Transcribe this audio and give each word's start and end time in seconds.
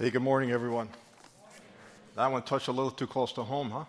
Hey, 0.00 0.10
good 0.10 0.22
morning, 0.22 0.52
everyone. 0.52 0.88
That 2.14 2.30
one 2.30 2.42
touched 2.42 2.68
a 2.68 2.70
little 2.70 2.92
too 2.92 3.08
close 3.08 3.32
to 3.32 3.42
home, 3.42 3.70
huh? 3.70 3.84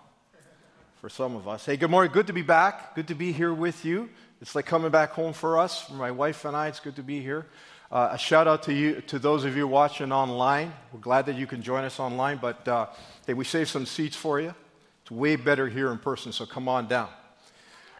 For 1.01 1.07
some 1.07 1.35
of 1.35 1.47
us. 1.47 1.67
Hey, 1.67 1.77
good 1.77 1.91
morning. 1.91 2.11
Good 2.11 2.25
to 2.25 2.33
be 2.33 2.41
back. 2.41 2.95
Good 2.95 3.09
to 3.09 3.13
be 3.13 3.31
here 3.31 3.53
with 3.53 3.85
you. 3.85 4.09
It's 4.41 4.55
like 4.55 4.65
coming 4.65 4.89
back 4.89 5.11
home 5.11 5.33
for 5.33 5.59
us, 5.59 5.83
for 5.83 5.93
my 5.93 6.09
wife 6.09 6.45
and 6.45 6.57
I. 6.57 6.67
It's 6.67 6.79
good 6.79 6.95
to 6.95 7.03
be 7.03 7.21
here. 7.21 7.45
Uh, 7.91 8.09
a 8.13 8.17
shout 8.17 8.47
out 8.47 8.63
to 8.63 8.73
you, 8.73 9.01
to 9.01 9.19
those 9.19 9.45
of 9.45 9.55
you 9.55 9.67
watching 9.67 10.11
online. 10.11 10.73
We're 10.91 10.99
glad 10.99 11.27
that 11.27 11.35
you 11.35 11.45
can 11.45 11.61
join 11.61 11.83
us 11.83 11.99
online, 11.99 12.39
but 12.41 12.67
uh, 12.67 12.87
hey, 13.27 13.35
we 13.35 13.45
saved 13.45 13.69
some 13.69 13.85
seats 13.85 14.15
for 14.15 14.41
you. 14.41 14.55
It's 15.03 15.11
way 15.11 15.35
better 15.35 15.67
here 15.67 15.91
in 15.91 15.99
person, 15.99 16.31
so 16.31 16.47
come 16.47 16.67
on 16.67 16.87
down. 16.87 17.09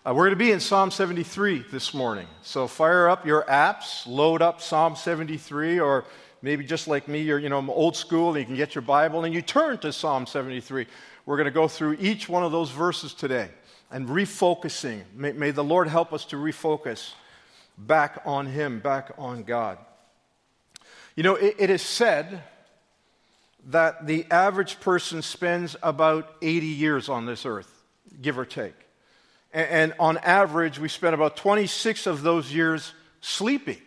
Uh, 0.04 0.16
we're 0.16 0.24
going 0.24 0.32
to 0.32 0.36
be 0.36 0.52
in 0.52 0.60
Psalm 0.60 0.90
73 0.90 1.66
this 1.72 1.94
morning. 1.94 2.26
So 2.42 2.68
fire 2.68 3.08
up 3.08 3.28
your 3.28 3.44
apps, 3.44 4.08
load 4.08 4.42
up 4.42 4.62
Psalm 4.62 4.96
73, 4.96 5.80
or 5.80 6.06
maybe 6.42 6.64
just 6.64 6.88
like 6.88 7.08
me, 7.08 7.22
you're 7.22 7.40
you 7.40 7.50
know, 7.50 7.66
old 7.70 7.96
school, 7.96 8.30
and 8.30 8.40
you 8.40 8.46
can 8.46 8.56
get 8.56 8.76
your 8.76 8.82
Bible 8.82 9.26
and 9.26 9.34
you 9.34 9.42
turn 9.42 9.78
to 9.80 9.92
Psalm 9.92 10.26
73. 10.26 10.86
We're 11.26 11.38
going 11.38 11.46
to 11.46 11.52
go 11.52 11.68
through 11.68 11.98
each 12.00 12.28
one 12.30 12.44
of 12.44 12.52
those 12.52 12.72
verses 12.72 13.14
today 13.14 13.50
and 13.92 14.08
refocusing. 14.08 15.04
May, 15.14 15.32
may 15.34 15.52
the 15.52 15.64
Lord 15.64 15.88
help 15.88 16.14
us 16.14 16.26
to 16.26 16.36
refocus 16.36 17.14
back 17.78 18.22
on 18.26 18.48
Him, 18.48 18.80
back 18.80 19.12
on 19.18 19.44
God. 19.44 19.78
You 21.16 21.24
know, 21.24 21.36
it, 21.36 21.56
it 21.60 21.70
is 21.70 21.82
said 21.82 22.44
that 23.68 24.08
the 24.08 24.26
average 24.32 24.80
person 24.80 25.22
spends 25.22 25.76
about 25.84 26.34
80 26.42 26.66
years 26.66 27.10
on 27.10 27.26
this 27.26 27.46
earth, 27.46 27.72
give 28.22 28.40
or 28.40 28.46
take. 28.46 28.76
And, 29.54 29.70
and 29.70 29.94
on 30.00 30.18
average, 30.20 30.80
we 30.80 30.88
spend 30.88 31.14
about 31.14 31.36
26 31.36 32.08
of 32.08 32.22
those 32.22 32.54
years 32.54 32.94
sleeping. 33.22 33.78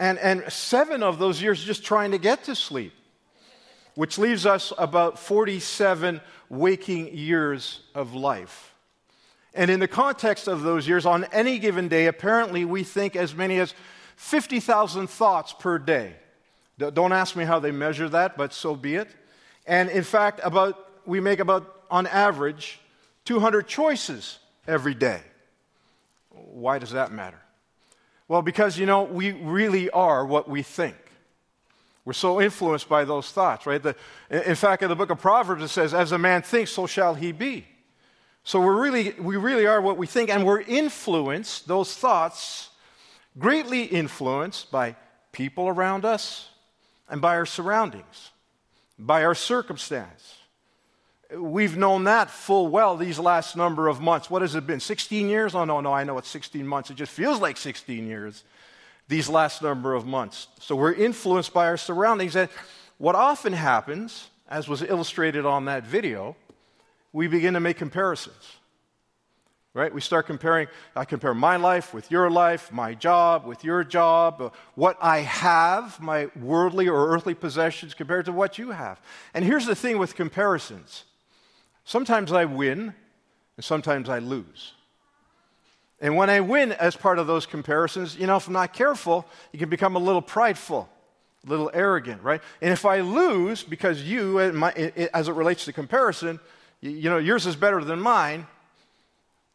And, 0.00 0.18
and 0.18 0.50
seven 0.50 1.02
of 1.02 1.18
those 1.18 1.42
years 1.42 1.62
just 1.62 1.84
trying 1.84 2.12
to 2.12 2.18
get 2.18 2.44
to 2.44 2.54
sleep, 2.54 2.94
which 3.94 4.16
leaves 4.16 4.46
us 4.46 4.72
about 4.78 5.18
47 5.18 6.22
waking 6.48 7.14
years 7.14 7.80
of 7.94 8.14
life. 8.14 8.74
And 9.52 9.70
in 9.70 9.78
the 9.78 9.86
context 9.86 10.48
of 10.48 10.62
those 10.62 10.88
years, 10.88 11.04
on 11.04 11.24
any 11.32 11.58
given 11.58 11.88
day, 11.88 12.06
apparently 12.06 12.64
we 12.64 12.82
think 12.82 13.14
as 13.14 13.34
many 13.34 13.58
as 13.60 13.74
50,000 14.16 15.08
thoughts 15.08 15.52
per 15.52 15.78
day. 15.78 16.14
Don't 16.78 17.12
ask 17.12 17.36
me 17.36 17.44
how 17.44 17.58
they 17.58 17.70
measure 17.70 18.08
that, 18.08 18.38
but 18.38 18.54
so 18.54 18.74
be 18.74 18.94
it. 18.94 19.08
And 19.66 19.90
in 19.90 20.02
fact, 20.02 20.40
about, 20.42 20.78
we 21.04 21.20
make 21.20 21.40
about, 21.40 21.84
on 21.90 22.06
average, 22.06 22.80
200 23.26 23.68
choices 23.68 24.38
every 24.66 24.94
day. 24.94 25.20
Why 26.30 26.78
does 26.78 26.92
that 26.92 27.12
matter? 27.12 27.40
Well, 28.30 28.42
because, 28.42 28.78
you 28.78 28.86
know, 28.86 29.02
we 29.02 29.32
really 29.32 29.90
are 29.90 30.24
what 30.24 30.48
we 30.48 30.62
think. 30.62 30.94
We're 32.04 32.12
so 32.12 32.40
influenced 32.40 32.88
by 32.88 33.04
those 33.04 33.28
thoughts, 33.32 33.66
right? 33.66 33.82
The, 33.82 33.96
in 34.30 34.54
fact, 34.54 34.84
in 34.84 34.88
the 34.88 34.94
book 34.94 35.10
of 35.10 35.18
Proverbs, 35.18 35.64
it 35.64 35.68
says, 35.68 35.92
As 35.92 36.12
a 36.12 36.18
man 36.18 36.42
thinks, 36.42 36.70
so 36.70 36.86
shall 36.86 37.14
he 37.14 37.32
be. 37.32 37.66
So 38.44 38.60
we're 38.60 38.80
really, 38.80 39.16
we 39.18 39.36
really 39.36 39.66
are 39.66 39.80
what 39.80 39.98
we 39.98 40.06
think, 40.06 40.30
and 40.30 40.46
we're 40.46 40.60
influenced, 40.60 41.66
those 41.66 41.92
thoughts, 41.96 42.68
greatly 43.36 43.82
influenced 43.82 44.70
by 44.70 44.94
people 45.32 45.66
around 45.66 46.04
us 46.04 46.50
and 47.08 47.20
by 47.20 47.34
our 47.34 47.46
surroundings, 47.46 48.30
by 48.96 49.24
our 49.24 49.34
circumstance. 49.34 50.36
We've 51.36 51.76
known 51.76 52.04
that 52.04 52.30
full 52.30 52.68
well 52.68 52.96
these 52.96 53.18
last 53.18 53.56
number 53.56 53.86
of 53.88 54.00
months. 54.00 54.28
What 54.28 54.42
has 54.42 54.54
it 54.54 54.66
been? 54.66 54.80
16 54.80 55.28
years? 55.28 55.54
Oh, 55.54 55.64
no, 55.64 55.80
no, 55.80 55.92
I 55.92 56.02
know 56.04 56.18
it's 56.18 56.28
16 56.28 56.66
months. 56.66 56.90
It 56.90 56.96
just 56.96 57.12
feels 57.12 57.40
like 57.40 57.56
16 57.56 58.06
years 58.06 58.42
these 59.10 59.28
last 59.28 59.60
number 59.60 59.92
of 59.94 60.06
months. 60.06 60.46
So 60.60 60.76
we're 60.76 60.94
influenced 60.94 61.52
by 61.52 61.66
our 61.66 61.76
surroundings. 61.76 62.36
And 62.36 62.48
what 62.96 63.16
often 63.16 63.52
happens, 63.52 64.30
as 64.48 64.68
was 64.68 64.82
illustrated 64.82 65.44
on 65.44 65.66
that 65.66 65.84
video, 65.84 66.36
we 67.12 67.26
begin 67.26 67.54
to 67.54 67.60
make 67.60 67.76
comparisons. 67.76 68.56
Right? 69.74 69.92
We 69.94 70.00
start 70.00 70.26
comparing, 70.26 70.66
I 70.96 71.04
compare 71.04 71.34
my 71.34 71.54
life 71.56 71.94
with 71.94 72.10
your 72.10 72.28
life, 72.28 72.72
my 72.72 72.94
job 72.94 73.46
with 73.46 73.62
your 73.62 73.84
job, 73.84 74.40
uh, 74.40 74.50
what 74.74 74.96
I 75.00 75.20
have, 75.20 76.00
my 76.00 76.28
worldly 76.40 76.88
or 76.88 77.10
earthly 77.10 77.34
possessions 77.34 77.94
compared 77.94 78.24
to 78.24 78.32
what 78.32 78.58
you 78.58 78.72
have. 78.72 79.00
And 79.32 79.44
here's 79.44 79.66
the 79.66 79.76
thing 79.76 79.98
with 79.98 80.16
comparisons 80.16 81.04
Sometimes 81.90 82.30
I 82.30 82.44
win, 82.44 82.94
and 83.56 83.64
sometimes 83.64 84.08
I 84.08 84.20
lose. 84.20 84.74
And 86.00 86.14
when 86.14 86.30
I 86.30 86.38
win 86.38 86.70
as 86.70 86.94
part 86.94 87.18
of 87.18 87.26
those 87.26 87.46
comparisons, 87.46 88.16
you 88.16 88.28
know, 88.28 88.36
if 88.36 88.46
I'm 88.46 88.52
not 88.52 88.72
careful, 88.72 89.26
you 89.50 89.58
can 89.58 89.68
become 89.68 89.96
a 89.96 89.98
little 89.98 90.22
prideful, 90.22 90.88
a 91.44 91.50
little 91.50 91.68
arrogant, 91.74 92.22
right? 92.22 92.40
And 92.62 92.72
if 92.72 92.86
I 92.86 93.00
lose 93.00 93.64
because 93.64 94.02
you, 94.02 94.38
uh, 94.38 94.70
as 95.12 95.26
it 95.26 95.32
relates 95.32 95.64
to 95.64 95.72
comparison, 95.72 96.38
you 96.80 97.10
know, 97.10 97.18
yours 97.18 97.44
is 97.44 97.56
better 97.56 97.82
than 97.82 97.98
mine, 97.98 98.46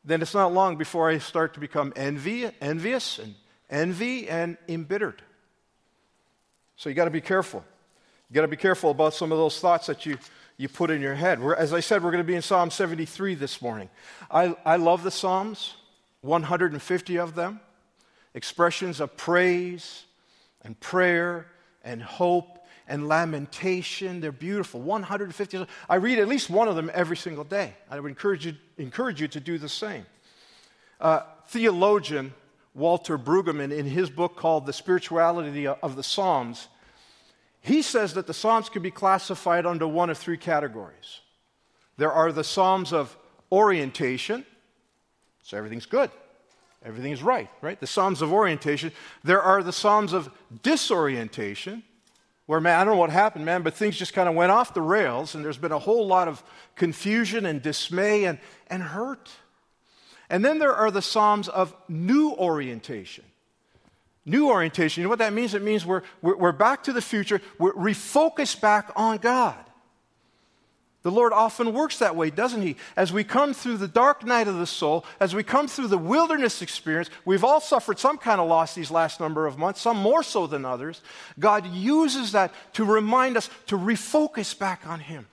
then 0.03 0.21
it's 0.21 0.33
not 0.33 0.53
long 0.53 0.75
before 0.75 1.09
I 1.09 1.19
start 1.19 1.53
to 1.53 1.61
become 1.61 1.93
envy, 1.95 2.51
envious 2.59 3.17
and 3.17 3.33
envy 3.69 4.27
and 4.27 4.57
embittered. 4.67 5.21
So 6.75 6.89
you 6.89 6.95
got 6.95 7.05
to 7.05 7.11
be 7.11 7.21
careful. 7.21 7.63
You 8.29 8.33
got 8.33 8.41
to 8.41 8.49
be 8.49 8.57
careful 8.57 8.91
about 8.91 9.13
some 9.13 9.31
of 9.31 9.37
those 9.37 9.57
thoughts 9.57 9.87
that 9.87 10.05
you 10.05 10.17
you 10.57 10.69
put 10.69 10.91
in 10.91 11.01
your 11.01 11.15
head. 11.15 11.41
We're, 11.41 11.55
as 11.55 11.73
I 11.73 11.79
said, 11.79 12.03
we're 12.03 12.11
going 12.11 12.23
to 12.23 12.27
be 12.27 12.35
in 12.35 12.41
Psalm 12.41 12.71
73 12.71 13.35
this 13.35 13.61
morning. 13.61 13.89
I, 14.31 14.55
I 14.65 14.77
love 14.77 15.03
the 15.03 15.11
Psalms, 15.11 15.75
150 16.21 17.17
of 17.17 17.35
them, 17.35 17.59
expressions 18.33 18.99
of 18.99 19.17
praise 19.17 20.05
and 20.61 20.79
prayer 20.79 21.47
and 21.83 22.01
hope 22.01 22.65
and 22.87 23.07
lamentation. 23.07 24.21
They're 24.21 24.31
beautiful. 24.31 24.81
150. 24.81 25.65
I 25.89 25.95
read 25.95 26.19
at 26.19 26.27
least 26.27 26.49
one 26.49 26.67
of 26.67 26.75
them 26.75 26.89
every 26.93 27.17
single 27.17 27.43
day. 27.43 27.73
I 27.89 27.99
would 27.99 28.09
encourage 28.09 28.45
you, 28.45 28.55
encourage 28.77 29.21
you 29.21 29.27
to 29.29 29.39
do 29.39 29.57
the 29.57 29.69
same. 29.69 30.05
Uh, 31.01 31.21
theologian 31.47 32.33
Walter 32.73 33.17
Brueggemann, 33.17 33.71
in 33.71 33.85
his 33.85 34.09
book 34.09 34.35
called 34.35 34.65
The 34.65 34.73
Spirituality 34.73 35.65
of 35.65 35.95
the 35.95 36.03
Psalms, 36.03 36.67
he 37.65 37.81
says 37.81 38.13
that 38.13 38.27
the 38.27 38.33
Psalms 38.33 38.69
can 38.69 38.83
be 38.83 38.91
classified 38.91 39.65
under 39.65 39.87
one 39.87 40.11
of 40.11 40.19
three 40.19 40.37
categories. 40.37 41.21
There 41.97 42.11
are 42.11 42.31
the 42.31 42.43
Psalms 42.43 42.93
of 42.93 43.17
orientation, 43.51 44.45
so 45.41 45.57
everything's 45.57 45.87
good, 45.87 46.11
everything 46.83 47.11
is 47.11 47.23
right, 47.23 47.49
right? 47.61 47.79
The 47.79 47.87
Psalms 47.87 48.21
of 48.21 48.31
orientation. 48.31 48.91
There 49.23 49.41
are 49.41 49.63
the 49.63 49.73
Psalms 49.73 50.13
of 50.13 50.29
disorientation, 50.61 51.81
where, 52.45 52.61
man, 52.61 52.79
I 52.79 52.83
don't 52.83 52.93
know 52.93 52.99
what 52.99 53.09
happened, 53.09 53.45
man, 53.45 53.63
but 53.63 53.73
things 53.73 53.97
just 53.97 54.13
kind 54.13 54.29
of 54.29 54.35
went 54.35 54.51
off 54.51 54.75
the 54.75 54.81
rails, 54.83 55.33
and 55.33 55.43
there's 55.43 55.57
been 55.57 55.71
a 55.71 55.79
whole 55.79 56.05
lot 56.05 56.27
of 56.27 56.43
confusion 56.75 57.47
and 57.47 57.63
dismay 57.63 58.25
and, 58.25 58.37
and 58.67 58.83
hurt. 58.83 59.31
And 60.29 60.45
then 60.45 60.59
there 60.59 60.75
are 60.75 60.91
the 60.91 61.01
Psalms 61.01 61.47
of 61.47 61.75
new 61.87 62.29
orientation. 62.33 63.25
New 64.25 64.49
orientation, 64.49 65.01
you 65.01 65.05
know 65.05 65.09
what 65.09 65.19
that 65.19 65.33
means? 65.33 65.53
It 65.53 65.61
means 65.61 65.85
we're, 65.85 66.01
we're, 66.21 66.35
we're 66.35 66.51
back 66.51 66.83
to 66.83 66.93
the 66.93 67.01
future, 67.01 67.41
we're 67.59 67.73
refocused 67.73 68.59
back 68.59 68.91
on 68.95 69.17
God. 69.17 69.55
The 71.03 71.11
Lord 71.11 71.33
often 71.33 71.71
works 71.71 71.99
that 71.99 72.15
way, 72.15 72.31
doesn't 72.31 72.63
He? 72.63 72.77
As 72.95 73.13
we 73.13 73.23
come 73.23 73.53
through 73.53 73.77
the 73.77 73.87
dark 73.87 74.25
night 74.25 74.47
of 74.47 74.57
the 74.57 74.65
soul, 74.65 75.05
as 75.19 75.35
we 75.35 75.43
come 75.43 75.67
through 75.67 75.89
the 75.89 75.99
wilderness 75.99 76.63
experience, 76.63 77.11
we've 77.25 77.43
all 77.43 77.61
suffered 77.61 77.99
some 77.99 78.17
kind 78.17 78.41
of 78.41 78.49
loss 78.49 78.73
these 78.73 78.89
last 78.89 79.19
number 79.19 79.45
of 79.45 79.59
months, 79.59 79.81
some 79.81 79.97
more 79.97 80.23
so 80.23 80.47
than 80.47 80.65
others. 80.65 81.03
God 81.37 81.67
uses 81.67 82.31
that 82.31 82.51
to 82.73 82.83
remind 82.83 83.37
us 83.37 83.51
to 83.67 83.77
refocus 83.77 84.57
back 84.57 84.87
on 84.87 84.99
Him. 84.99 85.27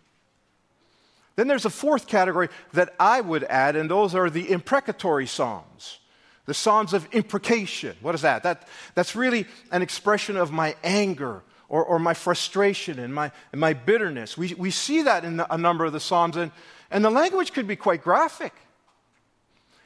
Then 1.36 1.48
there's 1.48 1.64
a 1.64 1.70
fourth 1.70 2.06
category 2.06 2.50
that 2.74 2.94
I 3.00 3.22
would 3.22 3.44
add, 3.44 3.74
and 3.74 3.90
those 3.90 4.14
are 4.14 4.28
the 4.28 4.50
imprecatory 4.50 5.26
Psalms. 5.26 6.00
The 6.46 6.54
Psalms 6.54 6.92
of 6.92 7.06
imprecation. 7.12 7.96
What 8.00 8.14
is 8.14 8.22
that? 8.22 8.42
that 8.42 8.66
that's 8.94 9.14
really 9.14 9.46
an 9.70 9.82
expression 9.82 10.36
of 10.36 10.50
my 10.50 10.74
anger 10.82 11.42
or, 11.68 11.84
or 11.84 11.98
my 11.98 12.14
frustration 12.14 12.98
and 12.98 13.14
my, 13.14 13.32
and 13.52 13.60
my 13.60 13.72
bitterness. 13.72 14.36
We, 14.36 14.54
we 14.54 14.70
see 14.70 15.02
that 15.02 15.24
in 15.24 15.42
a 15.48 15.56
number 15.56 15.84
of 15.84 15.92
the 15.92 16.00
Psalms, 16.00 16.36
and, 16.36 16.50
and 16.90 17.04
the 17.04 17.10
language 17.10 17.52
could 17.52 17.66
be 17.66 17.76
quite 17.76 18.02
graphic. 18.02 18.52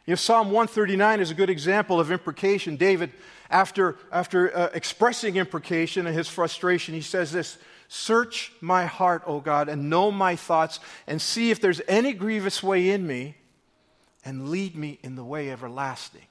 You 0.06 0.12
know, 0.12 0.17
Psalm 0.17 0.49
139 0.49 1.20
is 1.20 1.31
a 1.31 1.35
good 1.35 1.50
example 1.50 2.00
of 2.00 2.11
imprecation. 2.11 2.76
David, 2.76 3.12
after, 3.50 3.97
after 4.11 4.56
uh, 4.56 4.70
expressing 4.73 5.37
imprecation 5.37 6.06
and 6.06 6.17
his 6.17 6.29
frustration, 6.29 6.94
he 6.94 7.00
says 7.00 7.32
this 7.32 7.59
Search 7.88 8.52
my 8.61 8.87
heart, 8.87 9.23
O 9.26 9.41
God, 9.41 9.69
and 9.69 9.88
know 9.88 10.11
my 10.11 10.35
thoughts, 10.37 10.81
and 11.06 11.23
see 11.23 11.50
if 11.50 11.61
there's 11.61 11.81
any 11.87 12.12
grievous 12.12 12.62
way 12.62 12.91
in 12.91 13.06
me, 13.06 13.37
and 14.25 14.49
lead 14.49 14.75
me 14.75 14.99
in 15.02 15.14
the 15.14 15.25
way 15.25 15.50
everlasting. 15.50 16.26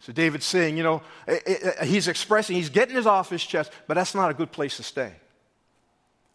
So 0.00 0.12
David's 0.12 0.46
saying, 0.46 0.76
you 0.76 0.82
know, 0.82 1.02
eh, 1.26 1.38
eh, 1.44 1.56
eh, 1.62 1.84
he's 1.84 2.08
expressing, 2.08 2.56
he's 2.56 2.68
getting 2.68 2.94
his 2.94 3.06
off 3.06 3.30
his 3.30 3.44
chest, 3.44 3.72
but 3.86 3.94
that's 3.94 4.14
not 4.14 4.30
a 4.30 4.34
good 4.34 4.52
place 4.52 4.76
to 4.76 4.82
stay. 4.82 5.12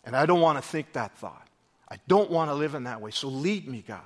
And 0.04 0.16
I 0.16 0.26
don't 0.26 0.42
want 0.42 0.58
to 0.58 0.62
think 0.62 0.94
that 0.94 1.18
thought. 1.18 1.48
I 1.90 1.98
don't 2.08 2.30
want 2.30 2.50
to 2.50 2.56
live 2.56 2.76
in 2.76 2.84
that 2.84 3.00
way. 3.02 3.12
So 3.12 3.30
lead 3.30 3.68
me, 3.68 3.84
God. 3.88 4.02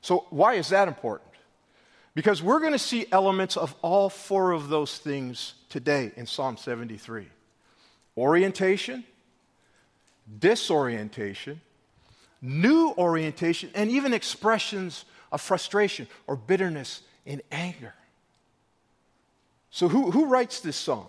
So 0.00 0.26
why 0.30 0.54
is 0.54 0.70
that 0.70 0.88
important? 0.88 1.30
Because 2.14 2.42
we're 2.42 2.60
going 2.60 2.72
to 2.72 2.78
see 2.78 3.06
elements 3.12 3.56
of 3.56 3.74
all 3.82 4.08
four 4.08 4.52
of 4.52 4.68
those 4.68 4.98
things 4.98 5.54
today 5.68 6.12
in 6.16 6.26
Psalm 6.26 6.56
73 6.56 7.26
orientation, 8.16 9.04
disorientation, 10.38 11.60
new 12.42 12.92
orientation, 12.98 13.70
and 13.74 13.90
even 13.90 14.12
expressions 14.12 15.04
of 15.30 15.40
frustration 15.40 16.06
or 16.26 16.36
bitterness 16.36 17.02
and 17.26 17.40
anger. 17.52 17.94
So, 19.70 19.88
who, 19.88 20.10
who 20.10 20.26
writes 20.26 20.60
this 20.60 20.76
song? 20.76 21.06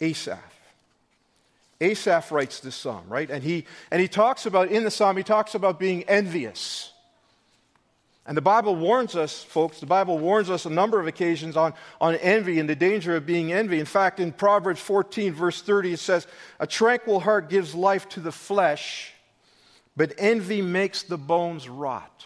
Asaph. 0.00 0.38
Asaph 1.80 2.30
writes 2.30 2.60
this 2.60 2.74
psalm, 2.74 3.04
right? 3.08 3.28
And 3.28 3.42
he, 3.42 3.66
and 3.90 4.00
he 4.00 4.08
talks 4.08 4.46
about, 4.46 4.68
in 4.68 4.84
the 4.84 4.90
psalm, 4.90 5.16
he 5.16 5.22
talks 5.22 5.54
about 5.54 5.78
being 5.78 6.04
envious. 6.04 6.92
And 8.26 8.36
the 8.36 8.42
Bible 8.42 8.74
warns 8.74 9.16
us, 9.16 9.42
folks, 9.42 9.80
the 9.80 9.86
Bible 9.86 10.18
warns 10.18 10.48
us 10.48 10.64
a 10.64 10.70
number 10.70 10.98
of 10.98 11.06
occasions 11.06 11.56
on, 11.56 11.74
on 12.00 12.14
envy 12.16 12.58
and 12.58 12.68
the 12.68 12.76
danger 12.76 13.16
of 13.16 13.26
being 13.26 13.52
envy. 13.52 13.80
In 13.80 13.86
fact, 13.86 14.18
in 14.18 14.32
Proverbs 14.32 14.80
14, 14.80 15.34
verse 15.34 15.60
30, 15.60 15.94
it 15.94 15.98
says, 15.98 16.26
A 16.58 16.66
tranquil 16.66 17.20
heart 17.20 17.50
gives 17.50 17.74
life 17.74 18.08
to 18.10 18.20
the 18.20 18.32
flesh, 18.32 19.12
but 19.94 20.14
envy 20.16 20.62
makes 20.62 21.02
the 21.02 21.18
bones 21.18 21.68
rot. 21.68 22.24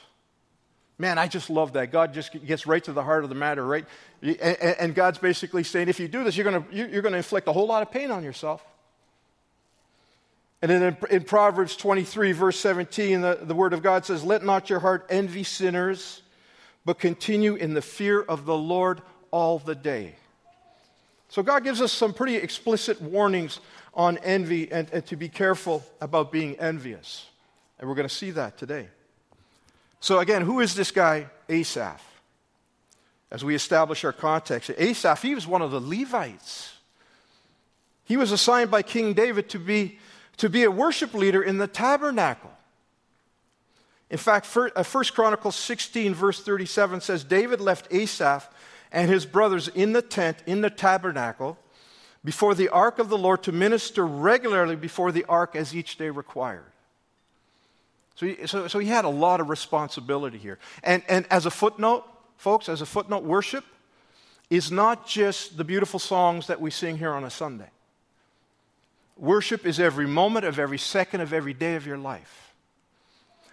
Man, 0.99 1.17
I 1.17 1.29
just 1.29 1.49
love 1.49 1.75
that. 1.75 1.93
God 1.93 2.13
just 2.13 2.33
gets 2.45 2.67
right 2.67 2.83
to 2.83 2.93
the 2.93 3.05
heart 3.05 3.23
of 3.23 3.29
the 3.29 3.37
matter, 3.37 3.65
right? 3.65 3.85
And 4.21 4.95
God's 4.95 5.19
basically 5.19 5.63
saying, 5.63 5.89
if 5.89 6.01
you 6.01 6.09
do 6.09 6.25
this, 6.25 6.37
you're 6.37 6.51
going 6.51 6.65
to, 6.65 6.75
you're 6.75 7.03
going 7.03 7.13
to 7.13 7.19
inflict 7.19 7.47
a 7.47 7.53
whole 7.53 7.69
lot 7.69 7.83
of 7.83 7.93
pain 7.93 8.11
on 8.11 8.25
yourself. 8.25 8.65
And 10.61 10.71
then 10.71 10.83
in, 10.83 10.97
in, 11.11 11.23
Proverbs 11.23 11.77
23, 11.77 12.33
verse 12.33 12.59
17, 12.59 13.21
the, 13.21 13.39
the 13.43 13.55
Word 13.55 13.73
of 13.73 13.81
God 13.81 14.05
says, 14.05 14.25
Let 14.25 14.45
not 14.45 14.69
your 14.69 14.81
heart 14.81 15.07
envy 15.09 15.45
sinners, 15.45 16.23
but 16.85 16.99
continue 16.99 17.55
in 17.55 17.75
the 17.75 17.83
fear 17.83 18.21
of 18.21 18.45
the 18.45 18.57
Lord 18.57 19.01
all 19.31 19.61
the 19.61 19.77
day. 19.77 20.17
So 21.29 21.45
God 21.45 21.63
gives 21.63 21.81
us 21.81 21.93
some 21.93 22.13
pretty 22.13 22.37
explicit 22.37 23.01
warnings 23.01 23.61
on 23.95 24.19
envy 24.19 24.73
and, 24.73 24.91
and 24.93 25.07
to 25.07 25.17
be 25.17 25.29
careful 25.29 25.85
about 26.01 26.33
being 26.33 26.59
envious. 26.59 27.27
And 27.79 27.89
we're 27.89 27.95
going 27.95 28.09
to 28.09 28.15
see 28.15 28.33
that 28.33 28.59
today. 28.59 28.89
So, 30.01 30.19
again, 30.21 30.43
who 30.43 30.61
is 30.61 30.75
this 30.75 30.91
guy, 30.91 31.27
Asaph? 31.49 32.03
As 33.31 33.45
we 33.45 33.55
establish 33.55 34.05
our 34.05 34.13
context, 34.13 34.71
Asaph, 34.79 35.23
he 35.23 35.35
was 35.35 35.47
one 35.47 35.61
of 35.61 35.71
the 35.71 35.81
Levites. 35.81 36.75
He 38.05 38.17
was 38.17 38.33
assigned 38.33 38.71
by 38.71 38.83
King 38.83 39.13
David 39.13 39.51
to 39.51 39.59
be 39.59 39.99
to 40.39 40.49
be 40.49 40.65
a 40.65 40.71
worship 40.71 41.15
leader 41.15 41.43
in 41.43 41.59
the 41.59 41.67
tabernacle. 41.67 42.51
In 44.09 44.19
fact, 44.19 44.47
1 44.47 44.71
uh, 44.75 44.85
Chronicles 45.13 45.57
16, 45.57 46.15
verse 46.15 46.41
37 46.41 47.03
says 47.03 47.25
David 47.25 47.61
left 47.61 47.93
Asaph 47.93 48.49
and 48.91 49.11
his 49.11 49.27
brothers 49.27 49.69
in 49.69 49.93
the 49.93 50.01
tent, 50.01 50.39
in 50.47 50.63
the 50.63 50.71
tabernacle, 50.71 51.59
before 52.25 52.55
the 52.55 52.69
ark 52.71 52.99
of 52.99 53.11
the 53.11 53.19
Lord 53.19 53.43
to 53.43 53.53
minister 53.53 54.07
regularly 54.07 54.77
before 54.77 55.13
the 55.13 55.25
ark 55.27 55.55
as 55.55 55.75
each 55.75 55.99
day 55.99 56.09
required. 56.09 56.73
So 58.19 58.27
he, 58.27 58.49
so, 58.49 58.67
so 58.67 58.81
he 58.81 58.89
had 58.89 59.05
a 59.05 59.09
lot 59.09 59.41
of 59.41 59.49
responsibility 59.49 60.39
here. 60.39 60.59
And, 60.83 61.05
and 61.09 61.25
as 61.31 61.47
a 61.47 61.53
footnote, 61.53 62.05
folks, 62.37 62.69
as 62.69 62.81
a 62.81 62.87
footnote, 62.87 63.23
worship 63.23 63.65
is 64.51 64.73
not 64.73 65.07
just 65.07 65.57
the 65.57 65.63
beautiful 65.63 66.01
songs 66.01 66.49
that 66.49 66.61
we 66.61 66.73
sing 66.73 66.99
here 66.99 67.13
on 67.13 67.23
a 67.23 67.31
Sunday. 67.31 67.71
Worship 69.17 69.65
is 69.65 69.79
every 69.79 70.09
moment 70.09 70.45
of 70.45 70.59
every 70.59 70.79
second 70.79 71.21
of 71.21 71.33
every 71.33 71.55
day 71.55 71.77
of 71.77 71.87
your 71.87 71.97
life. 71.97 72.53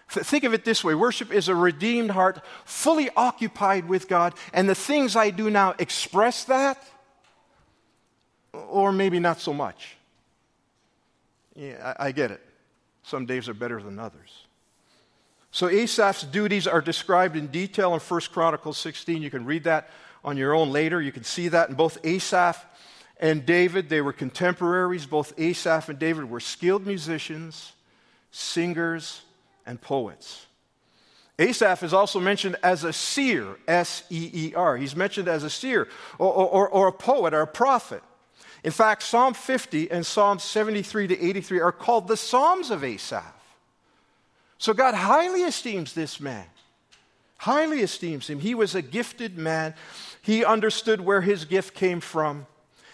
Think 0.08 0.42
of 0.42 0.52
it 0.52 0.64
this 0.64 0.82
way 0.82 0.96
worship 0.96 1.32
is 1.32 1.46
a 1.46 1.54
redeemed 1.54 2.10
heart, 2.10 2.44
fully 2.64 3.08
occupied 3.16 3.86
with 3.88 4.08
God, 4.08 4.34
and 4.52 4.68
the 4.68 4.74
things 4.74 5.14
I 5.14 5.30
do 5.30 5.48
now 5.48 5.76
express 5.78 6.42
that, 6.44 6.82
or 8.52 8.90
maybe 8.90 9.20
not 9.20 9.38
so 9.38 9.54
much. 9.54 9.96
Yeah, 11.54 11.94
I, 12.00 12.08
I 12.08 12.12
get 12.12 12.32
it. 12.32 12.42
Some 13.04 13.26
days 13.26 13.48
are 13.48 13.54
better 13.54 13.80
than 13.80 14.00
others. 14.00 14.45
So 15.56 15.68
Asaph's 15.68 16.22
duties 16.22 16.66
are 16.66 16.82
described 16.82 17.34
in 17.34 17.46
detail 17.46 17.94
in 17.94 18.00
1 18.00 18.20
Chronicles 18.30 18.76
16. 18.76 19.22
You 19.22 19.30
can 19.30 19.46
read 19.46 19.64
that 19.64 19.88
on 20.22 20.36
your 20.36 20.52
own 20.52 20.70
later. 20.70 21.00
You 21.00 21.12
can 21.12 21.24
see 21.24 21.48
that 21.48 21.70
in 21.70 21.76
both 21.76 21.96
Asaph 22.04 22.62
and 23.16 23.46
David, 23.46 23.88
they 23.88 24.02
were 24.02 24.12
contemporaries. 24.12 25.06
Both 25.06 25.32
Asaph 25.40 25.88
and 25.88 25.98
David 25.98 26.28
were 26.28 26.40
skilled 26.40 26.86
musicians, 26.86 27.72
singers, 28.30 29.22
and 29.64 29.80
poets. 29.80 30.44
Asaph 31.38 31.82
is 31.82 31.94
also 31.94 32.20
mentioned 32.20 32.56
as 32.62 32.84
a 32.84 32.92
seer, 32.92 33.56
S 33.66 34.02
E 34.10 34.30
E 34.34 34.54
R. 34.54 34.76
He's 34.76 34.94
mentioned 34.94 35.26
as 35.26 35.42
a 35.42 35.48
seer 35.48 35.88
or, 36.18 36.34
or, 36.34 36.68
or, 36.68 36.88
a 36.88 36.92
poet 36.92 37.32
or 37.32 37.40
a 37.40 37.46
prophet. 37.46 38.02
In 38.62 38.72
fact, 38.72 39.04
Psalm 39.04 39.32
50 39.32 39.90
and 39.90 40.04
Psalm 40.04 40.38
73 40.38 41.06
to 41.06 41.18
83 41.18 41.60
are 41.60 41.72
called 41.72 42.08
the 42.08 42.16
Psalms 42.18 42.70
of 42.70 42.84
Asaph. 42.84 43.35
So 44.58 44.72
God 44.72 44.94
highly 44.94 45.42
esteems 45.42 45.92
this 45.92 46.20
man, 46.20 46.46
highly 47.38 47.80
esteems 47.80 48.28
him. 48.28 48.40
He 48.40 48.54
was 48.54 48.74
a 48.74 48.82
gifted 48.82 49.36
man. 49.36 49.74
He 50.22 50.44
understood 50.44 51.00
where 51.00 51.20
his 51.20 51.44
gift 51.44 51.74
came 51.74 52.00
from 52.00 52.46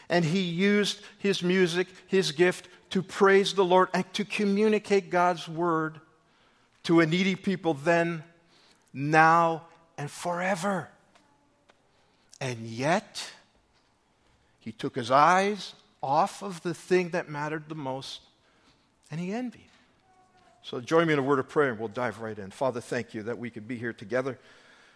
and 0.09 0.25
he 0.25 0.41
used 0.41 1.01
his 1.19 1.43
music, 1.43 1.89
his 2.07 2.33
gift, 2.33 2.69
to 2.91 3.03
praise 3.03 3.55
the 3.55 3.65
Lord 3.65 3.89
and 3.95 4.05
to 4.13 4.25
communicate 4.25 5.09
God's 5.09 5.49
word 5.49 6.01
to 6.83 7.01
a 7.01 7.07
needy 7.07 7.37
people 7.37 7.73
then, 7.73 8.23
now, 8.93 9.63
and 9.97 10.11
forever. 10.11 10.89
And 12.41 12.67
yet, 12.67 13.31
he 14.59 14.73
took 14.73 14.97
his 14.97 15.11
eyes 15.11 15.75
off 16.03 16.43
of 16.43 16.63
the 16.63 16.75
thing 16.75 17.11
that 17.11 17.31
mattered 17.31 17.69
the 17.69 17.75
most 17.75 18.21
and 19.11 19.21
he 19.21 19.33
envied. 19.33 19.72
So 20.63 20.81
join 20.81 21.07
me 21.07 21.13
in 21.13 21.19
a 21.19 21.23
word 21.23 21.39
of 21.39 21.49
prayer 21.49 21.71
and 21.71 21.79
we'll 21.79 21.89
dive 21.89 22.21
right 22.21 22.39
in. 22.39 22.51
Father, 22.51 22.81
thank 22.81 23.15
you 23.15 23.23
that 23.25 23.39
we 23.39 23.51
could 23.51 23.67
be 23.67 23.77
here 23.77 23.93
together, 23.93 24.39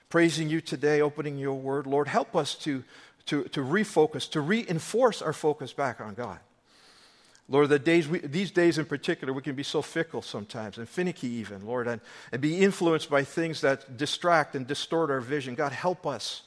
praising 0.08 0.48
you 0.48 0.60
today, 0.60 1.00
opening 1.00 1.38
your 1.38 1.54
word. 1.54 1.86
Lord, 1.86 2.08
help 2.08 2.36
us 2.36 2.54
to 2.56 2.84
to, 3.26 3.44
to 3.44 3.60
refocus, 3.60 4.30
to 4.30 4.40
reinforce 4.40 5.20
our 5.20 5.32
focus 5.32 5.72
back 5.72 6.00
on 6.00 6.14
God. 6.14 6.38
Lord, 7.48 7.68
the 7.68 7.78
days 7.78 8.08
we, 8.08 8.18
these 8.20 8.50
days 8.50 8.78
in 8.78 8.86
particular, 8.86 9.32
we 9.32 9.42
can 9.42 9.54
be 9.54 9.62
so 9.62 9.82
fickle 9.82 10.22
sometimes 10.22 10.78
and 10.78 10.88
finicky 10.88 11.28
even, 11.28 11.64
Lord, 11.64 11.86
and, 11.86 12.00
and 12.32 12.40
be 12.40 12.58
influenced 12.58 13.08
by 13.08 13.22
things 13.22 13.60
that 13.60 13.96
distract 13.96 14.56
and 14.56 14.66
distort 14.66 15.10
our 15.10 15.20
vision. 15.20 15.54
God, 15.54 15.72
help 15.72 16.06
us 16.06 16.42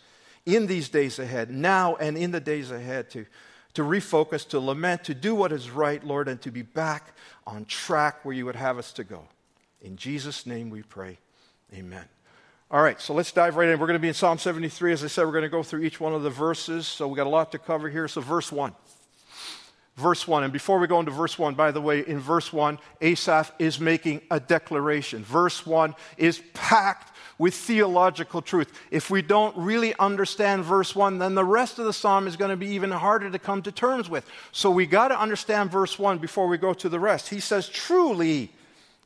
in 0.46 0.68
these 0.68 0.90
days 0.90 1.20
ahead, 1.20 1.52
now 1.52 1.96
and 1.96 2.18
in 2.18 2.32
the 2.32 2.42
days 2.42 2.72
ahead, 2.72 3.10
to, 3.12 3.26
to 3.74 3.84
refocus, 3.84 4.48
to 4.50 4.60
lament, 4.60 5.04
to 5.06 5.14
do 5.14 5.36
what 5.36 5.52
is 5.52 5.70
right, 5.70 6.04
Lord, 6.04 6.28
and 6.28 6.42
to 6.42 6.52
be 6.52 6.62
back 6.62 7.14
on 7.46 7.66
track 7.66 8.26
where 8.26 8.34
you 8.34 8.46
would 8.46 8.56
have 8.56 8.78
us 8.78 8.92
to 8.94 9.04
go. 9.04 9.26
In 9.82 9.96
Jesus' 9.96 10.46
name 10.46 10.70
we 10.70 10.82
pray. 10.82 11.18
Amen. 11.74 12.06
All 12.72 12.84
right, 12.84 13.02
so 13.02 13.14
let's 13.14 13.32
dive 13.32 13.56
right 13.56 13.70
in. 13.70 13.80
We're 13.80 13.88
going 13.88 13.98
to 13.98 14.02
be 14.02 14.10
in 14.10 14.14
Psalm 14.14 14.38
73. 14.38 14.94
As 14.94 15.04
I 15.04 15.08
said, 15.08 15.26
we're 15.26 15.32
going 15.32 15.44
to 15.44 15.50
go 15.50 15.64
through 15.64 15.82
each 15.82 16.00
one 16.00 16.14
of 16.14 16.22
the 16.22 16.30
verses. 16.30 16.86
So 16.86 17.08
we 17.08 17.16
got 17.16 17.26
a 17.26 17.30
lot 17.30 17.52
to 17.54 17.58
cover 17.60 17.90
here. 17.90 18.08
So, 18.08 18.22
verse 18.22 18.52
1. 18.52 18.74
Verse 19.96 20.28
1. 20.28 20.44
And 20.44 20.54
before 20.54 20.78
we 20.78 20.86
go 20.86 21.00
into 21.00 21.12
verse 21.12 21.40
1, 21.40 21.56
by 21.56 21.72
the 21.72 21.82
way, 21.82 22.02
in 22.02 22.20
verse 22.20 22.54
1, 22.54 22.78
Asaph 23.02 23.52
is 23.58 23.80
making 23.80 24.22
a 24.30 24.40
declaration. 24.40 25.24
Verse 25.24 25.66
1 25.66 25.96
is 26.18 26.44
packed 26.54 27.12
with 27.40 27.56
theological 27.56 28.44
truth. 28.44 28.72
If 28.92 29.10
we 29.10 29.24
don't 29.24 29.58
really 29.58 29.96
understand 29.98 30.66
verse 30.66 30.96
1, 30.96 31.18
then 31.18 31.34
the 31.34 31.46
rest 31.46 31.80
of 31.80 31.86
the 31.86 31.94
psalm 31.94 32.28
is 32.28 32.36
going 32.36 32.52
to 32.52 32.58
be 32.58 32.68
even 32.68 32.92
harder 32.92 33.32
to 33.32 33.40
come 33.40 33.64
to 33.64 33.72
terms 33.72 34.08
with. 34.08 34.30
So 34.52 34.70
we 34.70 34.86
got 34.86 35.08
to 35.08 35.20
understand 35.20 35.72
verse 35.72 35.98
1 35.98 36.20
before 36.20 36.48
we 36.48 36.58
go 36.58 36.74
to 36.76 36.90
the 36.90 37.00
rest. 37.00 37.30
He 37.30 37.40
says, 37.40 37.68
Truly, 37.68 38.52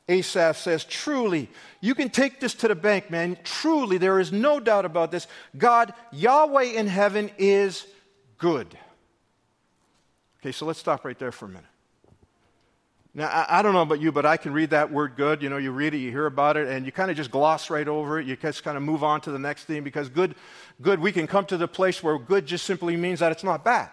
Asaph 0.08 0.58
says, 0.58 0.84
Truly, 0.84 1.48
you 1.80 1.94
can 1.94 2.10
take 2.10 2.40
this 2.40 2.54
to 2.56 2.68
the 2.68 2.74
bank, 2.74 3.08
man. 3.08 3.38
Truly, 3.44 3.96
there 3.96 4.18
is 4.18 4.32
no 4.32 4.58
doubt 4.58 4.84
about 4.84 5.12
this. 5.12 5.28
God, 5.56 5.94
Yahweh 6.12 6.64
in 6.64 6.88
heaven, 6.88 7.30
is 7.38 7.86
good. 8.36 8.76
Okay, 10.40 10.52
so 10.52 10.66
let's 10.66 10.80
stop 10.80 11.04
right 11.04 11.18
there 11.18 11.32
for 11.32 11.46
a 11.46 11.48
minute. 11.48 11.64
Now, 13.16 13.28
I, 13.28 13.60
I, 13.60 13.62
don't 13.62 13.74
know 13.74 13.82
about 13.82 14.00
you, 14.00 14.10
but 14.10 14.26
I 14.26 14.36
can 14.36 14.52
read 14.52 14.70
that 14.70 14.90
word 14.90 15.14
good. 15.16 15.40
You 15.40 15.48
know, 15.48 15.56
you 15.56 15.70
read 15.70 15.94
it, 15.94 15.98
you 15.98 16.10
hear 16.10 16.26
about 16.26 16.56
it, 16.56 16.66
and 16.66 16.84
you 16.84 16.90
kind 16.90 17.10
of 17.10 17.16
just 17.16 17.30
gloss 17.30 17.70
right 17.70 17.86
over 17.86 18.18
it. 18.18 18.26
You 18.26 18.34
just 18.34 18.64
kind 18.64 18.76
of 18.76 18.82
move 18.82 19.04
on 19.04 19.20
to 19.22 19.30
the 19.30 19.38
next 19.38 19.64
thing 19.64 19.84
because 19.84 20.08
good, 20.08 20.34
good, 20.82 20.98
we 20.98 21.12
can 21.12 21.28
come 21.28 21.46
to 21.46 21.56
the 21.56 21.68
place 21.68 22.02
where 22.02 22.18
good 22.18 22.44
just 22.44 22.66
simply 22.66 22.96
means 22.96 23.20
that 23.20 23.30
it's 23.30 23.44
not 23.44 23.64
bad 23.64 23.90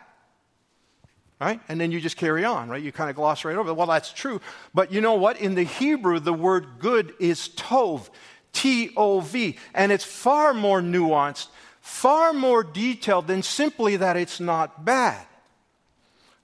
right? 1.41 1.59
And 1.67 1.81
then 1.81 1.91
you 1.91 1.99
just 1.99 2.17
carry 2.17 2.45
on, 2.45 2.69
right? 2.69 2.81
You 2.81 2.91
kind 2.91 3.09
of 3.09 3.15
gloss 3.15 3.43
right 3.43 3.57
over 3.57 3.69
it. 3.69 3.73
Well, 3.73 3.87
that's 3.87 4.13
true. 4.13 4.39
But 4.75 4.93
you 4.93 5.01
know 5.01 5.15
what? 5.15 5.41
In 5.41 5.55
the 5.55 5.63
Hebrew, 5.63 6.19
the 6.19 6.31
word 6.31 6.67
good 6.77 7.13
is 7.19 7.49
tov, 7.49 8.09
T 8.53 8.91
O 8.95 9.21
V. 9.21 9.57
And 9.73 9.91
it's 9.91 10.03
far 10.03 10.53
more 10.53 10.81
nuanced, 10.81 11.47
far 11.81 12.31
more 12.31 12.63
detailed 12.63 13.25
than 13.25 13.41
simply 13.41 13.97
that 13.97 14.17
it's 14.17 14.39
not 14.39 14.85
bad. 14.85 15.25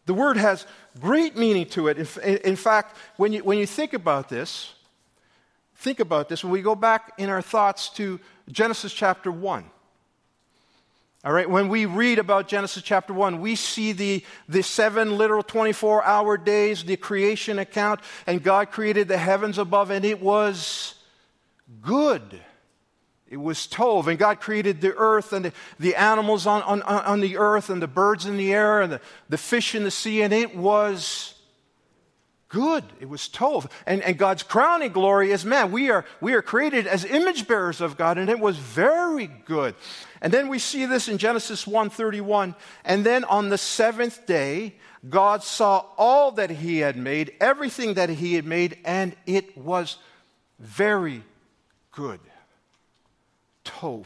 The 0.07 0.13
word 0.13 0.37
has 0.37 0.65
great 1.01 1.35
meaning 1.35 1.65
to 1.67 1.89
it. 1.89 1.97
In, 1.97 2.37
in 2.37 2.55
fact, 2.55 2.95
when 3.17 3.33
you, 3.33 3.43
when 3.43 3.57
you 3.57 3.67
think 3.67 3.93
about 3.93 4.29
this, 4.29 4.73
think 5.75 5.99
about 5.99 6.29
this, 6.29 6.43
when 6.43 6.53
we 6.53 6.61
go 6.61 6.75
back 6.75 7.11
in 7.17 7.29
our 7.29 7.41
thoughts 7.41 7.89
to 7.89 8.19
Genesis 8.49 8.93
chapter 8.93 9.29
1. 9.29 9.65
All 11.25 11.33
right, 11.33 11.49
when 11.49 11.67
we 11.67 11.85
read 11.85 12.19
about 12.19 12.47
Genesis 12.47 12.83
chapter 12.83 13.11
1, 13.11 13.41
we 13.41 13.55
see 13.55 13.91
the, 13.91 14.23
the 14.47 14.63
seven 14.63 15.17
literal 15.17 15.43
24 15.43 16.05
hour 16.05 16.37
days, 16.37 16.85
the 16.85 16.95
creation 16.95 17.59
account, 17.59 17.99
and 18.25 18.41
God 18.41 18.71
created 18.71 19.09
the 19.09 19.17
heavens 19.17 19.57
above, 19.57 19.91
and 19.91 20.05
it 20.05 20.21
was 20.21 20.95
good. 21.81 22.39
It 23.29 23.37
was 23.37 23.67
Tov, 23.67 24.07
and 24.07 24.17
God 24.17 24.39
created 24.39 24.79
the 24.79 24.95
earth 24.95 25.33
and 25.33 25.51
the, 25.79 25.95
animals 25.95 26.47
on, 26.47 26.61
on, 26.63 26.81
on 26.81 27.19
the 27.19 27.37
earth, 27.37 27.69
and 27.69 27.81
the 27.81 27.87
birds 27.87 28.25
in 28.25 28.37
the 28.37 28.53
air, 28.53 28.81
and 28.81 28.93
the, 28.93 29.01
the 29.27 29.37
fish 29.37 29.75
in 29.75 29.83
the 29.83 29.91
sea, 29.91 30.21
and 30.21 30.33
it 30.33 30.55
was 30.55 31.33
good. 32.49 32.83
It 32.99 33.09
was 33.09 33.27
Tov. 33.27 33.69
And, 33.85 34.01
and 34.01 34.17
God's 34.17 34.43
crowning 34.43 34.91
glory 34.91 35.31
is 35.31 35.43
man. 35.43 35.71
We 35.71 35.89
are, 35.89 36.05
we 36.21 36.33
are 36.33 36.41
created 36.41 36.87
as 36.87 37.03
image 37.05 37.47
bearers 37.47 37.81
of 37.81 37.97
God, 37.97 38.17
and 38.17 38.29
it 38.29 38.39
was 38.39 38.57
very 38.57 39.27
good. 39.27 39.75
And 40.21 40.33
then 40.33 40.47
we 40.47 40.59
see 40.59 40.85
this 40.85 41.07
in 41.07 41.17
Genesis 41.17 41.65
1:31. 41.65 42.55
And 42.85 43.05
then 43.05 43.23
on 43.25 43.49
the 43.49 43.57
seventh 43.57 44.25
day, 44.25 44.75
God 45.07 45.43
saw 45.43 45.85
all 45.97 46.31
that 46.33 46.49
he 46.49 46.79
had 46.79 46.97
made, 46.97 47.33
everything 47.39 47.95
that 47.95 48.09
he 48.09 48.35
had 48.35 48.45
made, 48.45 48.77
and 48.83 49.15
it 49.25 49.57
was 49.57 49.97
very 50.59 51.23
good. 51.91 52.19
Tov. 53.67 54.05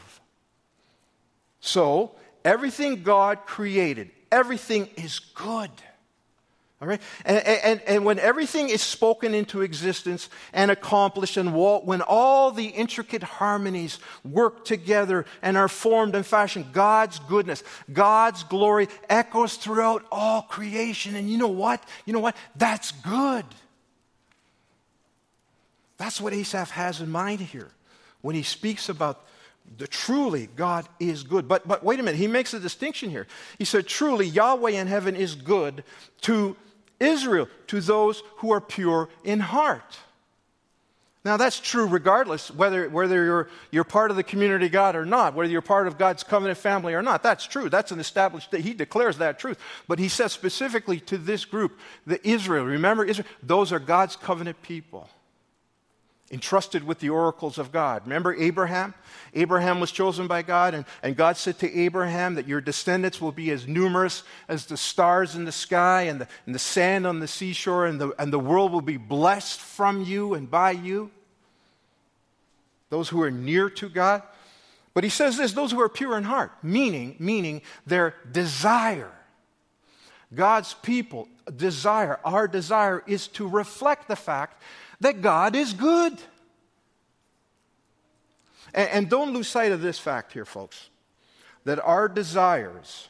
So, 1.60 2.12
everything 2.44 3.02
God 3.02 3.46
created, 3.46 4.10
everything 4.30 4.88
is 4.96 5.18
good. 5.18 5.70
All 6.80 6.88
right? 6.88 7.00
And, 7.24 7.46
and, 7.46 7.80
and, 7.86 8.04
when 8.04 8.18
everything 8.18 8.68
is 8.68 8.82
spoken 8.82 9.34
into 9.34 9.60
existence 9.60 10.28
and 10.52 10.68
accomplished, 10.68 11.36
and 11.36 11.54
when 11.54 12.02
all 12.02 12.50
the 12.50 12.64
intricate 12.64 13.22
harmonies 13.22 14.00
work 14.24 14.64
together 14.64 15.24
and 15.42 15.56
are 15.56 15.68
formed 15.68 16.16
and 16.16 16.26
fashioned, 16.26 16.72
God's 16.72 17.20
goodness, 17.20 17.62
God's 17.92 18.42
glory 18.42 18.88
echoes 19.08 19.54
throughout 19.54 20.04
all 20.10 20.42
creation. 20.42 21.14
And 21.14 21.30
you 21.30 21.38
know 21.38 21.46
what? 21.46 21.80
You 22.04 22.14
know 22.14 22.18
what? 22.18 22.36
That's 22.56 22.90
good. 22.90 23.44
That's 25.98 26.20
what 26.20 26.32
Asaph 26.32 26.72
has 26.72 27.00
in 27.00 27.10
mind 27.10 27.38
here 27.38 27.70
when 28.22 28.34
he 28.34 28.42
speaks 28.42 28.88
about 28.88 29.24
the 29.78 29.86
truly 29.86 30.48
God 30.54 30.88
is 31.00 31.22
good. 31.22 31.48
But, 31.48 31.66
but 31.66 31.82
wait 31.82 32.00
a 32.00 32.02
minute, 32.02 32.18
he 32.18 32.26
makes 32.26 32.54
a 32.54 32.60
distinction 32.60 33.10
here. 33.10 33.26
He 33.58 33.64
said, 33.64 33.86
truly, 33.86 34.26
Yahweh 34.26 34.70
in 34.70 34.86
heaven 34.86 35.16
is 35.16 35.34
good 35.34 35.84
to 36.22 36.56
Israel, 37.00 37.48
to 37.68 37.80
those 37.80 38.22
who 38.36 38.52
are 38.52 38.60
pure 38.60 39.08
in 39.24 39.40
heart. 39.40 39.98
Now, 41.24 41.36
that's 41.36 41.60
true 41.60 41.86
regardless 41.86 42.50
whether, 42.50 42.88
whether 42.88 43.24
you're, 43.24 43.48
you're 43.70 43.84
part 43.84 44.10
of 44.10 44.16
the 44.16 44.24
community 44.24 44.66
of 44.66 44.72
God 44.72 44.96
or 44.96 45.04
not, 45.04 45.34
whether 45.34 45.50
you're 45.50 45.60
part 45.60 45.86
of 45.86 45.96
God's 45.96 46.24
covenant 46.24 46.58
family 46.58 46.94
or 46.94 47.02
not. 47.02 47.22
That's 47.22 47.46
true. 47.46 47.68
That's 47.68 47.92
an 47.92 48.00
established, 48.00 48.52
he 48.52 48.74
declares 48.74 49.18
that 49.18 49.38
truth. 49.38 49.58
But 49.86 50.00
he 50.00 50.08
says 50.08 50.32
specifically 50.32 50.98
to 51.00 51.18
this 51.18 51.44
group, 51.44 51.78
the 52.06 52.26
Israel, 52.28 52.64
remember 52.64 53.04
Israel, 53.04 53.28
those 53.40 53.72
are 53.72 53.78
God's 53.78 54.16
covenant 54.16 54.60
people 54.62 55.08
entrusted 56.32 56.82
with 56.82 56.98
the 56.98 57.10
oracles 57.10 57.58
of 57.58 57.70
God. 57.70 58.02
Remember 58.04 58.34
Abraham? 58.34 58.94
Abraham 59.34 59.80
was 59.80 59.92
chosen 59.92 60.26
by 60.26 60.40
God, 60.40 60.72
and, 60.72 60.86
and 61.02 61.14
God 61.14 61.36
said 61.36 61.58
to 61.58 61.78
Abraham 61.78 62.34
that 62.36 62.48
your 62.48 62.62
descendants 62.62 63.20
will 63.20 63.32
be 63.32 63.50
as 63.50 63.68
numerous 63.68 64.22
as 64.48 64.64
the 64.64 64.78
stars 64.78 65.36
in 65.36 65.44
the 65.44 65.52
sky 65.52 66.02
and 66.02 66.22
the, 66.22 66.28
and 66.46 66.54
the 66.54 66.58
sand 66.58 67.06
on 67.06 67.20
the 67.20 67.28
seashore, 67.28 67.86
and 67.86 68.00
the, 68.00 68.14
and 68.18 68.32
the 68.32 68.38
world 68.38 68.72
will 68.72 68.80
be 68.80 68.96
blessed 68.96 69.60
from 69.60 70.02
you 70.02 70.32
and 70.32 70.50
by 70.50 70.70
you. 70.70 71.10
Those 72.88 73.10
who 73.10 73.22
are 73.22 73.30
near 73.30 73.68
to 73.70 73.88
God. 73.90 74.22
But 74.94 75.04
he 75.04 75.10
says 75.10 75.36
this 75.36 75.52
those 75.52 75.70
who 75.70 75.80
are 75.80 75.88
pure 75.88 76.16
in 76.16 76.24
heart, 76.24 76.52
meaning, 76.62 77.16
meaning 77.18 77.62
their 77.86 78.14
desire. 78.30 79.12
God's 80.34 80.72
people 80.72 81.28
desire, 81.54 82.18
our 82.24 82.48
desire 82.48 83.02
is 83.06 83.28
to 83.28 83.46
reflect 83.46 84.08
the 84.08 84.16
fact 84.16 84.62
that 85.02 85.22
God 85.22 85.54
is 85.54 85.72
good. 85.72 86.12
And, 88.74 88.88
and 88.90 89.10
don't 89.10 89.32
lose 89.32 89.48
sight 89.48 89.72
of 89.72 89.80
this 89.80 89.98
fact 89.98 90.32
here, 90.32 90.44
folks 90.44 90.88
that 91.64 91.78
our 91.80 92.08
desires 92.08 93.08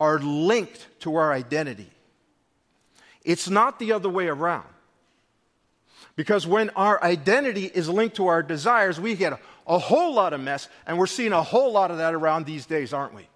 are 0.00 0.18
linked 0.18 0.88
to 1.00 1.14
our 1.16 1.32
identity. 1.32 1.90
It's 3.24 3.48
not 3.48 3.78
the 3.78 3.92
other 3.92 4.08
way 4.08 4.26
around. 4.26 4.66
Because 6.16 6.46
when 6.46 6.70
our 6.70 7.02
identity 7.02 7.66
is 7.66 7.88
linked 7.88 8.16
to 8.16 8.26
our 8.26 8.42
desires, 8.42 9.00
we 9.00 9.14
get 9.14 9.32
a, 9.32 9.38
a, 9.66 9.78
whole 9.78 10.14
lot 10.14 10.32
of 10.32 10.40
mess, 10.40 10.68
and 10.86 10.98
we're 10.98 11.06
seeing 11.06 11.32
a 11.32 11.42
whole 11.42 11.72
lot 11.72 11.90
of 11.90 11.98
that 11.98 12.14
around 12.14 12.46
these 12.46 12.66
days, 12.66 12.92
aren't 12.92 13.14
we? 13.14 13.26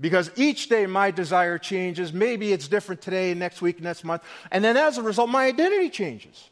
Because 0.00 0.30
each 0.36 0.68
day 0.68 0.86
my 0.86 1.10
desire 1.10 1.58
changes. 1.58 2.12
Maybe 2.12 2.52
it's 2.52 2.68
different 2.68 3.00
today, 3.00 3.34
next 3.34 3.60
week, 3.60 3.80
next 3.80 4.04
month. 4.04 4.22
And 4.50 4.64
then 4.64 4.76
as 4.76 4.96
a 4.96 5.02
result, 5.02 5.28
my 5.28 5.46
identity 5.46 5.90
changes. 5.90 6.50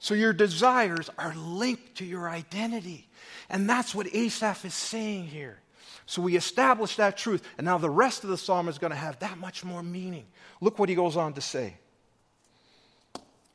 So 0.00 0.14
your 0.14 0.32
desires 0.32 1.08
are 1.16 1.34
linked 1.36 1.96
to 1.98 2.04
your 2.04 2.28
identity. 2.28 3.08
And 3.48 3.68
that's 3.68 3.94
what 3.94 4.12
Asaph 4.12 4.64
is 4.64 4.74
saying 4.74 5.26
here. 5.26 5.60
So 6.06 6.20
we 6.20 6.34
establish 6.34 6.96
that 6.96 7.16
truth. 7.16 7.46
And 7.56 7.64
now 7.64 7.78
the 7.78 7.88
rest 7.88 8.24
of 8.24 8.30
the 8.30 8.36
psalm 8.36 8.68
is 8.68 8.78
going 8.78 8.90
to 8.90 8.96
have 8.96 9.20
that 9.20 9.38
much 9.38 9.64
more 9.64 9.82
meaning. 9.82 10.26
Look 10.60 10.80
what 10.80 10.88
he 10.88 10.96
goes 10.96 11.16
on 11.16 11.34
to 11.34 11.40
say. 11.40 11.76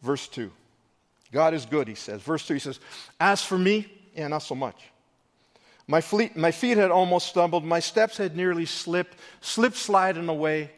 Verse 0.02 0.30
2. 0.30 0.50
God 1.34 1.54
is 1.54 1.66
good, 1.66 1.90
he 1.90 1.96
says. 1.96 2.22
Verse 2.22 2.48
2, 2.48 2.54
he 2.54 2.60
says, 2.62 2.80
As 3.20 3.44
for 3.44 3.58
me, 3.58 3.92
yeah, 4.16 4.30
not 4.30 4.44
so 4.44 4.56
much. 4.56 4.82
My, 5.88 6.02
fleet, 6.02 6.36
my 6.36 6.52
feet 6.52 6.78
had 6.78 6.92
almost 6.92 7.28
stumbled. 7.28 7.64
My 7.64 7.80
steps 7.80 8.18
had 8.18 8.36
nearly 8.36 8.66
slipped, 8.66 9.18
slip 9.40 9.76
sliding 9.76 10.28
away. 10.28 10.72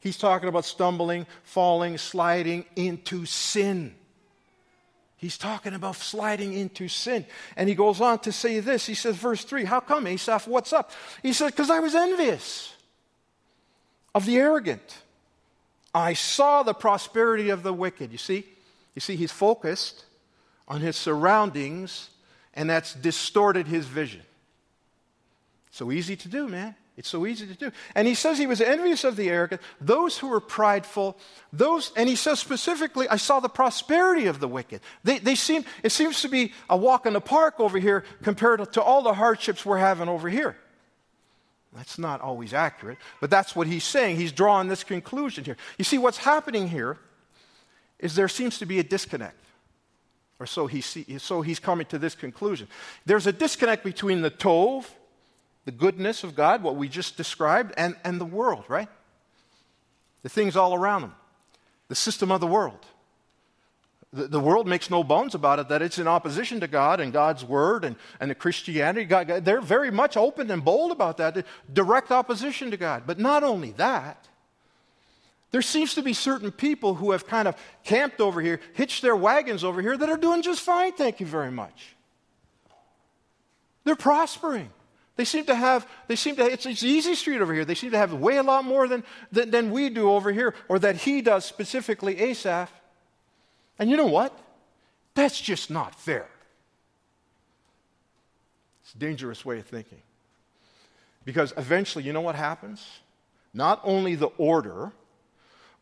He's 0.00 0.16
talking 0.16 0.48
about 0.48 0.64
stumbling, 0.64 1.26
falling, 1.42 1.98
sliding 1.98 2.64
into 2.76 3.26
sin. 3.26 3.94
He's 5.16 5.38
talking 5.38 5.74
about 5.74 5.96
sliding 5.96 6.52
into 6.52 6.88
sin. 6.88 7.24
And 7.56 7.68
he 7.68 7.74
goes 7.74 8.00
on 8.00 8.18
to 8.20 8.32
say 8.32 8.60
this. 8.60 8.86
He 8.86 8.94
says, 8.94 9.16
verse 9.16 9.44
3, 9.44 9.64
How 9.64 9.80
come, 9.80 10.06
Asaph? 10.06 10.46
What's 10.46 10.72
up? 10.72 10.90
He 11.22 11.32
says, 11.32 11.50
Because 11.50 11.70
I 11.70 11.80
was 11.80 11.94
envious 11.94 12.74
of 14.14 14.26
the 14.26 14.36
arrogant. 14.36 15.02
I 15.94 16.14
saw 16.14 16.62
the 16.62 16.74
prosperity 16.74 17.50
of 17.50 17.62
the 17.62 17.72
wicked. 17.72 18.10
You 18.10 18.18
see? 18.18 18.44
You 18.94 19.00
see, 19.00 19.16
he's 19.16 19.32
focused 19.32 20.04
on 20.68 20.80
his 20.80 20.96
surroundings 20.96 22.10
and 22.54 22.70
that's 22.70 22.94
distorted 22.94 23.66
his 23.66 23.86
vision. 23.86 24.22
So 25.70 25.90
easy 25.92 26.16
to 26.16 26.28
do, 26.28 26.48
man. 26.48 26.76
It's 26.96 27.08
so 27.08 27.26
easy 27.26 27.46
to 27.48 27.54
do. 27.54 27.72
And 27.96 28.06
he 28.06 28.14
says 28.14 28.38
he 28.38 28.46
was 28.46 28.60
envious 28.60 29.02
of 29.02 29.16
the 29.16 29.28
arrogant, 29.28 29.60
those 29.80 30.16
who 30.16 30.28
were 30.28 30.40
prideful, 30.40 31.18
those, 31.52 31.90
and 31.96 32.08
he 32.08 32.14
says 32.14 32.38
specifically, 32.38 33.08
I 33.08 33.16
saw 33.16 33.40
the 33.40 33.48
prosperity 33.48 34.26
of 34.26 34.38
the 34.38 34.46
wicked. 34.46 34.80
They, 35.02 35.18
they 35.18 35.34
seem, 35.34 35.64
it 35.82 35.90
seems 35.90 36.22
to 36.22 36.28
be 36.28 36.52
a 36.70 36.76
walk 36.76 37.06
in 37.06 37.14
the 37.14 37.20
park 37.20 37.58
over 37.58 37.78
here 37.78 38.04
compared 38.22 38.72
to 38.74 38.82
all 38.82 39.02
the 39.02 39.14
hardships 39.14 39.66
we're 39.66 39.78
having 39.78 40.08
over 40.08 40.28
here. 40.28 40.56
That's 41.74 41.98
not 41.98 42.20
always 42.20 42.54
accurate, 42.54 42.98
but 43.20 43.30
that's 43.30 43.56
what 43.56 43.66
he's 43.66 43.82
saying. 43.82 44.16
He's 44.16 44.30
drawing 44.30 44.68
this 44.68 44.84
conclusion 44.84 45.42
here. 45.44 45.56
You 45.76 45.84
see, 45.84 45.98
what's 45.98 46.18
happening 46.18 46.68
here 46.68 46.98
is 47.98 48.14
there 48.14 48.28
seems 48.28 48.60
to 48.60 48.66
be 48.66 48.78
a 48.78 48.84
disconnect. 48.84 49.34
Or 50.40 50.46
so, 50.46 50.66
he 50.66 50.80
see, 50.80 51.18
so 51.18 51.42
he's 51.42 51.60
coming 51.60 51.86
to 51.86 51.98
this 51.98 52.14
conclusion. 52.14 52.66
There's 53.06 53.26
a 53.26 53.32
disconnect 53.32 53.84
between 53.84 54.22
the 54.22 54.30
Tov, 54.30 54.86
the 55.64 55.72
goodness 55.72 56.24
of 56.24 56.34
God, 56.34 56.62
what 56.62 56.76
we 56.76 56.88
just 56.88 57.16
described, 57.16 57.72
and, 57.76 57.96
and 58.04 58.20
the 58.20 58.24
world, 58.24 58.64
right? 58.68 58.88
The 60.22 60.28
things 60.28 60.56
all 60.56 60.74
around 60.74 61.02
them, 61.02 61.14
the 61.88 61.94
system 61.94 62.32
of 62.32 62.40
the 62.40 62.46
world. 62.46 62.84
The, 64.12 64.26
the 64.26 64.40
world 64.40 64.66
makes 64.66 64.90
no 64.90 65.02
bones 65.04 65.34
about 65.34 65.58
it 65.58 65.68
that 65.68 65.82
it's 65.82 65.98
in 65.98 66.06
opposition 66.06 66.60
to 66.60 66.68
God 66.68 67.00
and 67.00 67.12
God's 67.12 67.44
word 67.44 67.84
and, 67.84 67.96
and 68.20 68.30
the 68.30 68.34
Christianity. 68.34 69.04
God, 69.04 69.44
they're 69.44 69.60
very 69.60 69.90
much 69.90 70.16
open 70.16 70.50
and 70.50 70.64
bold 70.64 70.92
about 70.92 71.16
that, 71.18 71.44
direct 71.72 72.10
opposition 72.10 72.70
to 72.70 72.76
God. 72.76 73.04
But 73.06 73.18
not 73.18 73.42
only 73.42 73.72
that, 73.72 74.28
there 75.54 75.62
seems 75.62 75.94
to 75.94 76.02
be 76.02 76.12
certain 76.12 76.50
people 76.50 76.94
who 76.94 77.12
have 77.12 77.28
kind 77.28 77.46
of 77.46 77.54
camped 77.84 78.20
over 78.20 78.40
here, 78.40 78.58
hitched 78.72 79.02
their 79.02 79.14
wagons 79.14 79.62
over 79.62 79.80
here, 79.80 79.96
that 79.96 80.08
are 80.08 80.16
doing 80.16 80.42
just 80.42 80.60
fine, 80.62 80.90
thank 80.90 81.20
you 81.20 81.26
very 81.26 81.52
much. 81.52 81.94
They're 83.84 83.94
prospering. 83.94 84.68
They 85.14 85.24
seem 85.24 85.44
to 85.44 85.54
have, 85.54 85.88
they 86.08 86.16
seem 86.16 86.34
to, 86.34 86.42
it's, 86.44 86.66
it's 86.66 86.82
easy 86.82 87.14
street 87.14 87.40
over 87.40 87.54
here. 87.54 87.64
They 87.64 87.76
seem 87.76 87.92
to 87.92 87.98
have 87.98 88.12
way 88.14 88.38
a 88.38 88.42
lot 88.42 88.64
more 88.64 88.88
than, 88.88 89.04
than, 89.30 89.52
than 89.52 89.70
we 89.70 89.90
do 89.90 90.10
over 90.10 90.32
here, 90.32 90.56
or 90.68 90.80
that 90.80 90.96
he 90.96 91.22
does 91.22 91.44
specifically, 91.44 92.18
Asaph. 92.18 92.72
And 93.78 93.88
you 93.88 93.96
know 93.96 94.06
what? 94.06 94.36
That's 95.14 95.40
just 95.40 95.70
not 95.70 95.94
fair. 95.94 96.26
It's 98.82 98.92
a 98.92 98.98
dangerous 98.98 99.44
way 99.44 99.60
of 99.60 99.66
thinking. 99.66 100.02
Because 101.24 101.54
eventually, 101.56 102.02
you 102.02 102.12
know 102.12 102.22
what 102.22 102.34
happens? 102.34 102.84
Not 103.52 103.80
only 103.84 104.16
the 104.16 104.32
order, 104.36 104.90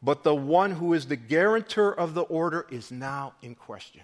but 0.02 0.24
the 0.24 0.34
one 0.34 0.72
who 0.72 0.94
is 0.94 1.06
the 1.06 1.16
guarantor 1.16 1.92
of 1.92 2.14
the 2.14 2.22
order 2.22 2.66
is 2.70 2.90
now 2.90 3.34
in 3.40 3.54
question. 3.54 4.00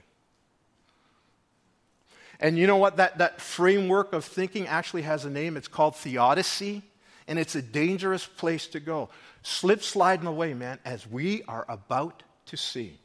And 2.40 2.56
you 2.56 2.66
know 2.68 2.76
what? 2.76 2.98
That, 2.98 3.18
that 3.18 3.40
framework 3.40 4.12
of 4.12 4.24
thinking 4.24 4.68
actually 4.68 5.02
has 5.02 5.24
a 5.24 5.30
name. 5.30 5.56
It's 5.56 5.66
called 5.66 5.96
theodicy, 5.96 6.82
and 7.26 7.38
it's 7.38 7.56
a 7.56 7.62
dangerous 7.62 8.24
place 8.26 8.68
to 8.68 8.80
go. 8.80 9.08
Slip 9.42 9.82
sliding 9.82 10.26
away, 10.26 10.54
man, 10.54 10.78
as 10.84 11.06
we 11.06 11.42
are 11.44 11.66
about 11.68 12.22
to 12.46 12.56
see. 12.56 12.98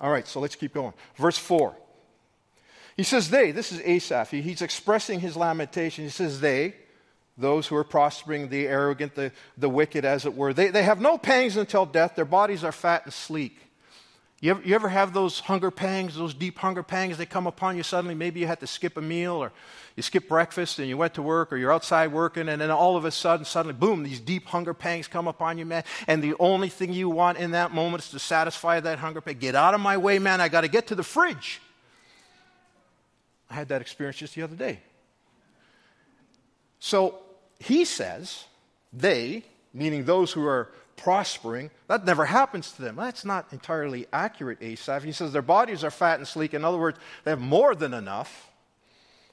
All 0.00 0.10
right, 0.10 0.26
so 0.26 0.40
let's 0.40 0.56
keep 0.56 0.72
going. 0.72 0.94
Verse 1.16 1.36
4. 1.36 1.76
He 2.96 3.02
says, 3.02 3.28
They, 3.28 3.50
this 3.50 3.70
is 3.70 3.80
Asaph. 3.80 4.30
He, 4.30 4.40
he's 4.40 4.62
expressing 4.62 5.20
his 5.20 5.36
lamentation. 5.36 6.04
He 6.04 6.10
says, 6.10 6.40
They, 6.40 6.74
those 7.36 7.66
who 7.66 7.76
are 7.76 7.84
prospering, 7.84 8.48
the 8.48 8.68
arrogant, 8.68 9.14
the, 9.14 9.32
the 9.58 9.68
wicked, 9.68 10.04
as 10.04 10.24
it 10.24 10.36
were, 10.36 10.52
they, 10.52 10.68
they 10.68 10.84
have 10.84 11.00
no 11.00 11.18
pangs 11.18 11.56
until 11.56 11.84
death. 11.84 12.14
Their 12.14 12.24
bodies 12.24 12.62
are 12.62 12.72
fat 12.72 13.02
and 13.04 13.12
sleek. 13.12 13.58
You 14.40 14.50
ever, 14.50 14.62
you 14.62 14.74
ever 14.74 14.88
have 14.90 15.14
those 15.14 15.40
hunger 15.40 15.70
pangs, 15.70 16.16
those 16.16 16.34
deep 16.34 16.58
hunger 16.58 16.82
pangs? 16.82 17.16
They 17.16 17.24
come 17.24 17.46
upon 17.46 17.78
you 17.78 17.82
suddenly. 17.82 18.14
Maybe 18.14 18.40
you 18.40 18.46
had 18.46 18.60
to 18.60 18.66
skip 18.66 18.98
a 18.98 19.00
meal 19.00 19.36
or 19.36 19.52
you 19.96 20.02
skip 20.02 20.28
breakfast 20.28 20.78
and 20.78 20.86
you 20.86 20.98
went 20.98 21.14
to 21.14 21.22
work 21.22 21.50
or 21.50 21.56
you're 21.56 21.72
outside 21.72 22.12
working 22.12 22.50
and 22.50 22.60
then 22.60 22.70
all 22.70 22.96
of 22.96 23.06
a 23.06 23.10
sudden, 23.10 23.46
suddenly, 23.46 23.72
boom, 23.72 24.02
these 24.02 24.20
deep 24.20 24.44
hunger 24.46 24.74
pangs 24.74 25.08
come 25.08 25.26
upon 25.28 25.56
you, 25.56 25.64
man. 25.64 25.82
And 26.06 26.22
the 26.22 26.34
only 26.38 26.68
thing 26.68 26.92
you 26.92 27.08
want 27.08 27.38
in 27.38 27.52
that 27.52 27.72
moment 27.72 28.04
is 28.04 28.10
to 28.10 28.18
satisfy 28.18 28.80
that 28.80 28.98
hunger 28.98 29.22
pang. 29.22 29.38
Get 29.38 29.54
out 29.54 29.72
of 29.72 29.80
my 29.80 29.96
way, 29.96 30.18
man. 30.18 30.42
I 30.42 30.48
got 30.48 30.60
to 30.60 30.68
get 30.68 30.88
to 30.88 30.94
the 30.94 31.02
fridge. 31.02 31.62
I 33.48 33.54
had 33.54 33.68
that 33.68 33.80
experience 33.80 34.18
just 34.18 34.34
the 34.34 34.42
other 34.42 34.56
day. 34.56 34.80
So 36.80 37.23
he 37.58 37.84
says, 37.84 38.44
they, 38.92 39.44
meaning 39.72 40.04
those 40.04 40.32
who 40.32 40.46
are 40.46 40.70
prospering. 40.96 41.70
That 41.88 42.04
never 42.04 42.24
happens 42.24 42.72
to 42.72 42.82
them. 42.82 42.96
That's 42.96 43.24
not 43.24 43.52
entirely 43.52 44.06
accurate, 44.12 44.58
Asaph. 44.62 45.04
He 45.04 45.12
says 45.12 45.32
their 45.32 45.42
bodies 45.42 45.84
are 45.84 45.90
fat 45.90 46.18
and 46.18 46.26
sleek. 46.28 46.54
In 46.54 46.64
other 46.64 46.78
words, 46.78 46.98
they 47.24 47.30
have 47.30 47.40
more 47.40 47.74
than 47.74 47.94
enough. 47.94 48.50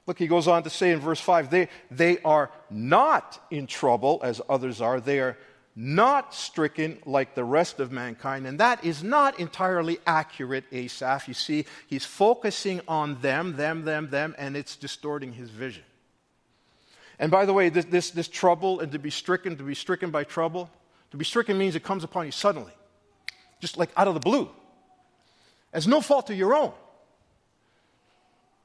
Look, 0.07 0.17
he 0.17 0.27
goes 0.27 0.47
on 0.47 0.63
to 0.63 0.69
say 0.69 0.91
in 0.91 0.99
verse 0.99 1.21
5 1.21 1.49
they, 1.49 1.69
they 1.89 2.17
are 2.19 2.51
not 2.69 3.39
in 3.51 3.67
trouble 3.67 4.19
as 4.23 4.41
others 4.49 4.81
are. 4.81 4.99
They 4.99 5.19
are 5.19 5.37
not 5.75 6.33
stricken 6.33 6.97
like 7.05 7.35
the 7.35 7.43
rest 7.43 7.79
of 7.79 7.91
mankind. 7.91 8.45
And 8.45 8.59
that 8.59 8.83
is 8.83 9.03
not 9.03 9.39
entirely 9.39 9.99
accurate, 10.05 10.65
Asaph. 10.71 11.27
You 11.27 11.33
see, 11.33 11.65
he's 11.87 12.03
focusing 12.03 12.81
on 12.87 13.21
them, 13.21 13.55
them, 13.55 13.85
them, 13.85 14.09
them, 14.09 14.35
and 14.37 14.57
it's 14.57 14.75
distorting 14.75 15.33
his 15.33 15.49
vision. 15.49 15.83
And 17.21 17.29
by 17.29 17.45
the 17.45 17.53
way, 17.53 17.69
this, 17.69 17.85
this, 17.85 18.09
this 18.09 18.27
trouble 18.27 18.79
and 18.79 18.91
to 18.91 18.99
be 18.99 19.11
stricken, 19.11 19.55
to 19.55 19.63
be 19.63 19.75
stricken 19.75 20.09
by 20.09 20.23
trouble, 20.23 20.71
to 21.11 21.17
be 21.17 21.23
stricken 21.23 21.55
means 21.55 21.75
it 21.75 21.83
comes 21.83 22.03
upon 22.03 22.25
you 22.25 22.31
suddenly, 22.31 22.73
just 23.59 23.77
like 23.77 23.91
out 23.95 24.07
of 24.07 24.15
the 24.15 24.19
blue. 24.19 24.49
It's 25.71 25.85
no 25.85 26.01
fault 26.01 26.31
of 26.31 26.35
your 26.35 26.55
own. 26.55 26.73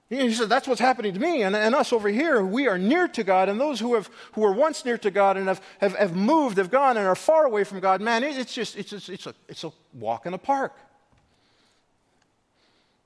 He 0.09 0.33
said, 0.33 0.49
That's 0.49 0.67
what's 0.67 0.81
happening 0.81 1.13
to 1.13 1.21
me 1.21 1.43
and, 1.43 1.55
and 1.55 1.75
us 1.75 1.93
over 1.93 2.09
here. 2.09 2.43
We 2.43 2.67
are 2.67 2.79
near 2.79 3.09
to 3.09 3.23
God, 3.23 3.51
and 3.51 3.61
those 3.61 3.79
who, 3.79 3.95
have, 3.95 4.09
who 4.33 4.41
were 4.41 4.53
once 4.53 4.87
near 4.87 4.97
to 4.99 5.11
God 5.11 5.37
and 5.37 5.49
have, 5.49 5.61
have, 5.81 5.95
have 5.95 6.17
moved, 6.17 6.57
have 6.57 6.71
gone, 6.71 6.97
and 6.97 7.07
are 7.07 7.15
far 7.15 7.45
away 7.45 7.63
from 7.63 7.81
God, 7.81 8.01
man, 8.01 8.25
it, 8.25 8.39
it's 8.39 8.55
just, 8.55 8.77
it's, 8.79 8.89
just, 8.89 9.11
it's, 9.11 9.27
a, 9.27 9.35
it's 9.49 9.65
a 9.65 9.73
walk 9.93 10.25
in 10.25 10.33
a 10.33 10.39
park. 10.39 10.73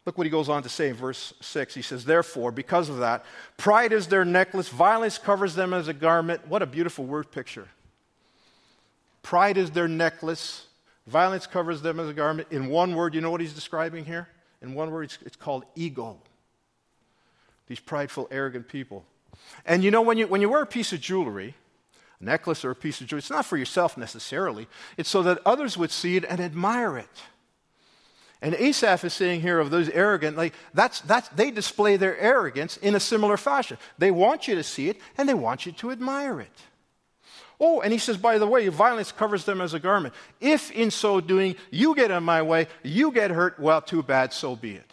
Look 0.06 0.16
what 0.16 0.26
he 0.26 0.30
goes 0.30 0.48
on 0.48 0.62
to 0.62 0.68
say 0.68 0.88
in 0.88 0.94
verse 0.94 1.34
6. 1.40 1.74
He 1.74 1.82
says, 1.82 2.04
Therefore, 2.04 2.52
because 2.52 2.88
of 2.88 2.98
that, 2.98 3.24
pride 3.56 3.92
is 3.92 4.06
their 4.06 4.24
necklace, 4.24 4.68
violence 4.68 5.18
covers 5.18 5.54
them 5.54 5.74
as 5.74 5.88
a 5.88 5.92
garment. 5.92 6.48
What 6.48 6.62
a 6.62 6.66
beautiful 6.66 7.04
word 7.04 7.30
picture. 7.30 7.68
Pride 9.22 9.58
is 9.58 9.70
their 9.70 9.88
necklace. 9.88 10.66
Violence 11.06 11.46
covers 11.46 11.82
them 11.82 12.00
as 12.00 12.08
a 12.08 12.14
garment. 12.14 12.48
In 12.50 12.68
one 12.68 12.94
word, 12.94 13.14
you 13.14 13.20
know 13.20 13.30
what 13.30 13.40
he's 13.40 13.52
describing 13.52 14.04
here? 14.04 14.28
In 14.62 14.74
one 14.74 14.90
word, 14.90 15.04
it's, 15.04 15.18
it's 15.24 15.36
called 15.36 15.64
ego. 15.74 16.18
These 17.66 17.80
prideful, 17.80 18.28
arrogant 18.30 18.68
people. 18.68 19.04
And 19.64 19.84
you 19.84 19.90
know, 19.90 20.02
when 20.02 20.18
you, 20.18 20.26
when 20.26 20.40
you 20.40 20.48
wear 20.48 20.62
a 20.62 20.66
piece 20.66 20.92
of 20.92 21.00
jewelry, 21.00 21.54
a 22.20 22.24
necklace 22.24 22.64
or 22.64 22.70
a 22.70 22.76
piece 22.76 23.00
of 23.00 23.06
jewelry, 23.06 23.20
it's 23.20 23.30
not 23.30 23.44
for 23.44 23.56
yourself 23.56 23.96
necessarily, 23.96 24.66
it's 24.96 25.08
so 25.08 25.22
that 25.22 25.40
others 25.44 25.76
would 25.76 25.90
see 25.90 26.16
it 26.16 26.24
and 26.24 26.40
admire 26.40 26.96
it. 26.96 27.22
And 28.42 28.54
Asaph 28.54 29.04
is 29.04 29.12
saying 29.12 29.42
here 29.42 29.58
of 29.58 29.70
those 29.70 29.90
arrogant, 29.90 30.36
like 30.36 30.54
that's, 30.72 31.00
that's, 31.02 31.28
they 31.30 31.50
display 31.50 31.96
their 31.96 32.18
arrogance 32.18 32.78
in 32.78 32.94
a 32.94 33.00
similar 33.00 33.36
fashion. 33.36 33.76
They 33.98 34.10
want 34.10 34.48
you 34.48 34.54
to 34.54 34.62
see 34.62 34.88
it 34.88 34.98
and 35.18 35.28
they 35.28 35.34
want 35.34 35.66
you 35.66 35.72
to 35.72 35.90
admire 35.90 36.40
it. 36.40 36.62
Oh, 37.62 37.82
and 37.82 37.92
he 37.92 37.98
says, 37.98 38.16
by 38.16 38.38
the 38.38 38.46
way, 38.46 38.66
violence 38.68 39.12
covers 39.12 39.44
them 39.44 39.60
as 39.60 39.74
a 39.74 39.78
garment. 39.78 40.14
If 40.40 40.70
in 40.70 40.90
so 40.90 41.20
doing 41.20 41.56
you 41.70 41.94
get 41.94 42.10
in 42.10 42.22
my 42.22 42.40
way, 42.40 42.68
you 42.82 43.12
get 43.12 43.30
hurt, 43.30 43.60
well, 43.60 43.82
too 43.82 44.02
bad, 44.02 44.32
so 44.32 44.56
be 44.56 44.76
it. 44.76 44.90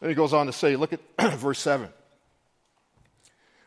Then 0.00 0.10
he 0.10 0.14
goes 0.14 0.32
on 0.32 0.46
to 0.46 0.52
say, 0.52 0.76
look 0.76 0.92
at 0.92 1.00
verse 1.38 1.58
7. 1.58 1.88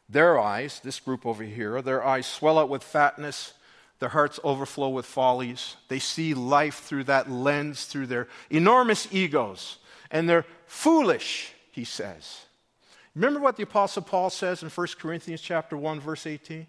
Their 0.08 0.40
eyes, 0.40 0.80
this 0.82 1.02
group 1.02 1.26
over 1.26 1.44
here, 1.44 1.82
their 1.82 2.06
eyes 2.06 2.26
swell 2.26 2.58
out 2.58 2.70
with 2.70 2.82
fatness, 2.82 3.52
their 4.00 4.10
hearts 4.10 4.40
overflow 4.44 4.90
with 4.90 5.06
follies. 5.06 5.76
They 5.88 6.00
see 6.00 6.34
life 6.34 6.80
through 6.84 7.06
that 7.06 7.30
lens, 7.30 7.86
through 7.86 8.08
their 8.08 8.28
enormous 8.50 9.08
egos, 9.12 9.78
and 10.12 10.30
they're 10.30 10.46
foolish, 10.66 11.54
he 11.72 11.84
says. 11.84 12.46
Remember 13.16 13.40
what 13.40 13.58
the 13.58 13.64
apostle 13.64 14.04
Paul 14.04 14.30
says 14.30 14.62
in 14.62 14.70
1 14.70 14.88
Corinthians 15.00 15.42
chapter 15.42 15.76
1 15.76 16.00
verse 16.00 16.28
18? 16.28 16.68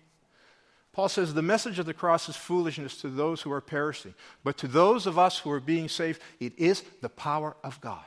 Paul 0.93 1.09
says 1.09 1.35
the 1.35 1.43
message 1.43 1.79
of 1.79 1.87
the 1.87 1.95
cross 1.95 2.29
is 2.29 2.37
foolishness 2.37 3.01
to 3.03 3.09
those 3.09 3.43
who 3.43 3.53
are 3.53 3.61
perishing, 3.61 4.15
but 4.43 4.57
to 4.59 4.67
those 4.67 5.07
of 5.07 5.19
us 5.19 5.39
who 5.39 5.51
are 5.51 5.61
being 5.61 5.89
saved, 5.89 6.21
it 6.41 6.59
is 6.59 6.83
the 7.03 7.09
power 7.09 7.55
of 7.63 7.81
God. 7.81 8.03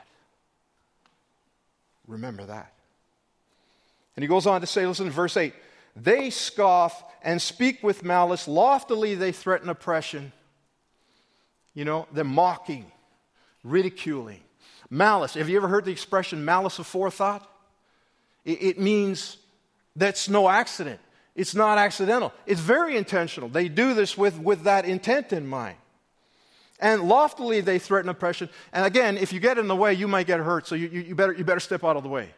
Remember 2.06 2.44
that. 2.44 2.72
And 4.16 4.22
he 4.22 4.26
goes 4.26 4.46
on 4.46 4.60
to 4.60 4.66
say, 4.66 4.86
listen 4.86 5.08
verse 5.08 5.36
8. 5.36 5.54
They 5.94 6.30
scoff 6.30 7.04
and 7.22 7.40
speak 7.40 7.82
with 7.82 8.04
malice. 8.04 8.48
Loftily 8.48 9.14
they 9.14 9.32
threaten 9.32 9.68
oppression. 9.68 10.32
You 11.74 11.84
know, 11.84 12.06
they're 12.12 12.24
mocking, 12.24 12.90
ridiculing. 13.62 14.40
Malice. 14.90 15.34
Have 15.34 15.48
you 15.48 15.56
ever 15.56 15.68
heard 15.68 15.86
the 15.86 15.90
expression 15.90 16.44
malice 16.44 16.78
aforethought? 16.78 17.42
It 18.44 18.78
means 18.78 19.38
that's 19.94 20.28
no 20.28 20.48
accident. 20.48 21.00
It's 21.34 21.54
not 21.54 21.78
accidental. 21.78 22.32
It's 22.44 22.60
very 22.60 22.96
intentional. 22.96 23.48
They 23.48 23.68
do 23.68 23.94
this 23.94 24.18
with, 24.18 24.38
with 24.38 24.64
that 24.64 24.84
intent 24.84 25.32
in 25.32 25.46
mind. 25.46 25.76
And 26.78 27.02
loftily 27.02 27.60
they 27.60 27.78
threaten 27.78 28.08
oppression. 28.08 28.50
And 28.72 28.84
again, 28.84 29.16
if 29.16 29.32
you 29.32 29.40
get 29.40 29.56
in 29.56 29.68
the 29.68 29.76
way, 29.76 29.94
you 29.94 30.08
might 30.08 30.26
get 30.26 30.40
hurt, 30.40 30.66
so 30.66 30.74
you, 30.74 30.88
you, 30.88 31.00
you, 31.00 31.14
better, 31.14 31.32
you 31.32 31.44
better 31.44 31.60
step 31.60 31.84
out 31.84 31.96
of 31.96 32.02
the 32.02 32.08
way. 32.08 32.34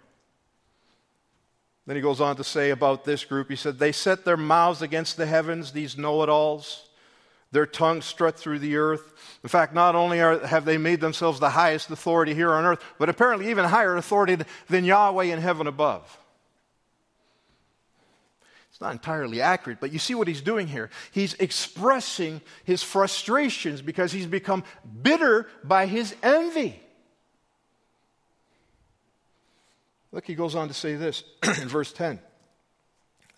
Then 1.86 1.96
he 1.96 2.02
goes 2.02 2.20
on 2.20 2.36
to 2.36 2.44
say 2.44 2.70
about 2.70 3.04
this 3.04 3.24
group, 3.24 3.50
he 3.50 3.56
said, 3.56 3.78
They 3.78 3.92
set 3.92 4.24
their 4.24 4.36
mouths 4.36 4.80
against 4.80 5.16
the 5.16 5.26
heavens, 5.26 5.72
these 5.72 5.98
know 5.98 6.22
it 6.22 6.28
alls. 6.28 6.88
Their 7.52 7.66
tongues 7.66 8.04
strut 8.04 8.36
through 8.36 8.58
the 8.58 8.76
earth. 8.76 9.12
In 9.44 9.48
fact, 9.48 9.74
not 9.74 9.94
only 9.94 10.20
are, 10.20 10.44
have 10.44 10.64
they 10.64 10.76
made 10.76 11.00
themselves 11.00 11.38
the 11.38 11.50
highest 11.50 11.88
authority 11.88 12.34
here 12.34 12.52
on 12.52 12.64
earth, 12.64 12.82
but 12.98 13.08
apparently 13.08 13.50
even 13.50 13.64
higher 13.64 13.96
authority 13.96 14.38
than 14.68 14.84
Yahweh 14.84 15.24
in 15.24 15.40
heaven 15.40 15.68
above. 15.68 16.18
It's 18.70 18.80
not 18.80 18.90
entirely 18.90 19.40
accurate, 19.40 19.78
but 19.80 19.92
you 19.92 20.00
see 20.00 20.16
what 20.16 20.26
he's 20.26 20.40
doing 20.40 20.66
here. 20.66 20.90
He's 21.12 21.34
expressing 21.34 22.40
his 22.64 22.82
frustrations 22.82 23.82
because 23.82 24.10
he's 24.10 24.26
become 24.26 24.64
bitter 25.02 25.46
by 25.62 25.86
his 25.86 26.16
envy. 26.24 26.80
Look, 30.14 30.26
he 30.26 30.36
goes 30.36 30.54
on 30.54 30.68
to 30.68 30.74
say 30.74 30.94
this 30.94 31.24
in 31.60 31.68
verse 31.68 31.92
10. 31.92 32.20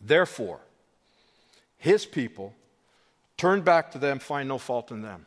Therefore, 0.03 0.61
his 1.79 2.05
people 2.05 2.55
turn 3.39 3.62
back 3.62 3.93
to 3.93 3.99
them, 3.99 4.19
find 4.19 4.47
no 4.47 4.59
fault 4.59 4.91
in 4.91 5.01
them. 5.01 5.25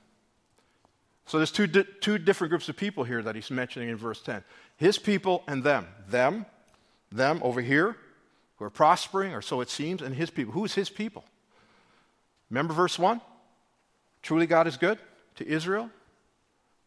So 1.25 1.37
there's 1.37 1.51
two, 1.51 1.65
di- 1.65 1.85
two 2.01 2.19
different 2.19 2.49
groups 2.49 2.69
of 2.69 2.77
people 2.77 3.03
here 3.03 3.23
that 3.23 3.33
he's 3.33 3.49
mentioning 3.49 3.89
in 3.89 3.97
verse 3.97 4.21
10 4.21 4.43
his 4.77 4.97
people 4.99 5.43
and 5.47 5.63
them. 5.63 5.87
Them, 6.07 6.45
them 7.11 7.39
over 7.43 7.61
here, 7.61 7.97
who 8.57 8.65
are 8.65 8.69
prospering, 8.69 9.33
or 9.33 9.41
so 9.41 9.59
it 9.59 9.69
seems, 9.69 10.01
and 10.01 10.15
his 10.15 10.29
people. 10.29 10.53
Who's 10.53 10.75
his 10.75 10.89
people? 10.89 11.25
Remember 12.49 12.73
verse 12.73 12.97
1? 12.97 13.21
Truly 14.21 14.45
God 14.45 14.67
is 14.67 14.77
good 14.77 14.99
to 15.35 15.47
Israel, 15.47 15.89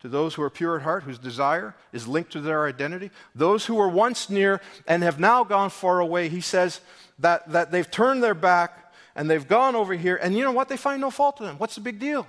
to 0.02 0.08
those 0.08 0.34
who 0.34 0.42
are 0.42 0.50
pure 0.50 0.76
at 0.76 0.82
heart, 0.82 1.04
whose 1.04 1.18
desire 1.18 1.76
is 1.92 2.08
linked 2.08 2.32
to 2.32 2.40
their 2.40 2.66
identity. 2.66 3.10
Those 3.36 3.66
who 3.66 3.76
were 3.76 3.88
once 3.88 4.28
near 4.28 4.60
and 4.86 5.04
have 5.04 5.20
now 5.20 5.44
gone 5.44 5.70
far 5.70 6.00
away, 6.00 6.28
he 6.28 6.40
says 6.40 6.80
that, 7.20 7.48
that 7.52 7.70
they've 7.70 7.88
turned 7.88 8.20
their 8.20 8.34
back 8.34 8.92
and 9.14 9.30
they've 9.30 9.46
gone 9.46 9.76
over 9.76 9.94
here, 9.94 10.16
and 10.16 10.36
you 10.36 10.42
know 10.42 10.50
what? 10.50 10.68
They 10.68 10.76
find 10.76 11.00
no 11.00 11.10
fault 11.10 11.38
in 11.40 11.46
them. 11.46 11.56
What's 11.58 11.76
the 11.76 11.82
big 11.82 12.00
deal? 12.00 12.26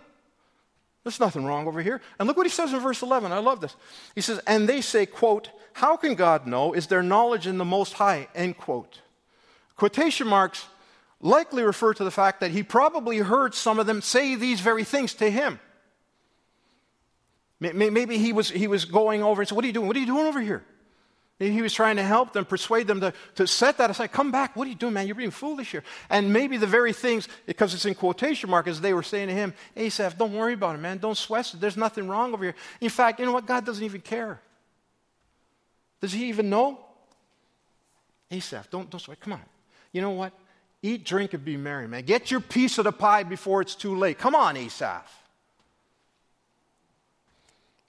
There's 1.04 1.20
nothing 1.20 1.46
wrong 1.46 1.68
over 1.68 1.82
here. 1.82 2.00
And 2.20 2.28
look 2.28 2.38
what 2.38 2.46
he 2.46 2.52
says 2.52 2.72
in 2.72 2.80
verse 2.80 3.02
11. 3.02 3.32
I 3.32 3.40
love 3.40 3.60
this. 3.60 3.76
He 4.14 4.22
says, 4.22 4.40
And 4.46 4.70
they 4.70 4.82
say, 4.82 5.08
quote, 5.08 5.50
How 5.74 5.98
can 5.98 6.14
God 6.14 6.46
know? 6.46 6.74
Is 6.74 6.88
there 6.88 7.02
knowledge 7.02 7.48
in 7.48 7.58
the 7.58 7.66
Most 7.66 7.94
High? 7.94 8.28
End 8.36 8.58
quote. 8.58 9.02
Quotation 9.76 10.28
marks 10.28 10.68
likely 11.20 11.64
refer 11.64 11.94
to 11.96 12.04
the 12.04 12.12
fact 12.12 12.40
that 12.42 12.52
he 12.52 12.62
probably 12.62 13.18
heard 13.18 13.56
some 13.56 13.80
of 13.80 13.88
them 13.88 14.02
say 14.02 14.36
these 14.36 14.60
very 14.60 14.84
things 14.84 15.16
to 15.16 15.32
him. 15.32 15.60
Maybe 17.72 18.18
he 18.18 18.34
was, 18.34 18.50
he 18.50 18.68
was 18.68 18.86
going 18.86 19.24
over 19.24 19.42
and 19.42 19.48
said, 19.48 19.56
What 19.56 19.64
are 19.64 19.68
you 19.68 19.74
doing? 19.74 19.88
What 19.88 19.96
are 19.96 20.00
you 20.00 20.06
doing 20.06 20.26
over 20.26 20.42
here? 20.42 20.64
Maybe 21.40 21.54
He 21.54 21.62
was 21.62 21.74
trying 21.74 21.96
to 21.96 22.04
help 22.04 22.34
them, 22.34 22.46
persuade 22.46 22.88
them 22.88 23.00
to, 23.02 23.14
to 23.36 23.48
set 23.48 23.78
that 23.78 23.90
aside. 23.90 24.12
Come 24.12 24.32
back. 24.32 24.56
What 24.56 24.68
are 24.68 24.70
you 24.70 24.76
doing, 24.76 24.94
man? 24.94 25.08
You're 25.08 25.16
being 25.16 25.32
foolish 25.32 25.72
here. 25.72 25.84
And 26.10 26.32
maybe 26.32 26.58
the 26.58 26.68
very 26.68 26.94
things, 26.94 27.28
because 27.46 27.74
it's 27.74 27.86
in 27.86 27.96
quotation 27.96 28.50
marks, 28.50 28.70
as 28.70 28.82
they 28.82 28.94
were 28.94 29.04
saying 29.04 29.28
to 29.28 29.34
him, 29.34 29.54
Asaph, 29.76 30.18
don't 30.18 30.34
worry 30.34 30.54
about 30.54 30.76
it, 30.76 30.80
man. 30.80 30.98
Don't 31.00 31.18
sweat 31.18 31.54
it. 31.54 31.60
There's 31.60 31.78
nothing 31.78 32.08
wrong 32.08 32.34
over 32.34 32.44
here. 32.44 32.56
In 32.82 32.90
fact, 32.90 33.20
you 33.20 33.26
know 33.26 33.32
what? 33.32 33.46
God 33.46 33.66
doesn't 33.66 33.84
even 33.84 34.02
care. 34.02 34.40
Does 36.02 36.14
he 36.14 36.26
even 36.26 36.50
know? 36.50 36.80
Asaph, 38.30 38.70
don't, 38.70 38.90
don't 38.90 39.00
sweat. 39.00 39.20
Come 39.20 39.34
on. 39.34 39.42
You 39.92 40.02
know 40.02 40.12
what? 40.12 40.34
Eat, 40.82 41.06
drink, 41.06 41.34
and 41.34 41.46
be 41.46 41.56
merry, 41.56 41.88
man. 41.88 42.04
Get 42.04 42.30
your 42.30 42.42
piece 42.42 42.78
of 42.78 42.84
the 42.84 42.92
pie 42.92 43.24
before 43.24 43.62
it's 43.62 43.76
too 43.76 43.96
late. 43.96 44.18
Come 44.18 44.36
on, 44.36 44.58
Asaph. 44.58 45.23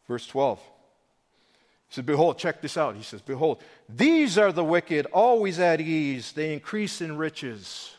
Verse 0.07 0.27
12. 0.27 0.59
He 1.89 1.95
says, 1.95 2.05
Behold, 2.05 2.39
check 2.39 2.61
this 2.61 2.77
out. 2.77 2.97
He 2.97 3.03
says, 3.03 3.23
Behold, 3.23 3.63
these 3.89 4.39
are 4.39 4.53
the 4.53 4.65
wicked, 4.65 5.07
always 5.07 5.59
at 5.59 5.81
ease. 5.81 6.33
They 6.33 6.53
increase 6.53 7.01
in 7.01 7.17
riches. 7.17 7.95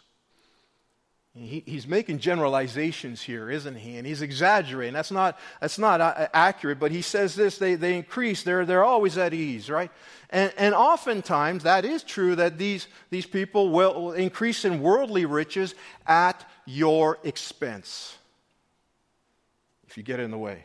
He, 1.38 1.64
he's 1.66 1.86
making 1.86 2.20
generalizations 2.20 3.22
here, 3.22 3.50
isn't 3.50 3.76
he? 3.76 3.98
And 3.98 4.08
he's 4.08 4.22
exaggerating. 4.22 4.94
That's 4.94 5.12
not, 5.12 5.38
that's 5.60 5.78
not 5.78 6.00
accurate, 6.34 6.80
but 6.80 6.92
he 6.92 7.02
says 7.02 7.36
this 7.36 7.58
they, 7.58 7.76
they 7.76 7.98
increase, 7.98 8.44
they're, 8.44 8.66
they're 8.66 8.86
always 8.86 9.18
at 9.18 9.34
ease, 9.34 9.70
right? 9.70 9.92
And, 10.30 10.54
and 10.58 10.74
oftentimes 10.74 11.64
that 11.64 11.84
is 11.84 12.04
true 12.04 12.36
that 12.38 12.58
these, 12.58 12.88
these 13.10 13.26
people 13.26 13.72
will 13.72 14.14
increase 14.14 14.64
in 14.64 14.82
worldly 14.82 15.26
riches 15.26 15.76
at 16.08 16.50
your 16.66 17.20
expense 17.24 18.18
if 19.88 19.98
you 19.98 20.04
get 20.04 20.22
in 20.22 20.32
the 20.32 20.38
way. 20.38 20.64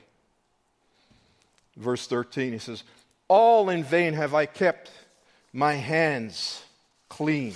Verse 1.76 2.06
13, 2.06 2.52
he 2.52 2.59
says, 2.59 2.83
All 3.28 3.70
in 3.70 3.85
vain 3.85 4.14
have 4.14 4.35
I 4.35 4.46
kept 4.46 4.90
my 5.52 5.74
hands 5.74 6.62
clean 7.09 7.54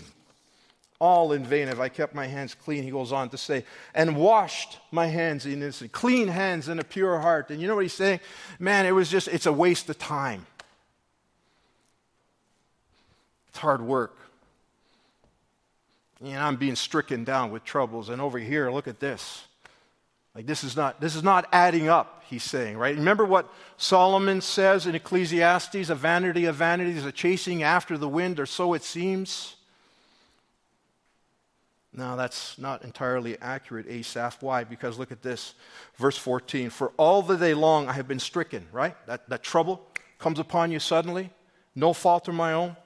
all 1.04 1.32
in 1.32 1.44
vain 1.44 1.68
have 1.68 1.80
I 1.80 1.90
kept 1.90 2.14
my 2.14 2.26
hands 2.26 2.54
clean, 2.54 2.82
he 2.82 2.90
goes 2.90 3.12
on 3.12 3.28
to 3.28 3.36
say, 3.36 3.64
and 3.94 4.16
washed 4.16 4.78
my 4.90 5.06
hands 5.06 5.44
in 5.44 5.52
innocent, 5.52 5.92
clean 5.92 6.28
hands 6.28 6.68
and 6.68 6.80
a 6.80 6.84
pure 6.84 7.18
heart. 7.18 7.50
And 7.50 7.60
you 7.60 7.68
know 7.68 7.74
what 7.74 7.84
he's 7.84 7.92
saying? 7.92 8.20
Man, 8.58 8.86
it 8.86 8.92
was 8.92 9.10
just, 9.10 9.28
it's 9.28 9.44
a 9.44 9.52
waste 9.52 9.90
of 9.90 9.98
time. 9.98 10.46
It's 13.48 13.58
hard 13.58 13.82
work. 13.82 14.16
And 16.24 16.38
I'm 16.38 16.56
being 16.56 16.76
stricken 16.76 17.24
down 17.24 17.50
with 17.50 17.64
troubles. 17.64 18.08
And 18.08 18.22
over 18.22 18.38
here, 18.38 18.70
look 18.70 18.88
at 18.88 18.98
this. 18.98 19.44
Like 20.34 20.46
this 20.46 20.64
is 20.64 20.76
not 20.76 21.00
this 21.00 21.14
is 21.14 21.22
not 21.22 21.46
adding 21.52 21.88
up, 21.88 22.24
he's 22.28 22.42
saying, 22.42 22.76
right? 22.76 22.96
Remember 22.96 23.24
what 23.24 23.52
Solomon 23.76 24.40
says 24.40 24.86
in 24.86 24.94
Ecclesiastes, 24.94 25.90
a 25.90 25.94
vanity 25.94 26.46
of 26.46 26.56
vanities, 26.56 27.04
a 27.04 27.12
chasing 27.12 27.62
after 27.62 27.96
the 27.96 28.08
wind, 28.08 28.40
or 28.40 28.46
so 28.46 28.74
it 28.74 28.82
seems. 28.82 29.56
Now 31.96 32.16
that's 32.16 32.58
not 32.58 32.82
entirely 32.82 33.38
accurate, 33.40 33.86
Asaph. 33.88 34.42
Why? 34.42 34.64
Because 34.64 34.98
look 34.98 35.12
at 35.12 35.22
this. 35.22 35.54
Verse 35.96 36.18
14 36.18 36.70
For 36.70 36.92
all 36.96 37.22
the 37.22 37.36
day 37.36 37.54
long 37.54 37.88
I 37.88 37.92
have 37.92 38.08
been 38.08 38.18
stricken, 38.18 38.66
right? 38.72 38.96
That, 39.06 39.28
that 39.28 39.44
trouble 39.44 39.86
comes 40.18 40.40
upon 40.40 40.72
you 40.72 40.80
suddenly, 40.80 41.30
no 41.76 41.92
fault 41.92 42.26
of 42.26 42.34
my 42.34 42.52
own. 42.52 42.76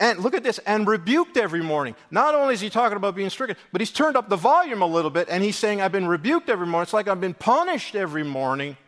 And 0.00 0.18
look 0.20 0.34
at 0.34 0.42
this, 0.42 0.58
and 0.60 0.88
rebuked 0.88 1.36
every 1.36 1.62
morning. 1.62 1.94
Not 2.10 2.34
only 2.34 2.54
is 2.54 2.60
he 2.60 2.70
talking 2.70 2.96
about 2.96 3.14
being 3.14 3.28
stricken, 3.28 3.56
but 3.70 3.82
he's 3.82 3.90
turned 3.90 4.16
up 4.16 4.30
the 4.30 4.36
volume 4.36 4.80
a 4.80 4.86
little 4.86 5.10
bit, 5.10 5.28
and 5.30 5.44
he's 5.44 5.56
saying, 5.56 5.82
I've 5.82 5.92
been 5.92 6.08
rebuked 6.08 6.48
every 6.48 6.66
morning. 6.66 6.84
It's 6.84 6.94
like 6.94 7.06
I've 7.06 7.20
been 7.20 7.34
punished 7.34 7.94
every 7.94 8.24
morning. 8.24 8.78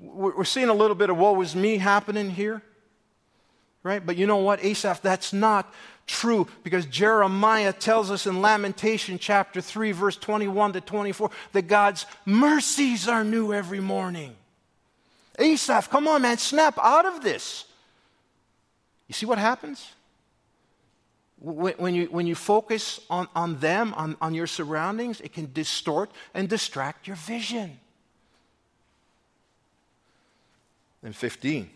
We're 0.00 0.44
seeing 0.44 0.70
a 0.70 0.74
little 0.74 0.96
bit 0.96 1.10
of 1.10 1.18
woe 1.18 1.38
is 1.42 1.54
me 1.54 1.76
happening 1.76 2.30
here, 2.30 2.62
right? 3.82 4.04
But 4.04 4.16
you 4.16 4.26
know 4.26 4.38
what, 4.38 4.64
Asaph, 4.64 5.02
that's 5.02 5.34
not 5.34 5.72
true 6.06 6.48
because 6.64 6.86
Jeremiah 6.86 7.72
tells 7.74 8.10
us 8.10 8.26
in 8.26 8.40
Lamentation 8.40 9.18
chapter 9.18 9.60
3, 9.60 9.92
verse 9.92 10.16
21 10.16 10.72
to 10.72 10.80
24, 10.80 11.30
that 11.52 11.68
God's 11.68 12.06
mercies 12.24 13.08
are 13.08 13.24
new 13.24 13.52
every 13.52 13.80
morning. 13.80 14.34
Asaph, 15.38 15.90
come 15.90 16.08
on, 16.08 16.22
man, 16.22 16.38
snap 16.38 16.78
out 16.82 17.04
of 17.04 17.22
this. 17.22 17.66
You 19.08 19.14
see 19.14 19.26
what 19.26 19.38
happens? 19.38 19.92
When 21.38 21.94
you, 21.94 22.06
when 22.06 22.28
you 22.28 22.36
focus 22.36 23.00
on, 23.10 23.26
on 23.34 23.58
them, 23.58 23.94
on, 23.94 24.16
on 24.20 24.32
your 24.32 24.46
surroundings, 24.46 25.20
it 25.20 25.32
can 25.32 25.52
distort 25.52 26.10
and 26.34 26.48
distract 26.48 27.08
your 27.08 27.16
vision. 27.16 27.80
And 31.02 31.16
15, 31.16 31.68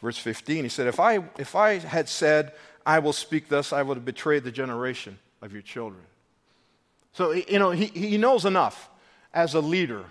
verse 0.00 0.16
15, 0.16 0.64
he 0.64 0.68
said, 0.70 0.86
If 0.86 0.98
I, 0.98 1.18
if 1.38 1.54
I 1.54 1.74
had 1.74 2.08
said, 2.08 2.52
I 2.86 3.00
will 3.00 3.12
speak 3.12 3.48
thus, 3.48 3.72
I 3.74 3.82
would 3.82 3.98
have 3.98 4.04
betrayed 4.06 4.44
the 4.44 4.50
generation 4.50 5.18
of 5.42 5.52
your 5.52 5.60
children. 5.60 6.02
So, 7.12 7.32
you 7.32 7.58
know, 7.58 7.70
he, 7.70 7.86
he 7.86 8.16
knows 8.16 8.46
enough 8.46 8.88
as 9.34 9.54
a 9.54 9.60
leader, 9.60 10.04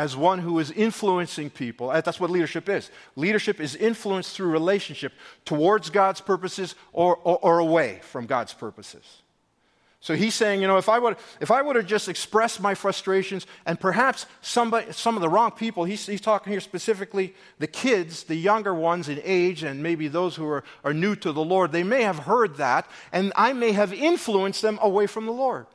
as 0.00 0.16
one 0.16 0.38
who 0.38 0.58
is 0.58 0.70
influencing 0.70 1.50
people. 1.50 1.88
That's 1.88 2.18
what 2.18 2.30
leadership 2.30 2.70
is. 2.70 2.90
Leadership 3.16 3.60
is 3.60 3.76
influence 3.76 4.32
through 4.32 4.48
relationship 4.48 5.12
towards 5.44 5.90
God's 5.90 6.22
purposes 6.22 6.74
or, 6.94 7.16
or, 7.16 7.38
or 7.42 7.58
away 7.58 8.00
from 8.04 8.24
God's 8.24 8.54
purposes. 8.54 9.04
So 10.00 10.14
he's 10.14 10.34
saying, 10.34 10.62
you 10.62 10.68
know, 10.68 10.78
if 10.78 10.88
I 10.88 10.98
would, 10.98 11.18
if 11.38 11.50
I 11.50 11.60
would 11.60 11.76
have 11.76 11.84
just 11.84 12.08
expressed 12.08 12.62
my 12.62 12.74
frustrations 12.74 13.46
and 13.66 13.78
perhaps 13.78 14.24
somebody, 14.40 14.90
some 14.92 15.16
of 15.16 15.20
the 15.20 15.28
wrong 15.28 15.50
people, 15.50 15.84
he's, 15.84 16.06
he's 16.06 16.22
talking 16.22 16.50
here 16.50 16.60
specifically 16.60 17.34
the 17.58 17.66
kids, 17.66 18.24
the 18.24 18.36
younger 18.36 18.72
ones 18.72 19.10
in 19.10 19.20
age, 19.22 19.62
and 19.64 19.82
maybe 19.82 20.08
those 20.08 20.34
who 20.34 20.46
are, 20.46 20.64
are 20.82 20.94
new 20.94 21.14
to 21.16 21.30
the 21.30 21.44
Lord, 21.44 21.72
they 21.72 21.82
may 21.82 22.04
have 22.04 22.20
heard 22.20 22.56
that, 22.56 22.88
and 23.12 23.34
I 23.36 23.52
may 23.52 23.72
have 23.72 23.92
influenced 23.92 24.62
them 24.62 24.78
away 24.80 25.06
from 25.06 25.26
the 25.26 25.32
Lord, 25.32 25.66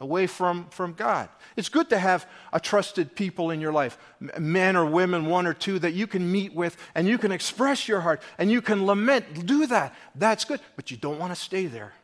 away 0.00 0.26
from, 0.26 0.66
from 0.70 0.92
God. 0.92 1.28
It's 1.56 1.68
good 1.68 1.88
to 1.90 1.98
have 1.98 2.28
a 2.52 2.60
trusted 2.60 3.14
people 3.14 3.50
in 3.50 3.60
your 3.60 3.72
life, 3.72 3.98
men 4.38 4.76
or 4.76 4.84
women, 4.84 5.26
one 5.26 5.46
or 5.46 5.54
two, 5.54 5.78
that 5.78 5.94
you 5.94 6.06
can 6.06 6.30
meet 6.30 6.54
with 6.54 6.76
and 6.94 7.08
you 7.08 7.18
can 7.18 7.32
express 7.32 7.88
your 7.88 8.00
heart 8.00 8.20
and 8.38 8.50
you 8.50 8.60
can 8.60 8.86
lament. 8.86 9.46
Do 9.46 9.66
that. 9.66 9.94
That's 10.14 10.44
good, 10.44 10.60
but 10.76 10.90
you 10.90 10.96
don't 10.96 11.18
want 11.18 11.34
to 11.34 11.40
stay 11.40 11.66
there. 11.66 11.94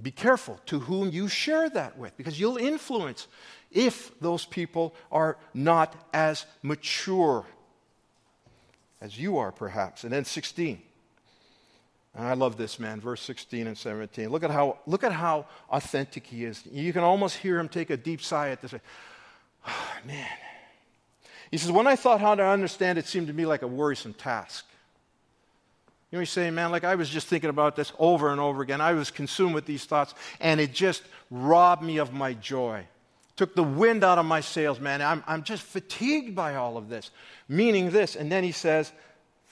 Be 0.00 0.10
careful 0.10 0.60
to 0.66 0.80
whom 0.80 1.10
you 1.10 1.28
share 1.28 1.68
that 1.70 1.96
with 1.98 2.16
because 2.16 2.38
you'll 2.38 2.56
influence 2.56 3.28
if 3.70 4.18
those 4.20 4.44
people 4.44 4.94
are 5.10 5.36
not 5.52 5.94
as 6.12 6.46
mature 6.62 7.44
as 9.00 9.18
you 9.18 9.36
are, 9.38 9.52
perhaps. 9.52 10.04
And 10.04 10.12
then 10.12 10.24
16. 10.24 10.80
And 12.16 12.26
I 12.26 12.34
love 12.34 12.56
this 12.56 12.78
man, 12.78 13.00
verse 13.00 13.20
16 13.22 13.66
and 13.66 13.76
17. 13.76 14.28
Look 14.28 14.44
at 14.44 14.50
how, 14.50 14.78
look 14.86 15.02
at 15.02 15.12
how 15.12 15.46
authentic 15.70 16.26
he 16.26 16.44
is. 16.44 16.62
You 16.70 16.92
can 16.92 17.02
almost 17.02 17.36
hear 17.36 17.58
him 17.58 17.68
take 17.68 17.90
a 17.90 17.96
deep 17.96 18.22
sigh 18.22 18.50
at 18.50 18.62
this. 18.62 18.74
Oh, 19.66 19.96
man. 20.06 20.28
He 21.50 21.58
says, 21.58 21.72
When 21.72 21.86
I 21.86 21.96
thought 21.96 22.20
how 22.20 22.34
to 22.34 22.44
understand 22.44 22.98
it 22.98 23.06
seemed 23.06 23.26
to 23.26 23.32
me 23.32 23.46
like 23.46 23.62
a 23.62 23.66
worrisome 23.66 24.14
task. 24.14 24.64
You 26.10 26.18
know, 26.18 26.20
he's 26.20 26.30
saying, 26.30 26.54
man, 26.54 26.70
like 26.70 26.84
I 26.84 26.94
was 26.94 27.10
just 27.10 27.26
thinking 27.26 27.50
about 27.50 27.74
this 27.74 27.92
over 27.98 28.30
and 28.30 28.40
over 28.40 28.62
again. 28.62 28.80
I 28.80 28.92
was 28.92 29.10
consumed 29.10 29.52
with 29.52 29.66
these 29.66 29.84
thoughts, 29.84 30.14
and 30.38 30.60
it 30.60 30.72
just 30.72 31.02
robbed 31.28 31.82
me 31.82 31.98
of 31.98 32.12
my 32.12 32.34
joy. 32.34 32.86
Took 33.34 33.56
the 33.56 33.64
wind 33.64 34.04
out 34.04 34.18
of 34.18 34.24
my 34.24 34.40
sails, 34.40 34.78
man. 34.78 35.02
I'm, 35.02 35.24
I'm 35.26 35.42
just 35.42 35.64
fatigued 35.64 36.36
by 36.36 36.54
all 36.54 36.76
of 36.76 36.88
this. 36.88 37.10
Meaning 37.48 37.90
this. 37.90 38.14
And 38.14 38.30
then 38.30 38.44
he 38.44 38.52
says, 38.52 38.92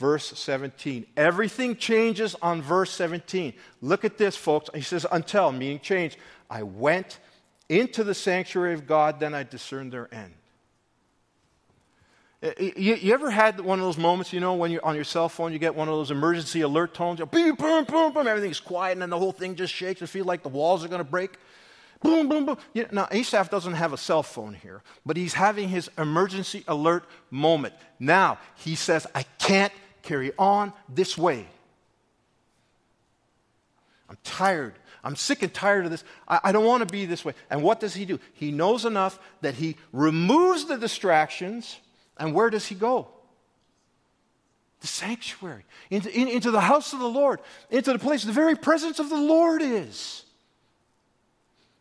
verse 0.03 0.37
17. 0.37 1.07
Everything 1.17 1.77
changes 1.77 2.35
on 2.43 2.61
verse 2.61 2.91
17. 2.91 3.55
Look 3.81 4.05
at 4.05 4.19
this, 4.19 4.35
folks. 4.35 4.69
He 4.75 4.81
says, 4.81 5.07
until, 5.13 5.53
meaning 5.53 5.79
change. 5.79 6.19
I 6.51 6.65
went 6.65 7.21
into 7.69 8.03
the 8.03 8.15
sanctuary 8.15 8.75
of 8.75 8.85
God, 8.85 9.21
then 9.21 9.33
I 9.33 9.45
discerned 9.45 9.93
their 9.93 10.13
end. 10.13 10.35
Eh, 12.43 12.53
eh, 12.59 12.71
you, 12.77 12.95
you, 12.97 13.15
ever 13.15 13.31
had 13.31 13.61
one 13.61 13.79
of 13.79 13.85
those 13.85 13.97
moments, 13.97 14.33
you 14.33 14.41
know, 14.41 14.55
when 14.55 14.73
you're 14.73 14.85
on 14.85 14.97
your 14.97 15.05
cell 15.05 15.29
phone, 15.29 15.53
you 15.53 15.61
get 15.61 15.77
one 15.77 15.87
of 15.87 15.95
those 15.95 16.11
emergency 16.11 16.63
alert 16.63 16.95
tones, 16.95 17.21
you 17.21 17.27
boom, 17.27 17.55
boom, 17.55 17.85
boom, 17.85 18.13
boom, 18.13 18.27
everything's 18.27 18.59
quiet, 18.59 18.93
and 18.93 19.03
then 19.03 19.11
the 19.11 19.19
whole 19.19 19.31
thing 19.31 19.55
just 19.55 19.73
shakes. 19.73 20.01
You 20.01 20.09
feel 20.09 20.25
like 20.25 20.43
the 20.43 20.49
walls 20.49 20.85
are 20.85 20.89
going 20.89 20.99
to 20.99 21.09
break. 21.09 21.39
Boom, 22.03 22.29
boom, 22.29 22.47
boom. 22.47 22.59
You 22.75 22.83
know, 22.83 22.89
now, 22.93 23.09
Asaph 23.13 23.49
doesn't 23.49 23.75
have 23.75 23.93
a 23.93 23.97
cell 23.97 24.23
phone 24.23 24.55
here, 24.55 24.83
but 25.07 25.17
he's 25.17 25.35
having 25.35 25.69
his 25.69 25.89
emergency 25.97 26.65
alert 26.67 27.05
moment. 27.31 27.75
Now, 28.01 28.39
he 28.57 28.75
says, 28.75 29.07
I 29.15 29.23
can't 29.39 29.73
carry 30.03 30.33
on 30.39 30.73
this 30.89 31.17
way. 31.17 31.47
I'm 34.09 34.19
tired. 34.25 34.75
I'm 35.05 35.17
sick 35.17 35.43
and 35.43 35.53
tired 35.53 35.85
of 35.85 35.91
this. 35.91 36.05
I, 36.29 36.41
I 36.45 36.53
don't 36.53 36.65
want 36.65 36.87
to 36.87 36.93
be 36.93 37.07
this 37.07 37.25
way. 37.25 37.35
And 37.51 37.63
what 37.63 37.81
does 37.81 37.95
he 37.95 38.05
do? 38.05 38.21
He 38.35 38.53
knows 38.53 38.85
enough 38.85 39.19
that 39.41 39.55
he 39.55 39.77
removes 39.93 40.67
the 40.67 40.77
distractions 40.77 41.79
and 42.19 42.35
where 42.35 42.51
does 42.51 42.67
he 42.67 42.75
go? 42.75 43.09
The 44.81 44.87
sanctuary, 44.87 45.65
into, 45.91 46.13
in, 46.13 46.29
into 46.29 46.51
the 46.51 46.61
house 46.61 46.93
of 46.93 46.99
the 46.99 47.09
Lord, 47.09 47.41
into 47.71 47.93
the 47.93 47.99
place 47.99 48.25
the 48.25 48.33
very 48.33 48.57
presence 48.57 48.99
of 48.99 49.09
the 49.09 49.17
Lord 49.17 49.63
is. 49.63 50.25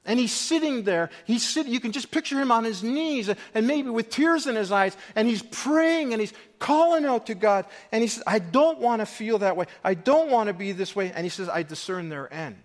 And 0.06 0.20
he's 0.20 0.34
sitting 0.34 0.84
there. 0.84 1.12
He's 1.26 1.48
sitting, 1.48 1.72
you 1.72 1.80
can 1.80 1.92
just 1.92 2.10
picture 2.10 2.40
him 2.40 2.52
on 2.52 2.64
his 2.64 2.82
knees 2.82 3.30
and 3.54 3.68
maybe 3.68 3.90
with 3.90 4.10
tears 4.10 4.48
in 4.48 4.56
his 4.56 4.72
eyes. 4.72 4.98
And 5.16 5.28
he's 5.28 5.44
praying 5.44 6.12
and 6.12 6.20
he's 6.20 6.34
calling 6.58 7.06
out 7.06 7.28
to 7.28 7.36
God. 7.36 7.66
And 7.92 8.02
he 8.02 8.08
says, 8.08 8.24
I 8.26 8.40
don't 8.40 8.80
want 8.80 9.02
to 9.02 9.06
feel 9.06 9.38
that 9.40 9.56
way. 9.56 9.68
I 9.84 9.94
don't 9.94 10.32
want 10.32 10.48
to 10.48 10.54
be 10.54 10.72
this 10.72 10.96
way. 10.96 11.12
And 11.12 11.24
he 11.24 11.30
says, 11.30 11.50
I 11.50 11.62
discern 11.64 12.10
their 12.10 12.34
end. 12.34 12.58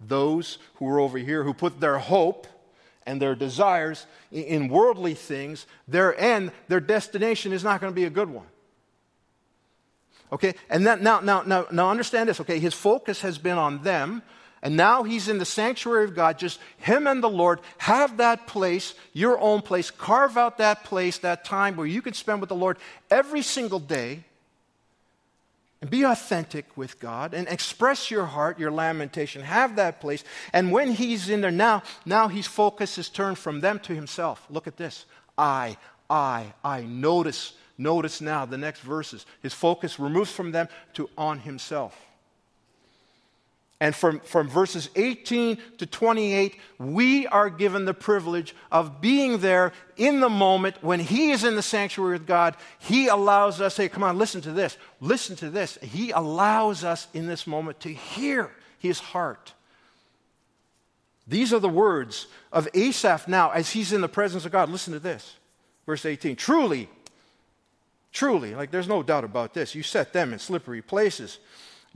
Those 0.00 0.58
who 0.76 0.88
are 0.88 0.98
over 0.98 1.18
here 1.18 1.44
who 1.44 1.52
put 1.52 1.78
their 1.78 1.98
hope 1.98 2.46
and 3.06 3.20
their 3.20 3.34
desires 3.34 4.06
in 4.32 4.68
worldly 4.68 5.14
things, 5.14 5.66
their 5.86 6.18
end, 6.18 6.52
their 6.68 6.80
destination 6.80 7.52
is 7.52 7.62
not 7.62 7.82
going 7.82 7.92
to 7.92 7.94
be 7.94 8.04
a 8.04 8.10
good 8.10 8.30
one. 8.30 8.46
Okay? 10.32 10.54
And 10.70 10.86
that, 10.86 11.02
now, 11.02 11.20
now, 11.20 11.42
now, 11.42 11.66
now 11.70 11.90
understand 11.90 12.30
this, 12.30 12.40
okay? 12.40 12.58
His 12.58 12.72
focus 12.72 13.20
has 13.20 13.36
been 13.36 13.58
on 13.58 13.82
them 13.82 14.22
and 14.64 14.78
now 14.78 15.02
he's 15.02 15.28
in 15.28 15.36
the 15.36 15.44
sanctuary 15.44 16.04
of 16.04 16.14
God, 16.14 16.38
just 16.38 16.58
him 16.78 17.06
and 17.06 17.22
the 17.22 17.28
Lord. 17.28 17.60
Have 17.76 18.16
that 18.16 18.46
place, 18.46 18.94
your 19.12 19.38
own 19.38 19.60
place. 19.60 19.90
Carve 19.90 20.38
out 20.38 20.56
that 20.56 20.84
place, 20.84 21.18
that 21.18 21.44
time 21.44 21.76
where 21.76 21.86
you 21.86 22.00
can 22.00 22.14
spend 22.14 22.40
with 22.40 22.48
the 22.48 22.56
Lord 22.56 22.78
every 23.10 23.42
single 23.42 23.78
day. 23.78 24.24
And 25.82 25.90
be 25.90 26.04
authentic 26.04 26.64
with 26.78 26.98
God 26.98 27.34
and 27.34 27.46
express 27.46 28.10
your 28.10 28.24
heart, 28.24 28.58
your 28.58 28.70
lamentation. 28.70 29.42
Have 29.42 29.76
that 29.76 30.00
place. 30.00 30.24
And 30.54 30.72
when 30.72 30.92
he's 30.92 31.28
in 31.28 31.42
there 31.42 31.50
now, 31.50 31.82
now 32.06 32.28
his 32.28 32.46
focus 32.46 32.96
is 32.96 33.10
turned 33.10 33.36
from 33.36 33.60
them 33.60 33.78
to 33.80 33.94
himself. 33.94 34.46
Look 34.48 34.66
at 34.66 34.78
this. 34.78 35.04
I, 35.36 35.76
I, 36.08 36.54
I. 36.64 36.84
Notice, 36.84 37.52
notice 37.76 38.22
now 38.22 38.46
the 38.46 38.56
next 38.56 38.80
verses. 38.80 39.26
His 39.42 39.52
focus 39.52 40.00
removes 40.00 40.32
from 40.32 40.52
them 40.52 40.68
to 40.94 41.10
on 41.18 41.40
himself. 41.40 41.94
And 43.84 43.94
from, 43.94 44.20
from 44.20 44.48
verses 44.48 44.88
18 44.96 45.58
to 45.76 45.84
28, 45.84 46.56
we 46.78 47.26
are 47.26 47.50
given 47.50 47.84
the 47.84 47.92
privilege 47.92 48.56
of 48.72 49.02
being 49.02 49.40
there 49.40 49.74
in 49.98 50.20
the 50.20 50.30
moment 50.30 50.82
when 50.82 51.00
He 51.00 51.32
is 51.32 51.44
in 51.44 51.54
the 51.54 51.60
sanctuary 51.60 52.14
with 52.14 52.26
God. 52.26 52.56
He 52.78 53.08
allows 53.08 53.60
us, 53.60 53.76
hey, 53.76 53.90
come 53.90 54.02
on, 54.02 54.16
listen 54.16 54.40
to 54.40 54.52
this. 54.52 54.78
Listen 55.02 55.36
to 55.36 55.50
this. 55.50 55.76
He 55.82 56.12
allows 56.12 56.82
us 56.82 57.08
in 57.12 57.26
this 57.26 57.46
moment 57.46 57.80
to 57.80 57.90
hear 57.90 58.50
His 58.78 59.00
heart. 59.00 59.52
These 61.28 61.52
are 61.52 61.60
the 61.60 61.68
words 61.68 62.26
of 62.54 62.66
Asaph 62.72 63.28
now 63.28 63.50
as 63.50 63.68
he's 63.70 63.92
in 63.92 64.00
the 64.00 64.08
presence 64.08 64.46
of 64.46 64.52
God. 64.52 64.70
Listen 64.70 64.94
to 64.94 64.98
this. 64.98 65.36
Verse 65.84 66.06
18. 66.06 66.36
Truly, 66.36 66.88
truly, 68.12 68.54
like 68.54 68.70
there's 68.70 68.88
no 68.88 69.02
doubt 69.02 69.24
about 69.24 69.52
this, 69.52 69.74
you 69.74 69.82
set 69.82 70.14
them 70.14 70.32
in 70.32 70.38
slippery 70.38 70.80
places 70.80 71.38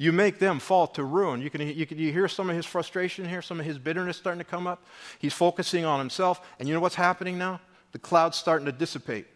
you 0.01 0.13
make 0.13 0.39
them 0.39 0.61
fall 0.61 0.87
to 0.87 1.03
ruin. 1.03 1.43
You 1.43 1.51
can, 1.51 1.61
you 1.61 1.85
can 1.85 1.99
you 1.99 2.13
hear 2.13 2.29
some 2.29 2.49
of 2.49 2.55
his 2.55 2.65
frustration 2.65 3.29
here, 3.29 3.43
some 3.43 3.59
of 3.59 3.67
his 3.67 3.79
bitterness 3.79 4.17
starting 4.17 4.39
to 4.39 4.45
come 4.45 4.69
up. 4.69 4.87
He's 5.19 5.35
focusing 5.35 5.85
on 5.85 5.99
himself. 5.99 6.41
And 6.59 6.69
you 6.69 6.75
know 6.75 6.81
what's 6.81 6.95
happening 6.95 7.37
now? 7.37 7.61
The 7.91 7.99
cloud's 7.99 8.39
starting 8.39 8.67
to 8.67 8.73
dissipate. 8.73 9.27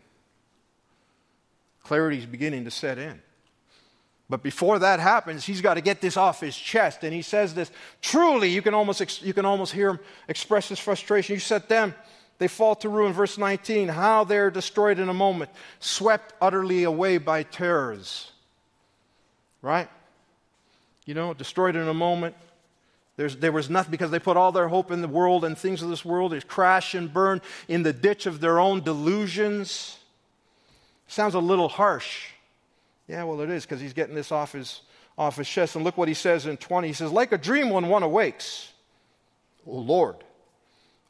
Clarity's 1.83 2.27
beginning 2.27 2.64
to 2.64 2.70
set 2.70 2.96
in. 2.96 3.20
But 4.31 4.44
before 4.44 4.79
that 4.79 5.01
happens, 5.01 5.44
he's 5.44 5.61
got 5.61 5.75
to 5.75 5.81
get 5.81 6.01
this 6.01 6.16
off 6.16 6.40
his 6.40 6.57
chest. 6.57 7.03
And 7.03 7.12
he 7.12 7.22
says 7.22 7.55
this 7.55 7.72
truly, 8.01 8.48
you 8.48 8.62
can 8.62 8.72
almost, 8.72 9.20
you 9.20 9.35
can 9.35 9.44
almost 9.44 9.72
hear 9.72 9.90
him 9.90 9.98
express 10.29 10.68
his 10.68 10.79
frustration. 10.79 11.35
You 11.35 11.40
set 11.40 11.68
them, 11.68 11.92
they 12.38 12.46
fall 12.46 12.77
to 12.77 12.88
ruin. 12.88 13.12
Verse 13.12 13.37
19, 13.37 13.88
how 13.88 14.22
they're 14.22 14.51
destroyed 14.51 15.01
in 15.01 15.09
a 15.09 15.14
moment, 15.14 15.51
swept 15.81 16.35
utterly 16.40 16.85
away 16.85 17.18
by 17.18 17.42
terrors. 17.42 18.31
Right? 19.61 19.88
You 21.12 21.14
know, 21.14 21.35
destroyed 21.35 21.77
in 21.77 21.87
a 21.87 21.92
moment. 21.92 22.35
There's, 23.18 23.37
there 23.37 23.53
was 23.53 23.68
nothing 23.68 23.90
because 23.90 24.11
they 24.11 24.18
put 24.18 24.38
all 24.38 24.51
their 24.51 24.68
hope 24.68 24.90
in 24.90 25.03
the 25.03 25.09
world 25.09 25.44
and 25.44 25.59
things 25.59 25.83
of 25.83 25.90
this 25.90 26.07
world. 26.07 26.33
They 26.33 26.40
crash 26.40 26.94
and 26.94 27.12
burn 27.12 27.42
in 27.68 27.83
the 27.83 27.92
ditch 27.92 28.25
of 28.25 28.40
their 28.40 28.59
own 28.59 28.81
delusions. 28.81 29.98
Sounds 31.09 31.35
a 31.35 31.38
little 31.38 31.68
harsh. 31.68 32.29
Yeah, 33.09 33.25
well, 33.25 33.42
it 33.42 33.51
is 33.51 33.66
because 33.66 33.79
he's 33.79 33.92
getting 33.92 34.14
this 34.14 34.33
off 34.33 34.53
his, 34.53 34.81
off 35.18 35.37
his 35.37 35.46
chest. 35.46 35.77
And 35.77 35.85
look 35.85 35.98
what 35.98 36.09
he 36.09 36.14
says 36.14 36.46
in 36.46 36.57
20. 36.57 36.88
He 36.88 36.94
says, 36.94 37.12
Like 37.12 37.33
a 37.33 37.37
dream 37.37 37.68
when 37.68 37.88
one 37.88 38.03
awakes. 38.03 38.72
Oh, 39.66 39.81
Lord, 39.81 40.16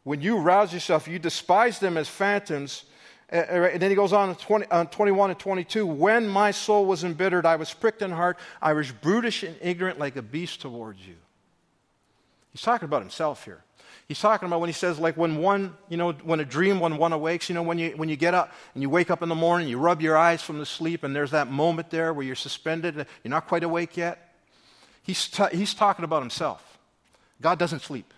when 0.03 0.21
you 0.21 0.39
rouse 0.39 0.75
yourself, 0.75 1.07
you 1.07 1.21
despise 1.21 1.79
them 1.79 1.97
as 1.97 2.09
phantoms 2.09 2.87
Uh, 3.33 3.37
uh, 3.37 3.71
and 3.73 3.81
then 3.81 3.91
he 3.91 3.97
goes 3.97 4.13
on 4.13 4.35
20, 4.35 4.67
uh, 4.71 4.85
21 4.85 5.31
and 5.31 5.39
22. 5.39 5.87
When 5.87 6.29
my 6.29 6.51
soul 6.51 6.85
was 6.85 7.03
embittered, 7.03 7.47
I 7.47 7.57
was 7.57 7.73
pricked 7.73 8.03
in 8.03 8.11
heart. 8.11 8.39
I 8.61 8.75
was 8.75 8.93
brutish 8.93 9.43
and 9.43 9.57
ignorant 9.63 9.99
like 9.99 10.17
a 10.17 10.23
beast 10.23 10.61
towards 10.61 11.07
you. 11.07 11.17
He's 12.53 12.63
talking 12.63 12.85
about 12.85 13.01
himself 13.01 13.45
here. 13.45 13.65
He's 14.07 14.21
talking 14.21 14.47
about 14.47 14.61
when 14.61 14.69
he 14.69 14.75
says, 14.75 14.99
like 14.99 15.17
when 15.17 15.39
one, 15.39 15.75
you 15.89 15.97
know, 15.97 16.13
when 16.13 16.41
a 16.41 16.45
dream, 16.45 16.81
when 16.81 16.99
one 16.99 17.15
awakes, 17.15 17.49
you 17.49 17.55
know, 17.55 17.63
when 17.63 17.79
you, 17.79 17.93
when 17.97 18.11
you 18.11 18.17
get 18.17 18.35
up 18.35 18.53
and 18.75 18.83
you 18.83 18.91
wake 18.91 19.11
up 19.11 19.23
in 19.23 19.31
the 19.31 19.35
morning, 19.35 19.69
you 19.69 19.79
rub 19.79 20.03
your 20.03 20.19
eyes 20.19 20.43
from 20.43 20.59
the 20.59 20.67
sleep, 20.67 21.03
and 21.03 21.17
there's 21.17 21.31
that 21.31 21.51
moment 21.51 21.89
there 21.89 22.13
where 22.13 22.27
you're 22.27 22.35
suspended, 22.35 22.95
you're 22.95 23.31
not 23.31 23.49
quite 23.49 23.65
awake 23.65 23.97
yet. 23.97 24.35
He's, 25.03 25.29
t- 25.29 25.45
he's 25.53 25.73
talking 25.73 26.05
about 26.05 26.21
himself. 26.21 26.79
God 27.41 27.59
doesn't 27.59 27.81
sleep. 27.81 28.13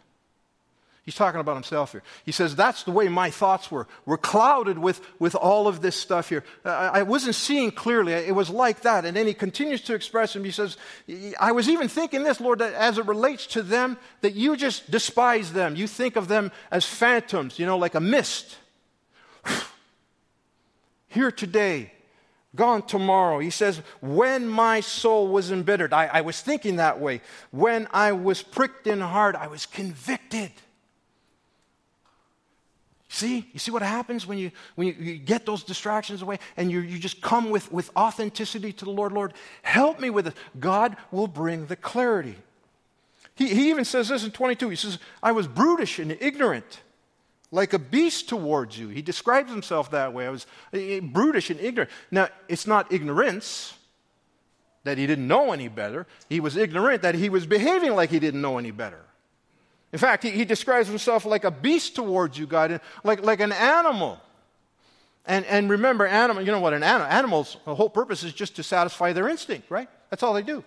He's 1.04 1.14
talking 1.14 1.38
about 1.38 1.56
himself 1.56 1.92
here. 1.92 2.02
He 2.24 2.32
says, 2.32 2.56
That's 2.56 2.84
the 2.84 2.90
way 2.90 3.08
my 3.08 3.28
thoughts 3.28 3.70
were. 3.70 3.86
Were 4.06 4.16
clouded 4.16 4.78
with, 4.78 5.02
with 5.18 5.34
all 5.34 5.68
of 5.68 5.82
this 5.82 5.96
stuff 5.96 6.30
here. 6.30 6.42
Uh, 6.64 6.70
I, 6.70 7.00
I 7.00 7.02
wasn't 7.02 7.34
seeing 7.34 7.72
clearly. 7.72 8.14
It 8.14 8.34
was 8.34 8.48
like 8.48 8.80
that. 8.82 9.04
And 9.04 9.14
then 9.14 9.26
he 9.26 9.34
continues 9.34 9.82
to 9.82 9.94
express 9.94 10.34
him. 10.34 10.44
He 10.44 10.50
says, 10.50 10.78
I 11.38 11.52
was 11.52 11.68
even 11.68 11.88
thinking 11.88 12.22
this, 12.22 12.40
Lord, 12.40 12.60
that 12.60 12.72
as 12.72 12.96
it 12.96 13.04
relates 13.04 13.46
to 13.48 13.62
them, 13.62 13.98
that 14.22 14.32
you 14.32 14.56
just 14.56 14.90
despise 14.90 15.52
them. 15.52 15.76
You 15.76 15.86
think 15.86 16.16
of 16.16 16.28
them 16.28 16.50
as 16.70 16.86
phantoms, 16.86 17.58
you 17.58 17.66
know, 17.66 17.76
like 17.76 17.94
a 17.94 18.00
mist. 18.00 18.56
here 21.08 21.30
today, 21.30 21.92
gone 22.56 22.80
tomorrow. 22.80 23.40
He 23.40 23.50
says, 23.50 23.82
When 24.00 24.48
my 24.48 24.80
soul 24.80 25.28
was 25.28 25.52
embittered, 25.52 25.92
I, 25.92 26.06
I 26.06 26.20
was 26.22 26.40
thinking 26.40 26.76
that 26.76 26.98
way. 26.98 27.20
When 27.50 27.88
I 27.92 28.12
was 28.12 28.42
pricked 28.42 28.86
in 28.86 29.00
heart, 29.00 29.36
I 29.36 29.48
was 29.48 29.66
convicted. 29.66 30.50
See, 33.14 33.48
you 33.52 33.60
see 33.60 33.70
what 33.70 33.82
happens 33.82 34.26
when 34.26 34.38
you 34.38 34.50
when 34.74 34.88
you, 34.88 34.94
you 34.94 35.16
get 35.18 35.46
those 35.46 35.62
distractions 35.62 36.20
away 36.20 36.40
and 36.56 36.68
you, 36.68 36.80
you 36.80 36.98
just 36.98 37.22
come 37.22 37.48
with, 37.50 37.70
with 37.70 37.88
authenticity 37.96 38.72
to 38.72 38.84
the 38.84 38.90
Lord. 38.90 39.12
Lord, 39.12 39.34
help 39.62 40.00
me 40.00 40.10
with 40.10 40.26
it. 40.26 40.34
God 40.58 40.96
will 41.12 41.28
bring 41.28 41.66
the 41.66 41.76
clarity. 41.76 42.34
He, 43.36 43.54
he 43.54 43.70
even 43.70 43.84
says 43.84 44.08
this 44.08 44.24
in 44.24 44.32
22. 44.32 44.68
He 44.68 44.74
says, 44.74 44.98
I 45.22 45.30
was 45.30 45.46
brutish 45.46 46.00
and 46.00 46.10
ignorant, 46.20 46.80
like 47.52 47.72
a 47.72 47.78
beast 47.78 48.28
towards 48.28 48.76
you. 48.76 48.88
He 48.88 49.00
describes 49.00 49.48
himself 49.48 49.92
that 49.92 50.12
way. 50.12 50.26
I 50.26 50.30
was 50.30 50.48
eh, 50.72 50.96
eh, 50.96 51.00
brutish 51.00 51.50
and 51.50 51.60
ignorant. 51.60 51.92
Now, 52.10 52.30
it's 52.48 52.66
not 52.66 52.92
ignorance 52.92 53.74
that 54.82 54.98
he 54.98 55.06
didn't 55.06 55.28
know 55.28 55.52
any 55.52 55.68
better. 55.68 56.08
He 56.28 56.40
was 56.40 56.56
ignorant 56.56 57.02
that 57.02 57.14
he 57.14 57.28
was 57.28 57.46
behaving 57.46 57.94
like 57.94 58.10
he 58.10 58.18
didn't 58.18 58.40
know 58.40 58.58
any 58.58 58.72
better. 58.72 59.04
In 59.94 59.98
fact, 60.00 60.24
he, 60.24 60.30
he 60.30 60.44
describes 60.44 60.88
himself 60.88 61.24
like 61.24 61.44
a 61.44 61.52
beast 61.52 61.94
towards 61.94 62.36
you, 62.36 62.48
God, 62.48 62.80
like, 63.04 63.22
like 63.22 63.38
an 63.38 63.52
animal. 63.52 64.18
And, 65.24 65.44
and 65.46 65.70
remember, 65.70 66.04
animal, 66.04 66.42
you 66.42 66.50
know 66.50 66.58
what, 66.58 66.72
an 66.72 66.82
animal, 66.82 67.06
animals, 67.06 67.56
whole 67.64 67.88
purpose 67.88 68.24
is 68.24 68.32
just 68.32 68.56
to 68.56 68.64
satisfy 68.64 69.12
their 69.12 69.28
instinct, 69.28 69.70
right? 69.70 69.88
That's 70.10 70.24
all 70.24 70.34
they 70.34 70.42
do. 70.42 70.64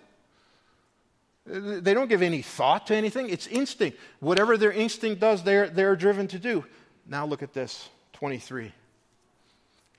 Uh, 1.46 1.80
they 1.80 1.92
don't 1.92 2.08
give 2.08 2.22
any 2.22 2.40
thought 2.40 2.86
to 2.86 2.94
anything. 2.94 3.28
It's 3.28 3.46
instinct. 3.48 3.98
Whatever 4.20 4.56
their 4.56 4.72
instinct 4.72 5.20
does, 5.20 5.42
they're, 5.42 5.68
they're 5.68 5.94
driven 5.94 6.26
to 6.28 6.38
do. 6.38 6.64
Now 7.06 7.26
look 7.26 7.42
at 7.42 7.52
this 7.52 7.86
23. 8.14 8.72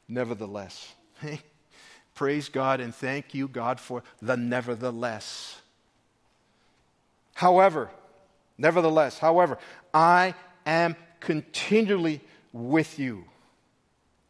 Nevertheless. 0.08 0.92
Praise 2.16 2.50
God 2.50 2.80
and 2.80 2.96
thank 2.96 3.36
you, 3.36 3.48
God, 3.48 3.80
for 3.80 4.02
the 4.24 4.36
nevertheless. 4.36 5.62
However, 7.36 7.92
Nevertheless, 8.60 9.18
however, 9.18 9.58
I 9.94 10.36
am 10.66 10.98
continually 11.22 12.20
with 12.52 13.00
you, 13.00 13.24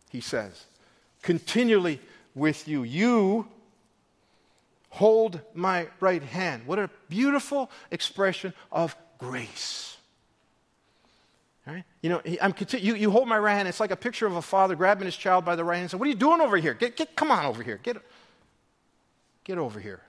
he 0.10 0.22
says. 0.22 0.65
Continually 1.24 2.00
with 2.36 2.68
you. 2.68 2.84
You 2.84 3.48
hold 4.89 5.42
my 5.56 5.88
right 6.00 6.22
hand. 6.22 6.68
What 6.68 6.78
a 6.78 6.89
beautiful 7.10 7.72
expression 7.92 8.54
of 8.72 8.96
grace. 9.18 9.98
Right? 11.65 11.84
You 12.02 12.10
know, 12.10 12.22
I'm 12.42 12.54
you, 12.78 12.96
you 12.96 13.12
hold 13.12 13.28
my 13.28 13.38
right 13.38 13.56
hand. 13.56 13.68
It's 13.68 13.80
like 13.80 13.92
a 13.92 13.96
picture 13.96 14.28
of 14.28 14.36
a 14.36 14.42
father 14.42 14.76
grabbing 14.76 15.06
his 15.06 15.18
child 15.18 15.44
by 15.44 15.56
the 15.56 15.63
right 15.63 15.76
hand 15.76 15.84
and 15.84 15.92
saying, 15.92 16.00
What 16.00 16.06
are 16.08 16.12
you 16.12 16.15
doing 16.15 16.39
over 16.39 16.58
here? 16.58 16.76
Get, 16.76 16.96
get, 16.96 17.15
come 17.15 17.32
on 17.32 17.46
over 17.46 17.63
here. 17.63 17.80
Get, 17.82 17.98
get 19.44 19.58
over 19.58 19.80
here. 19.80 20.02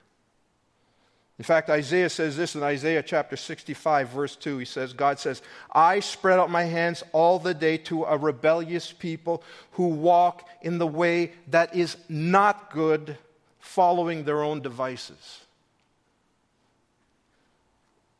In 1.41 1.43
fact, 1.43 1.71
Isaiah 1.71 2.11
says 2.11 2.37
this 2.37 2.53
in 2.53 2.61
Isaiah 2.61 3.01
chapter 3.01 3.35
65, 3.35 4.09
verse 4.09 4.35
2. 4.35 4.59
He 4.59 4.65
says, 4.65 4.93
God 4.93 5.17
says, 5.17 5.41
I 5.71 5.99
spread 5.99 6.37
out 6.37 6.51
my 6.51 6.65
hands 6.65 7.03
all 7.13 7.39
the 7.39 7.55
day 7.55 7.77
to 7.77 8.03
a 8.03 8.15
rebellious 8.15 8.91
people 8.91 9.41
who 9.71 9.87
walk 9.87 10.47
in 10.61 10.77
the 10.77 10.85
way 10.85 11.31
that 11.47 11.75
is 11.75 11.97
not 12.07 12.69
good, 12.69 13.17
following 13.57 14.23
their 14.23 14.43
own 14.43 14.61
devices. 14.61 15.39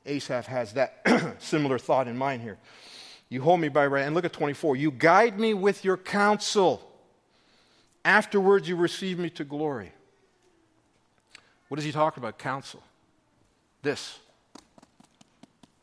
Asaph 0.07 0.47
has 0.47 0.73
that 0.73 1.05
similar 1.43 1.77
thought 1.77 2.07
in 2.07 2.17
mind 2.17 2.41
here. 2.41 2.57
You 3.29 3.43
hold 3.43 3.60
me 3.60 3.69
by 3.69 3.86
right, 3.86 4.01
and 4.03 4.15
look 4.15 4.25
at 4.25 4.34
24. 4.34 4.77
You 4.77 4.89
guide 4.89 5.39
me 5.39 5.53
with 5.53 5.86
your 5.86 5.97
counsel. 5.97 6.81
Afterwards, 8.03 8.67
you 8.67 8.77
receive 8.77 9.19
me 9.19 9.29
to 9.29 9.43
glory. 9.43 9.91
What 11.67 11.77
is 11.77 11.86
he 11.86 11.91
talking 11.91 12.19
about? 12.23 12.39
Counsel. 12.39 12.81
This. 13.82 14.20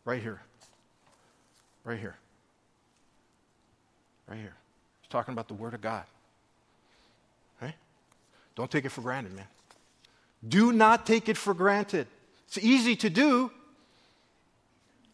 Right 0.04 0.22
here. 0.22 0.40
Right 1.84 1.98
here. 1.98 2.16
Right 4.28 4.38
here. 4.38 4.54
He's 5.02 5.08
talking 5.08 5.32
about 5.32 5.48
the 5.48 5.54
Word 5.54 5.74
of 5.74 5.80
God. 5.80 6.04
Right? 7.60 7.74
Don't 8.54 8.70
take 8.70 8.84
it 8.84 8.90
for 8.90 9.00
granted, 9.00 9.34
man. 9.34 9.46
Do 10.46 10.72
not 10.72 11.06
take 11.06 11.28
it 11.28 11.36
for 11.36 11.54
granted. 11.54 12.06
It's 12.46 12.58
easy 12.58 12.96
to 12.96 13.10
do, 13.10 13.50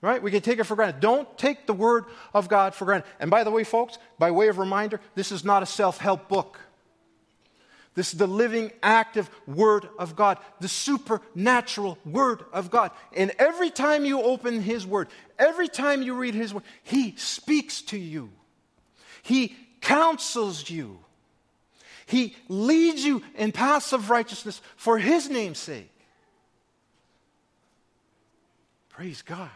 right? 0.01 0.23
We 0.23 0.31
can 0.31 0.43
take 0.43 0.59
it 0.59 0.65
for 0.65 0.77
granted. 0.77 1.01
Don't 1.01 1.37
take 1.39 1.67
the 1.67 1.73
Word 1.73 2.05
of 2.33 2.49
God 2.49 2.75
for 2.75 2.85
granted. 2.85 3.09
And 3.19 3.31
by 3.31 3.43
the 3.43 3.51
way, 3.51 3.65
folks, 3.65 3.99
by 4.19 4.31
way 4.31 4.49
of 4.49 4.59
reminder, 4.59 5.01
this 5.15 5.33
is 5.33 5.45
not 5.45 5.63
a 5.63 5.67
self 5.67 5.99
help 5.99 6.29
book. 6.29 6.61
This 7.95 8.13
is 8.13 8.19
the 8.19 8.27
living, 8.27 8.73
active 8.83 9.31
Word 9.47 9.89
of 9.99 10.17
God, 10.17 10.39
the 10.61 10.69
supernatural 10.69 11.99
Word 12.05 12.45
of 12.53 12.71
God. 12.71 12.91
And 13.17 13.33
every 13.39 13.71
time 13.71 14.05
you 14.05 14.21
open 14.21 14.61
His 14.61 14.85
Word, 14.85 15.09
every 15.39 15.69
time 15.69 16.03
you 16.03 16.15
read 16.15 16.35
His 16.35 16.53
Word, 16.53 16.65
He 16.83 17.15
speaks 17.17 17.83
to 17.83 17.99
you, 17.99 18.31
He 19.23 19.57
counsels 19.81 20.69
you, 20.69 20.99
He 22.07 22.35
leads 22.49 23.05
you 23.05 23.23
in 23.37 23.53
paths 23.53 23.93
of 23.93 24.11
righteousness 24.11 24.61
for 24.77 24.99
His 24.99 25.31
name's 25.31 25.59
sake. 25.59 25.91
Praise 28.89 29.23
God. 29.23 29.51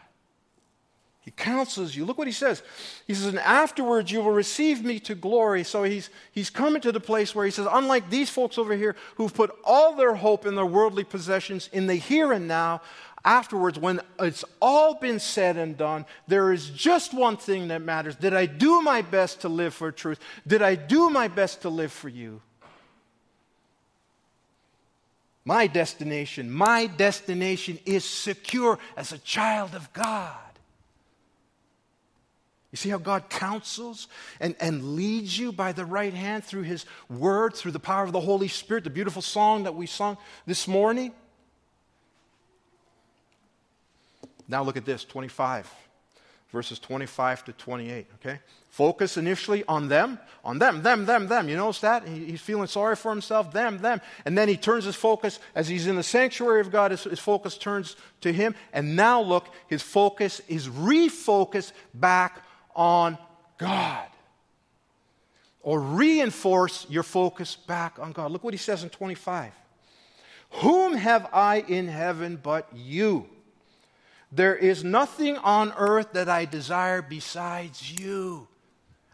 He 1.29 1.33
counsels 1.33 1.95
you. 1.95 2.07
Look 2.07 2.17
what 2.17 2.27
he 2.27 2.33
says. 2.33 2.63
He 3.07 3.13
says, 3.13 3.27
And 3.27 3.39
afterwards 3.39 4.11
you 4.11 4.23
will 4.23 4.31
receive 4.31 4.83
me 4.83 4.99
to 5.01 5.15
glory. 5.15 5.63
So 5.63 5.83
he's, 5.83 6.09
he's 6.33 6.49
coming 6.49 6.81
to 6.81 6.91
the 6.91 7.01
place 7.01 7.35
where 7.35 7.45
he 7.45 7.51
says, 7.51 7.67
Unlike 7.71 8.09
these 8.09 8.31
folks 8.31 8.57
over 8.57 8.75
here 8.75 8.97
who've 9.17 9.35
put 9.35 9.55
all 9.63 9.95
their 9.95 10.15
hope 10.15 10.47
in 10.47 10.55
their 10.55 10.65
worldly 10.65 11.05
possessions 11.05 11.69
in 11.71 11.87
the 11.87 11.97
here 11.97 12.33
and 12.33 12.49
now, 12.49 12.81
afterwards, 13.27 13.79
when 13.79 14.01
it's 14.19 14.43
all 14.63 14.95
been 14.95 15.19
said 15.19 15.59
and 15.59 15.77
done, 15.77 16.07
there 16.27 16.51
is 16.51 16.71
just 16.71 17.13
one 17.13 17.37
thing 17.37 17.69
that 17.69 17.83
matters. 17.83 18.17
Did 18.17 18.33
I 18.33 18.47
do 18.47 18.81
my 18.81 19.03
best 19.03 19.43
to 19.43 19.51
live 19.51 19.75
for 19.75 19.93
truth? 19.93 20.19
Did 20.47 20.63
I 20.63 20.77
do 20.77 21.11
my 21.11 21.29
best 21.29 21.61
to 21.61 21.69
live 21.69 21.93
for 21.93 22.09
you? 22.09 22.41
My 25.45 25.67
destination, 25.67 26.51
my 26.51 26.87
destination 26.87 27.79
is 27.85 28.07
secure 28.07 28.79
as 28.97 29.13
a 29.13 29.19
child 29.19 29.75
of 29.75 29.93
God. 29.93 30.48
You 32.71 32.77
see 32.77 32.91
how 32.91 32.99
God 32.99 33.31
counsels 33.31 34.09
and, 34.41 34.55
and 34.61 34.95
leads 34.95 35.39
you 35.39 35.53
by 35.53 35.73
the 35.73 35.87
right 35.87 36.13
hand 36.13 36.45
through 36.45 36.63
His 36.63 36.85
Word, 37.09 37.55
through 37.55 37.73
the 37.73 37.81
power 37.81 38.05
of 38.05 38.13
the 38.13 38.21
Holy 38.21 38.49
Spirit, 38.49 38.85
the 38.85 38.91
beautiful 38.91 39.23
song 39.23 39.63
that 39.63 39.75
we 39.75 39.87
sung 39.87 40.19
this 40.47 40.69
morning? 40.69 41.13
Now 44.47 44.63
look 44.63 44.77
at 44.77 44.85
this 44.85 45.05
25, 45.05 45.71
verses 46.53 46.79
25 46.79 47.45
to 47.47 47.53
28, 47.53 48.07
okay? 48.17 48.41
Focus 48.69 49.17
initially 49.17 49.65
on 49.67 49.89
them, 49.89 50.19
on 50.45 50.59
them, 50.59 50.83
them, 50.83 51.07
them, 51.07 51.27
them. 51.27 51.49
You 51.49 51.57
notice 51.57 51.81
that? 51.81 52.07
He, 52.07 52.27
he's 52.27 52.41
feeling 52.41 52.67
sorry 52.67 52.97
for 52.97 53.11
himself, 53.11 53.51
them, 53.51 53.79
them. 53.79 54.01
And 54.27 54.37
then 54.37 54.49
he 54.49 54.59
turns 54.59 54.85
his 54.85 54.95
focus, 54.95 55.39
as 55.55 55.69
he's 55.69 55.87
in 55.87 55.97
the 55.97 56.03
sanctuary 56.03 56.61
of 56.61 56.71
God, 56.71 56.91
his, 56.91 57.05
his 57.05 57.19
focus 57.19 57.57
turns 57.57 57.97
to 58.21 58.33
Him. 58.33 58.55
And 58.75 58.95
now 58.95 59.23
look, 59.23 59.49
his 59.69 59.83
focus 59.83 60.43
is 60.49 60.69
refocused 60.69 61.73
back 61.95 62.43
on 62.79 63.19
God. 63.59 64.07
Or 65.61 65.81
reinforce 65.81 66.87
your 66.89 67.03
focus 67.03 67.57
back 67.57 67.99
on 67.99 68.13
God. 68.13 68.31
Look 68.31 68.45
what 68.45 68.55
he 68.55 68.59
says 68.59 68.83
in 68.83 68.89
25. 68.89 69.53
Whom 70.51 70.95
have 70.95 71.29
I 71.33 71.65
in 71.69 71.89
heaven 71.89 72.39
but 72.43 72.69
you? 72.75 73.27
There 74.33 74.57
is 74.57 74.85
nothing 74.85 75.37
on 75.39 75.73
earth 75.77 76.13
that 76.13 76.29
I 76.29 76.45
desire 76.45 77.03
besides 77.03 77.99
you. 77.99 78.47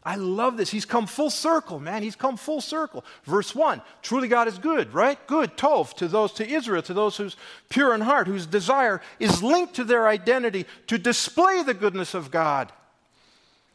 I 0.07 0.17
love 0.17 0.59
this. 0.59 0.71
He's 0.71 0.85
come 0.85 1.07
full 1.07 1.31
circle, 1.31 1.81
man. 1.81 2.03
He's 2.03 2.17
come 2.17 2.37
full 2.37 2.61
circle. 2.61 3.05
Verse 3.25 3.55
1 3.55 3.81
Truly 4.03 4.29
God 4.29 4.49
is 4.49 4.59
good, 4.59 4.93
right? 4.93 5.19
Good, 5.27 5.57
Tov, 5.57 5.95
to 5.95 6.09
those, 6.09 6.33
to 6.35 6.47
Israel, 6.47 6.83
to 6.83 6.93
those 6.93 7.17
who's 7.17 7.37
pure 7.71 7.95
in 7.95 8.03
heart, 8.03 8.27
whose 8.27 8.45
desire 8.45 9.01
is 9.19 9.43
linked 9.43 9.75
to 9.75 9.85
their 9.85 10.07
identity 10.07 10.67
to 10.89 10.99
display 10.99 11.63
the 11.63 11.75
goodness 11.75 12.13
of 12.13 12.31
God. 12.31 12.71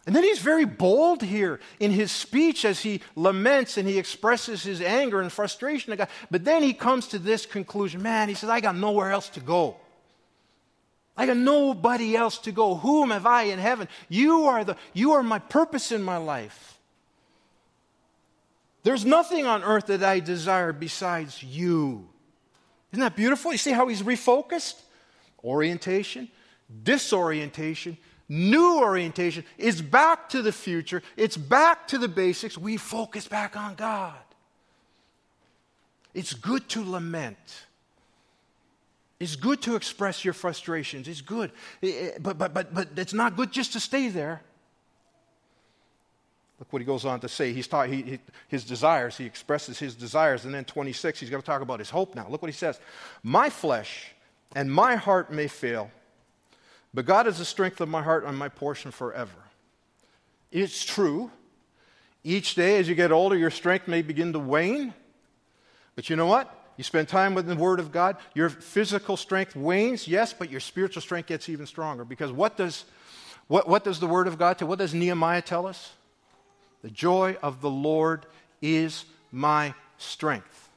And 0.09 0.15
then 0.15 0.23
he's 0.23 0.39
very 0.39 0.65
bold 0.65 1.21
here 1.21 1.59
in 1.79 1.91
his 1.91 2.11
speech 2.11 2.65
as 2.65 2.79
he 2.79 3.01
laments 3.15 3.77
and 3.77 3.87
he 3.87 3.99
expresses 3.99 4.63
his 4.63 4.81
anger 4.81 5.21
and 5.21 5.31
frustration. 5.31 5.95
But 6.31 6.43
then 6.43 6.63
he 6.63 6.73
comes 6.73 7.09
to 7.09 7.19
this 7.19 7.45
conclusion 7.45 8.01
man, 8.01 8.27
he 8.27 8.33
says, 8.33 8.49
I 8.49 8.59
got 8.59 8.75
nowhere 8.75 9.11
else 9.11 9.29
to 9.29 9.39
go. 9.39 9.77
I 11.15 11.27
got 11.27 11.37
nobody 11.37 12.15
else 12.15 12.39
to 12.39 12.51
go. 12.51 12.73
Whom 12.73 13.11
have 13.11 13.27
I 13.27 13.43
in 13.43 13.59
heaven? 13.59 13.87
You 14.07 14.45
are, 14.45 14.63
the, 14.63 14.77
you 14.93 15.11
are 15.11 15.21
my 15.21 15.37
purpose 15.37 15.91
in 15.91 16.01
my 16.01 16.17
life. 16.17 16.79
There's 18.81 19.05
nothing 19.05 19.45
on 19.45 19.63
earth 19.63 19.85
that 19.85 20.01
I 20.01 20.21
desire 20.21 20.73
besides 20.73 21.43
you. 21.43 22.09
Isn't 22.93 23.01
that 23.01 23.15
beautiful? 23.15 23.51
You 23.51 23.59
see 23.59 23.73
how 23.73 23.87
he's 23.87 24.01
refocused? 24.01 24.81
Orientation, 25.43 26.29
disorientation, 26.81 27.99
new 28.29 28.79
orientation. 28.79 29.43
It's 29.57 29.81
back 29.81 30.29
to 30.29 30.41
the 30.41 30.51
future, 30.51 31.01
it's 31.17 31.35
back 31.35 31.87
to 31.89 31.97
the 31.97 32.07
basics. 32.07 32.57
We 32.57 32.77
focus 32.77 33.27
back 33.27 33.57
on 33.57 33.75
God. 33.75 34.15
It's 36.13 36.33
good 36.33 36.69
to 36.69 36.83
lament. 36.83 37.65
It's 39.19 39.35
good 39.35 39.61
to 39.63 39.75
express 39.75 40.23
your 40.23 40.33
frustrations. 40.33 41.07
It's 41.07 41.21
good. 41.21 41.51
But, 42.21 42.37
but, 42.37 42.53
but, 42.53 42.73
but 42.73 42.87
it's 42.95 43.13
not 43.13 43.35
good 43.35 43.51
just 43.51 43.73
to 43.73 43.79
stay 43.79 44.07
there. 44.07 44.41
Look 46.59 46.71
what 46.71 46.81
he 46.81 46.85
goes 46.85 47.05
on 47.05 47.19
to 47.21 47.29
say. 47.29 47.53
He's 47.53 47.67
taught 47.67 47.87
he, 47.87 48.01
he, 48.01 48.19
his 48.47 48.63
desires. 48.63 49.17
He 49.17 49.25
expresses 49.25 49.79
his 49.79 49.95
desires. 49.95 50.45
And 50.45 50.53
then 50.53 50.65
26, 50.65 51.19
he's 51.19 51.29
going 51.29 51.41
to 51.41 51.45
talk 51.45 51.61
about 51.61 51.79
his 51.79 51.89
hope 51.89 52.15
now. 52.15 52.27
Look 52.29 52.41
what 52.41 52.51
he 52.51 52.57
says 52.57 52.79
My 53.23 53.49
flesh 53.49 54.11
and 54.55 54.71
my 54.71 54.95
heart 54.95 55.31
may 55.31 55.47
fail, 55.47 55.91
but 56.93 57.05
God 57.05 57.27
is 57.27 57.37
the 57.37 57.45
strength 57.45 57.81
of 57.81 57.89
my 57.89 58.01
heart 58.01 58.25
and 58.25 58.37
my 58.37 58.49
portion 58.49 58.91
forever. 58.91 59.31
It's 60.51 60.83
true. 60.83 61.31
Each 62.23 62.55
day 62.55 62.77
as 62.77 62.89
you 62.89 62.95
get 62.95 63.11
older, 63.11 63.37
your 63.37 63.51
strength 63.51 63.87
may 63.87 64.01
begin 64.01 64.33
to 64.33 64.39
wane. 64.39 64.93
But 65.95 66.09
you 66.09 66.15
know 66.15 66.25
what? 66.25 66.55
You 66.77 66.83
spend 66.83 67.07
time 67.09 67.33
with 67.33 67.45
the 67.45 67.55
Word 67.55 67.79
of 67.79 67.91
God, 67.91 68.17
your 68.33 68.49
physical 68.49 69.17
strength 69.17 69.55
wanes, 69.55 70.07
yes, 70.07 70.33
but 70.33 70.49
your 70.49 70.61
spiritual 70.61 71.01
strength 71.01 71.27
gets 71.27 71.49
even 71.49 71.65
stronger. 71.65 72.05
Because 72.05 72.31
what 72.31 72.55
does, 72.55 72.85
what, 73.47 73.67
what 73.67 73.83
does 73.83 73.99
the 73.99 74.07
Word 74.07 74.27
of 74.27 74.37
God 74.37 74.57
tell? 74.57 74.67
What 74.67 74.79
does 74.79 74.93
Nehemiah 74.93 75.41
tell 75.41 75.67
us? 75.67 75.91
The 76.81 76.89
joy 76.89 77.35
of 77.43 77.59
the 77.59 77.69
Lord 77.69 78.25
is 78.61 79.03
my 79.31 79.73
strength. 79.97 80.69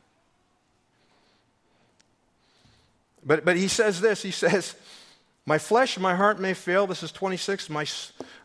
But, 3.25 3.45
but 3.45 3.57
he 3.57 3.69
says 3.69 4.01
this 4.01 4.23
he 4.23 4.33
says, 4.33 4.75
my 5.45 5.59
flesh, 5.59 5.99
my 5.99 6.15
heart 6.15 6.39
may 6.39 6.55
fail. 6.55 6.87
This 6.87 7.03
is 7.03 7.11
26. 7.11 7.69
My, 7.69 7.85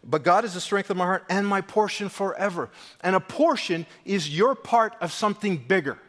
but 0.03 0.23
God 0.23 0.45
is 0.45 0.55
the 0.55 0.61
strength 0.61 0.89
of 0.89 0.97
my 0.97 1.05
heart 1.05 1.25
and 1.29 1.47
my 1.47 1.61
portion 1.61 2.09
forever. 2.09 2.69
And 3.01 3.15
a 3.15 3.19
portion 3.19 3.85
is 4.03 4.35
your 4.35 4.55
part 4.55 4.95
of 4.99 5.11
something 5.11 5.57
bigger. 5.57 5.99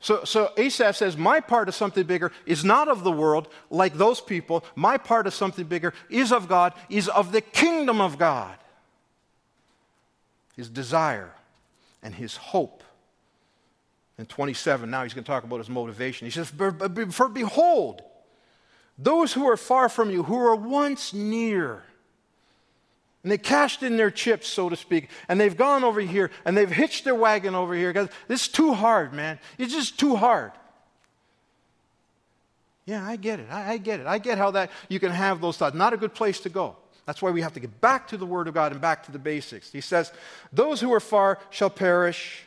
So, 0.00 0.24
so 0.24 0.50
Asaph 0.56 0.96
says, 0.96 1.16
My 1.16 1.40
part 1.40 1.68
of 1.68 1.74
something 1.74 2.04
bigger 2.04 2.32
is 2.46 2.64
not 2.64 2.88
of 2.88 3.04
the 3.04 3.12
world 3.12 3.48
like 3.70 3.94
those 3.94 4.20
people. 4.20 4.64
My 4.74 4.96
part 4.96 5.26
of 5.26 5.34
something 5.34 5.66
bigger 5.66 5.92
is 6.08 6.32
of 6.32 6.48
God, 6.48 6.72
is 6.88 7.08
of 7.08 7.32
the 7.32 7.40
kingdom 7.40 8.00
of 8.00 8.18
God. 8.18 8.56
His 10.56 10.70
desire 10.70 11.32
and 12.02 12.14
his 12.14 12.36
hope. 12.36 12.82
In 14.16 14.26
27, 14.26 14.90
now 14.90 15.02
he's 15.02 15.12
going 15.12 15.24
to 15.24 15.28
talk 15.28 15.44
about 15.44 15.58
his 15.58 15.68
motivation. 15.68 16.26
He 16.26 16.30
says, 16.30 16.50
For 16.50 17.28
behold, 17.28 18.02
those 18.98 19.32
who 19.32 19.48
are 19.48 19.56
far 19.56 19.88
from 19.88 20.10
you, 20.10 20.22
who 20.22 20.36
were 20.36 20.54
once 20.54 21.12
near, 21.12 21.82
and 23.24 23.32
they 23.32 23.38
cashed 23.38 23.82
in 23.82 23.96
their 23.96 24.10
chips, 24.10 24.46
so 24.46 24.68
to 24.68 24.76
speak, 24.76 25.08
and 25.28 25.40
they've 25.40 25.56
gone 25.56 25.82
over 25.82 26.00
here 26.00 26.30
and 26.44 26.54
they've 26.54 26.70
hitched 26.70 27.04
their 27.04 27.14
wagon 27.14 27.54
over 27.54 27.74
here 27.74 27.90
because 27.90 28.10
this 28.28 28.42
is 28.42 28.48
too 28.48 28.74
hard, 28.74 29.14
man. 29.14 29.38
It's 29.56 29.72
just 29.72 29.98
too 29.98 30.14
hard. 30.14 30.52
Yeah, 32.84 33.02
I 33.02 33.16
get 33.16 33.40
it. 33.40 33.46
I, 33.50 33.72
I, 33.72 33.76
get 33.78 34.00
it. 34.00 34.06
I 34.06 34.18
get 34.18 34.36
how 34.36 34.50
that 34.50 34.70
you 34.90 35.00
can 35.00 35.10
have 35.10 35.40
those 35.40 35.56
thoughts. 35.56 35.74
Not 35.74 35.94
a 35.94 35.96
good 35.96 36.12
place 36.12 36.40
to 36.40 36.50
go. 36.50 36.76
That's 37.06 37.22
why 37.22 37.30
we 37.30 37.40
have 37.40 37.54
to 37.54 37.60
get 37.60 37.80
back 37.80 38.08
to 38.08 38.18
the 38.18 38.26
Word 38.26 38.46
of 38.46 38.52
God 38.52 38.72
and 38.72 38.80
back 38.80 39.04
to 39.04 39.12
the 39.12 39.18
basics. 39.18 39.72
He 39.72 39.80
says, 39.80 40.12
Those 40.52 40.82
who 40.82 40.92
are 40.92 41.00
far 41.00 41.38
shall 41.48 41.70
perish 41.70 42.44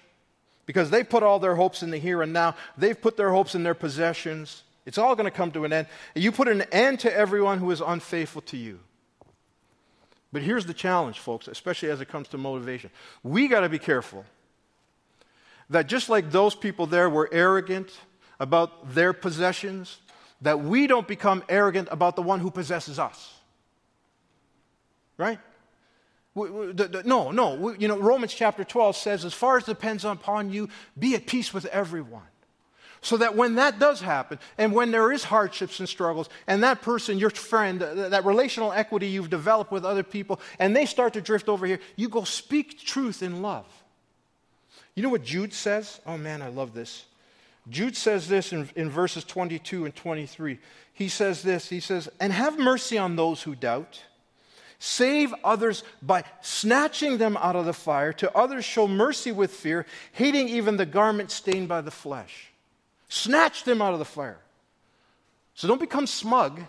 because 0.67 0.91
they 0.91 1.03
put 1.03 1.23
all 1.23 1.39
their 1.39 1.55
hopes 1.55 1.81
in 1.81 1.89
the 1.89 1.97
here 1.97 2.21
and 2.21 2.33
now. 2.33 2.55
They've 2.77 2.99
put 2.99 3.17
their 3.17 3.31
hopes 3.31 3.55
in 3.55 3.63
their 3.63 3.73
possessions 3.73 4.61
It's 4.87 4.97
all 4.97 5.17
going 5.17 5.25
to 5.25 5.31
come 5.31 5.51
to 5.51 5.65
an 5.65 5.73
end. 5.73 5.87
You 6.15 6.31
put 6.31 6.47
an 6.47 6.61
end 6.71 7.01
to 7.01 7.13
everyone 7.13 7.59
who 7.59 7.69
is 7.71 7.81
unfaithful 7.81 8.41
to 8.43 8.57
you. 8.57 8.79
But 10.31 10.43
here's 10.43 10.65
the 10.65 10.73
challenge, 10.73 11.19
folks, 11.19 11.49
especially 11.49 11.89
as 11.89 11.99
it 11.99 12.07
comes 12.07 12.29
to 12.29 12.37
motivation. 12.37 12.89
We 13.21 13.49
got 13.49 13.59
to 13.59 13.69
be 13.69 13.79
careful 13.79 14.23
that 15.69 15.87
just 15.87 16.07
like 16.07 16.31
those 16.31 16.55
people 16.55 16.85
there 16.85 17.09
were 17.09 17.29
arrogant 17.33 17.91
about 18.39 18.93
their 18.93 19.11
possessions, 19.11 19.97
that 20.41 20.61
we 20.61 20.87
don't 20.87 21.07
become 21.07 21.43
arrogant 21.49 21.89
about 21.91 22.15
the 22.15 22.21
one 22.21 22.39
who 22.39 22.49
possesses 22.49 22.97
us. 22.97 23.33
Right? 25.17 25.39
No, 26.33 27.31
no. 27.31 27.75
You 27.77 27.89
know, 27.89 27.97
Romans 27.97 28.33
chapter 28.33 28.63
12 28.63 28.95
says, 28.95 29.25
as 29.25 29.33
far 29.33 29.57
as 29.57 29.65
depends 29.65 30.05
upon 30.05 30.49
you, 30.49 30.69
be 30.97 31.13
at 31.15 31.25
peace 31.25 31.53
with 31.53 31.65
everyone. 31.65 32.23
So 33.07 33.15
that 33.15 33.37
when 33.37 33.55
that 33.55 33.79
does 33.79 34.01
happen, 34.01 34.37
and 34.57 34.73
when 34.73 34.91
there 34.91 35.13
is 35.13 35.23
hardships 35.23 35.79
and 35.79 35.87
struggles, 35.87 36.27
and 36.45 36.61
that 36.63 36.81
person, 36.81 37.17
your 37.17 37.29
friend, 37.29 37.79
that 37.79 38.25
relational 38.25 38.73
equity 38.73 39.07
you've 39.07 39.29
developed 39.29 39.71
with 39.71 39.85
other 39.85 40.03
people, 40.03 40.41
and 40.59 40.75
they 40.75 40.85
start 40.85 41.13
to 41.13 41.21
drift 41.21 41.47
over 41.47 41.65
here, 41.65 41.79
you 41.95 42.09
go 42.09 42.25
speak 42.25 42.81
truth 42.81 43.23
in 43.23 43.41
love. 43.41 43.65
You 44.93 45.03
know 45.03 45.09
what 45.09 45.23
Jude 45.23 45.53
says? 45.53 46.01
Oh 46.05 46.17
man, 46.17 46.41
I 46.41 46.49
love 46.49 46.73
this. 46.73 47.05
Jude 47.69 47.95
says 47.95 48.27
this 48.27 48.51
in, 48.51 48.69
in 48.75 48.89
verses 48.89 49.23
22 49.23 49.85
and 49.85 49.95
23. 49.95 50.59
He 50.91 51.07
says 51.07 51.43
this 51.43 51.69
He 51.69 51.79
says, 51.79 52.09
And 52.19 52.33
have 52.33 52.59
mercy 52.59 52.97
on 52.97 53.15
those 53.15 53.41
who 53.41 53.55
doubt. 53.55 54.03
Save 54.79 55.33
others 55.45 55.85
by 56.01 56.25
snatching 56.41 57.19
them 57.19 57.37
out 57.37 57.55
of 57.55 57.65
the 57.65 57.71
fire. 57.71 58.11
To 58.11 58.35
others, 58.35 58.65
show 58.65 58.85
mercy 58.85 59.31
with 59.31 59.51
fear, 59.51 59.85
hating 60.11 60.49
even 60.49 60.75
the 60.75 60.85
garment 60.85 61.31
stained 61.31 61.69
by 61.69 61.79
the 61.79 61.89
flesh. 61.89 62.51
Snatch 63.09 63.63
them 63.63 63.81
out 63.81 63.93
of 63.93 63.99
the 63.99 64.05
fire. 64.05 64.39
So 65.53 65.67
don't 65.67 65.79
become 65.79 66.07
smug. 66.07 66.61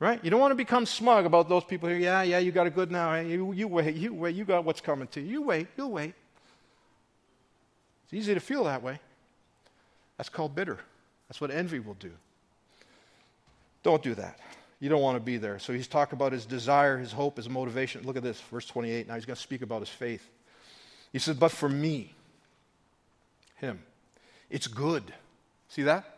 Right? 0.00 0.22
You 0.24 0.30
don't 0.30 0.40
want 0.40 0.50
to 0.50 0.56
become 0.56 0.86
smug 0.86 1.24
about 1.24 1.48
those 1.48 1.64
people 1.64 1.88
here. 1.88 1.98
Yeah, 1.98 2.22
yeah, 2.22 2.38
you 2.38 2.52
got 2.52 2.66
it 2.66 2.74
good 2.74 2.90
now. 2.90 3.14
You, 3.14 3.52
you 3.52 3.68
wait, 3.68 3.94
you 3.94 4.12
wait, 4.12 4.34
you 4.34 4.44
got 4.44 4.64
what's 4.64 4.80
coming 4.80 5.08
to 5.08 5.20
you. 5.20 5.28
You 5.28 5.42
wait, 5.42 5.68
you'll 5.76 5.92
wait. 5.92 6.14
It's 8.04 8.14
easy 8.14 8.34
to 8.34 8.40
feel 8.40 8.64
that 8.64 8.82
way. 8.82 8.98
That's 10.16 10.28
called 10.28 10.54
bitter. 10.54 10.78
That's 11.28 11.40
what 11.40 11.50
envy 11.50 11.78
will 11.78 11.94
do. 11.94 12.12
Don't 13.82 14.02
do 14.02 14.14
that. 14.14 14.38
You 14.80 14.88
don't 14.88 15.00
want 15.00 15.16
to 15.16 15.20
be 15.20 15.36
there. 15.36 15.58
So 15.58 15.72
he's 15.72 15.86
talking 15.86 16.16
about 16.16 16.32
his 16.32 16.44
desire, 16.44 16.98
his 16.98 17.12
hope, 17.12 17.36
his 17.36 17.48
motivation. 17.48 18.02
Look 18.02 18.16
at 18.16 18.22
this, 18.22 18.40
verse 18.40 18.66
28. 18.66 19.08
Now 19.08 19.14
he's 19.14 19.24
going 19.24 19.36
to 19.36 19.40
speak 19.40 19.62
about 19.62 19.80
his 19.80 19.88
faith. 19.88 20.28
He 21.12 21.18
says, 21.18 21.36
But 21.36 21.52
for 21.52 21.68
me, 21.68 22.12
him, 23.56 23.82
it's 24.50 24.66
good. 24.66 25.12
See 25.68 25.82
that? 25.82 26.14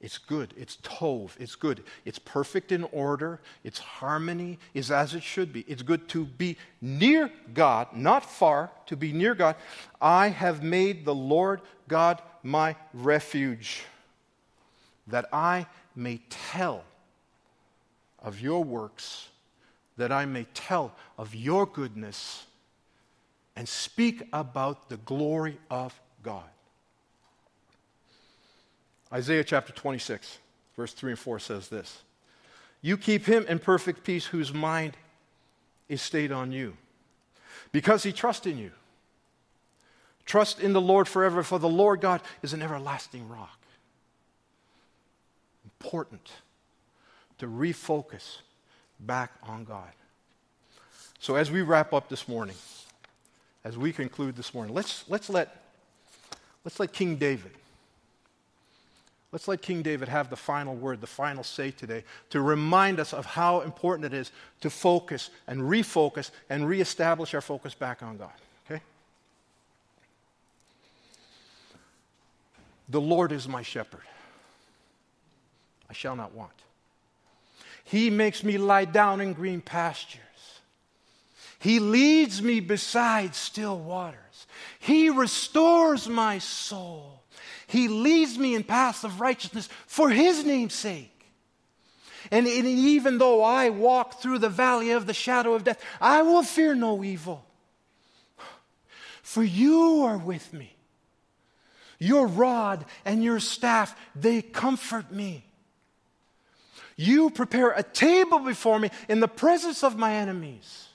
It's 0.00 0.16
good. 0.16 0.54
It's 0.56 0.76
tov. 0.76 1.32
It's 1.38 1.54
good. 1.54 1.82
It's 2.06 2.18
perfect 2.18 2.72
in 2.72 2.84
order. 2.84 3.40
Its 3.62 3.78
harmony 3.78 4.58
is 4.72 4.90
as 4.90 5.14
it 5.14 5.22
should 5.22 5.52
be. 5.52 5.60
It's 5.68 5.82
good 5.82 6.08
to 6.08 6.24
be 6.24 6.56
near 6.80 7.30
God, 7.52 7.88
not 7.94 8.24
far, 8.24 8.70
to 8.86 8.96
be 8.96 9.12
near 9.12 9.34
God. 9.34 9.56
I 10.00 10.28
have 10.28 10.62
made 10.62 11.04
the 11.04 11.14
Lord 11.14 11.60
God 11.86 12.22
my 12.42 12.76
refuge, 12.94 13.82
that 15.06 15.28
I 15.34 15.66
may 15.94 16.22
tell 16.30 16.84
of 18.18 18.40
your 18.40 18.64
works, 18.64 19.28
that 19.98 20.10
I 20.10 20.24
may 20.24 20.46
tell 20.54 20.92
of 21.18 21.34
your 21.34 21.66
goodness 21.66 22.46
and 23.54 23.68
speak 23.68 24.22
about 24.32 24.88
the 24.88 24.96
glory 24.96 25.58
of 25.70 25.98
God. 26.22 26.48
Isaiah 29.12 29.44
chapter 29.44 29.72
26, 29.72 30.38
verse 30.76 30.92
3 30.92 31.12
and 31.12 31.18
4 31.18 31.38
says 31.38 31.68
this 31.68 32.02
You 32.80 32.96
keep 32.96 33.26
him 33.26 33.44
in 33.48 33.58
perfect 33.58 34.04
peace 34.04 34.26
whose 34.26 34.54
mind 34.54 34.96
is 35.88 36.00
stayed 36.00 36.32
on 36.32 36.52
you, 36.52 36.76
because 37.72 38.02
he 38.02 38.12
trusts 38.12 38.46
in 38.46 38.58
you. 38.58 38.70
Trust 40.26 40.60
in 40.60 40.72
the 40.72 40.80
Lord 40.80 41.08
forever, 41.08 41.42
for 41.42 41.58
the 41.58 41.68
Lord 41.68 42.00
God 42.00 42.20
is 42.42 42.52
an 42.52 42.62
everlasting 42.62 43.28
rock. 43.28 43.58
Important 45.64 46.30
to 47.38 47.46
refocus 47.46 48.38
back 49.00 49.32
on 49.42 49.64
God. 49.64 49.90
So, 51.18 51.34
as 51.34 51.50
we 51.50 51.62
wrap 51.62 51.92
up 51.92 52.08
this 52.08 52.28
morning, 52.28 52.54
as 53.64 53.76
we 53.76 53.92
conclude 53.92 54.36
this 54.36 54.54
morning, 54.54 54.72
let's, 54.72 55.04
let's, 55.08 55.28
let, 55.28 55.64
let's 56.64 56.78
let 56.78 56.92
King 56.92 57.16
David 57.16 57.52
Let's 59.32 59.46
let 59.46 59.62
King 59.62 59.82
David 59.82 60.08
have 60.08 60.28
the 60.28 60.36
final 60.36 60.74
word, 60.74 61.00
the 61.00 61.06
final 61.06 61.44
say 61.44 61.70
today, 61.70 62.02
to 62.30 62.40
remind 62.40 62.98
us 62.98 63.12
of 63.12 63.24
how 63.24 63.60
important 63.60 64.12
it 64.12 64.16
is 64.16 64.32
to 64.60 64.70
focus 64.70 65.30
and 65.46 65.60
refocus 65.60 66.30
and 66.48 66.68
reestablish 66.68 67.32
our 67.34 67.40
focus 67.40 67.72
back 67.72 68.02
on 68.02 68.16
God. 68.16 68.32
Okay? 68.68 68.82
The 72.88 73.00
Lord 73.00 73.30
is 73.30 73.46
my 73.46 73.62
shepherd. 73.62 74.02
I 75.88 75.92
shall 75.92 76.16
not 76.16 76.34
want. 76.34 76.50
He 77.84 78.10
makes 78.10 78.42
me 78.42 78.58
lie 78.58 78.84
down 78.84 79.20
in 79.20 79.32
green 79.32 79.60
pastures. 79.60 80.20
He 81.60 81.78
leads 81.78 82.42
me 82.42 82.58
beside 82.58 83.34
still 83.34 83.78
waters. 83.78 84.46
He 84.80 85.08
restores 85.10 86.08
my 86.08 86.38
soul. 86.38 87.19
He 87.70 87.86
leads 87.86 88.36
me 88.36 88.56
in 88.56 88.64
paths 88.64 89.04
of 89.04 89.20
righteousness 89.20 89.68
for 89.86 90.10
His 90.10 90.44
name's 90.44 90.74
sake. 90.74 91.06
And, 92.32 92.46
and 92.46 92.66
even 92.66 93.18
though 93.18 93.42
I 93.42 93.70
walk 93.70 94.20
through 94.20 94.40
the 94.40 94.48
valley 94.48 94.90
of 94.90 95.06
the 95.06 95.14
shadow 95.14 95.54
of 95.54 95.62
death, 95.62 95.80
I 96.00 96.22
will 96.22 96.42
fear 96.42 96.74
no 96.74 97.04
evil. 97.04 97.44
For 99.22 99.44
you 99.44 100.02
are 100.04 100.18
with 100.18 100.52
me. 100.52 100.74
Your 102.00 102.26
rod 102.26 102.84
and 103.04 103.22
your 103.22 103.38
staff, 103.38 103.96
they 104.16 104.42
comfort 104.42 105.12
me. 105.12 105.44
You 106.96 107.30
prepare 107.30 107.70
a 107.70 107.84
table 107.84 108.40
before 108.40 108.80
me 108.80 108.90
in 109.08 109.20
the 109.20 109.28
presence 109.28 109.84
of 109.84 109.96
my 109.96 110.14
enemies. 110.14 110.88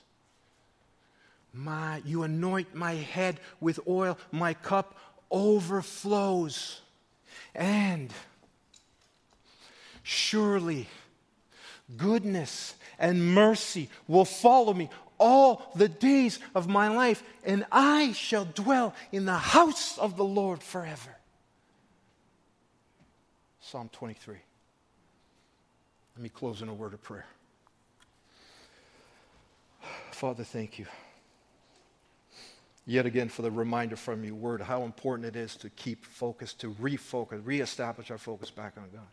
My, 1.54 2.02
you 2.04 2.22
anoint 2.22 2.74
my 2.74 2.92
head 2.92 3.40
with 3.60 3.80
oil, 3.88 4.18
my 4.30 4.52
cup 4.52 4.94
overflows. 5.30 6.80
And 7.54 8.12
surely 10.02 10.88
goodness 11.96 12.74
and 12.98 13.34
mercy 13.34 13.88
will 14.06 14.24
follow 14.24 14.72
me 14.72 14.90
all 15.18 15.70
the 15.74 15.88
days 15.88 16.38
of 16.54 16.68
my 16.68 16.88
life, 16.88 17.22
and 17.44 17.64
I 17.72 18.12
shall 18.12 18.44
dwell 18.44 18.94
in 19.12 19.24
the 19.24 19.32
house 19.32 19.98
of 19.98 20.16
the 20.16 20.24
Lord 20.24 20.62
forever. 20.62 21.16
Psalm 23.60 23.88
23. 23.92 24.36
Let 26.16 26.22
me 26.22 26.28
close 26.28 26.62
in 26.62 26.68
a 26.68 26.74
word 26.74 26.94
of 26.94 27.02
prayer. 27.02 27.26
Father, 30.12 30.44
thank 30.44 30.78
you 30.78 30.86
yet 32.86 33.04
again 33.04 33.28
for 33.28 33.42
the 33.42 33.50
reminder 33.50 33.96
from 33.96 34.24
your 34.24 34.34
word 34.34 34.62
how 34.62 34.84
important 34.84 35.26
it 35.26 35.36
is 35.36 35.56
to 35.56 35.70
keep 35.70 36.04
focus, 36.04 36.54
to 36.54 36.70
refocus, 36.74 37.44
reestablish 37.44 38.10
our 38.10 38.18
focus 38.18 38.50
back 38.50 38.74
on 38.76 38.84
God. 38.92 39.06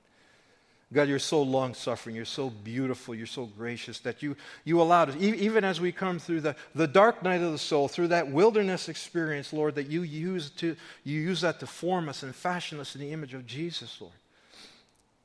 God, 0.94 1.10
you're 1.10 1.18
so 1.18 1.42
long 1.42 1.74
suffering, 1.74 2.16
you're 2.16 2.24
so 2.24 2.52
beautiful, 2.52 3.16
you're 3.16 3.26
so 3.26 3.46
gracious 3.46 3.98
that 4.02 4.22
you, 4.22 4.38
you 4.64 4.80
allowed 4.80 5.10
us, 5.10 5.16
even 5.18 5.64
as 5.64 5.82
we 5.82 5.92
come 5.92 6.20
through 6.20 6.42
the, 6.42 6.56
the 6.76 6.86
dark 6.86 7.24
night 7.24 7.42
of 7.42 7.52
the 7.52 7.58
soul, 7.58 7.88
through 7.88 8.10
that 8.10 8.30
wilderness 8.30 8.88
experience, 8.90 9.52
Lord, 9.52 9.74
that 9.74 9.90
you 9.90 10.04
use, 10.04 10.52
to, 10.52 10.76
you 11.04 11.20
use 11.20 11.42
that 11.42 11.60
to 11.62 11.68
form 11.68 12.10
us 12.10 12.22
and 12.22 12.36
fashion 12.36 12.80
us 12.80 12.94
in 12.94 13.02
the 13.02 13.12
image 13.12 13.34
of 13.34 13.48
Jesus, 13.48 14.00
Lord. 14.00 14.14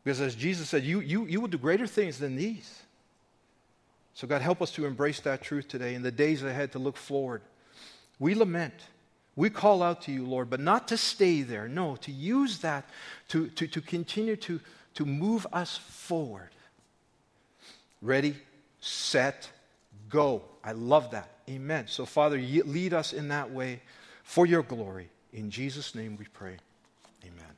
Because 0.02 0.22
as 0.22 0.34
Jesus 0.34 0.70
said, 0.70 0.84
you, 0.84 1.00
you, 1.00 1.26
you 1.26 1.38
will 1.38 1.48
do 1.48 1.58
greater 1.58 1.86
things 1.86 2.18
than 2.18 2.34
these. 2.34 2.82
So, 4.14 4.26
God, 4.26 4.40
help 4.40 4.62
us 4.62 4.70
to 4.72 4.86
embrace 4.86 5.20
that 5.20 5.42
truth 5.42 5.68
today 5.68 5.94
in 5.94 6.02
the 6.02 6.10
days 6.10 6.42
ahead 6.42 6.72
to 6.72 6.78
look 6.78 6.96
forward 6.96 7.42
we 8.18 8.34
lament. 8.34 8.74
We 9.36 9.50
call 9.50 9.82
out 9.82 10.02
to 10.02 10.12
you, 10.12 10.26
Lord, 10.26 10.50
but 10.50 10.58
not 10.58 10.88
to 10.88 10.96
stay 10.96 11.42
there. 11.42 11.68
No, 11.68 11.96
to 11.96 12.10
use 12.10 12.58
that 12.58 12.88
to, 13.28 13.48
to, 13.50 13.68
to 13.68 13.80
continue 13.80 14.36
to, 14.36 14.60
to 14.94 15.06
move 15.06 15.46
us 15.52 15.76
forward. 15.76 16.50
Ready, 18.02 18.36
set, 18.80 19.48
go. 20.08 20.42
I 20.64 20.72
love 20.72 21.12
that. 21.12 21.30
Amen. 21.48 21.86
So, 21.86 22.04
Father, 22.04 22.36
lead 22.36 22.94
us 22.94 23.12
in 23.12 23.28
that 23.28 23.50
way 23.50 23.80
for 24.24 24.44
your 24.44 24.62
glory. 24.62 25.08
In 25.32 25.50
Jesus' 25.50 25.94
name 25.94 26.16
we 26.18 26.26
pray. 26.26 26.56
Amen. 27.24 27.57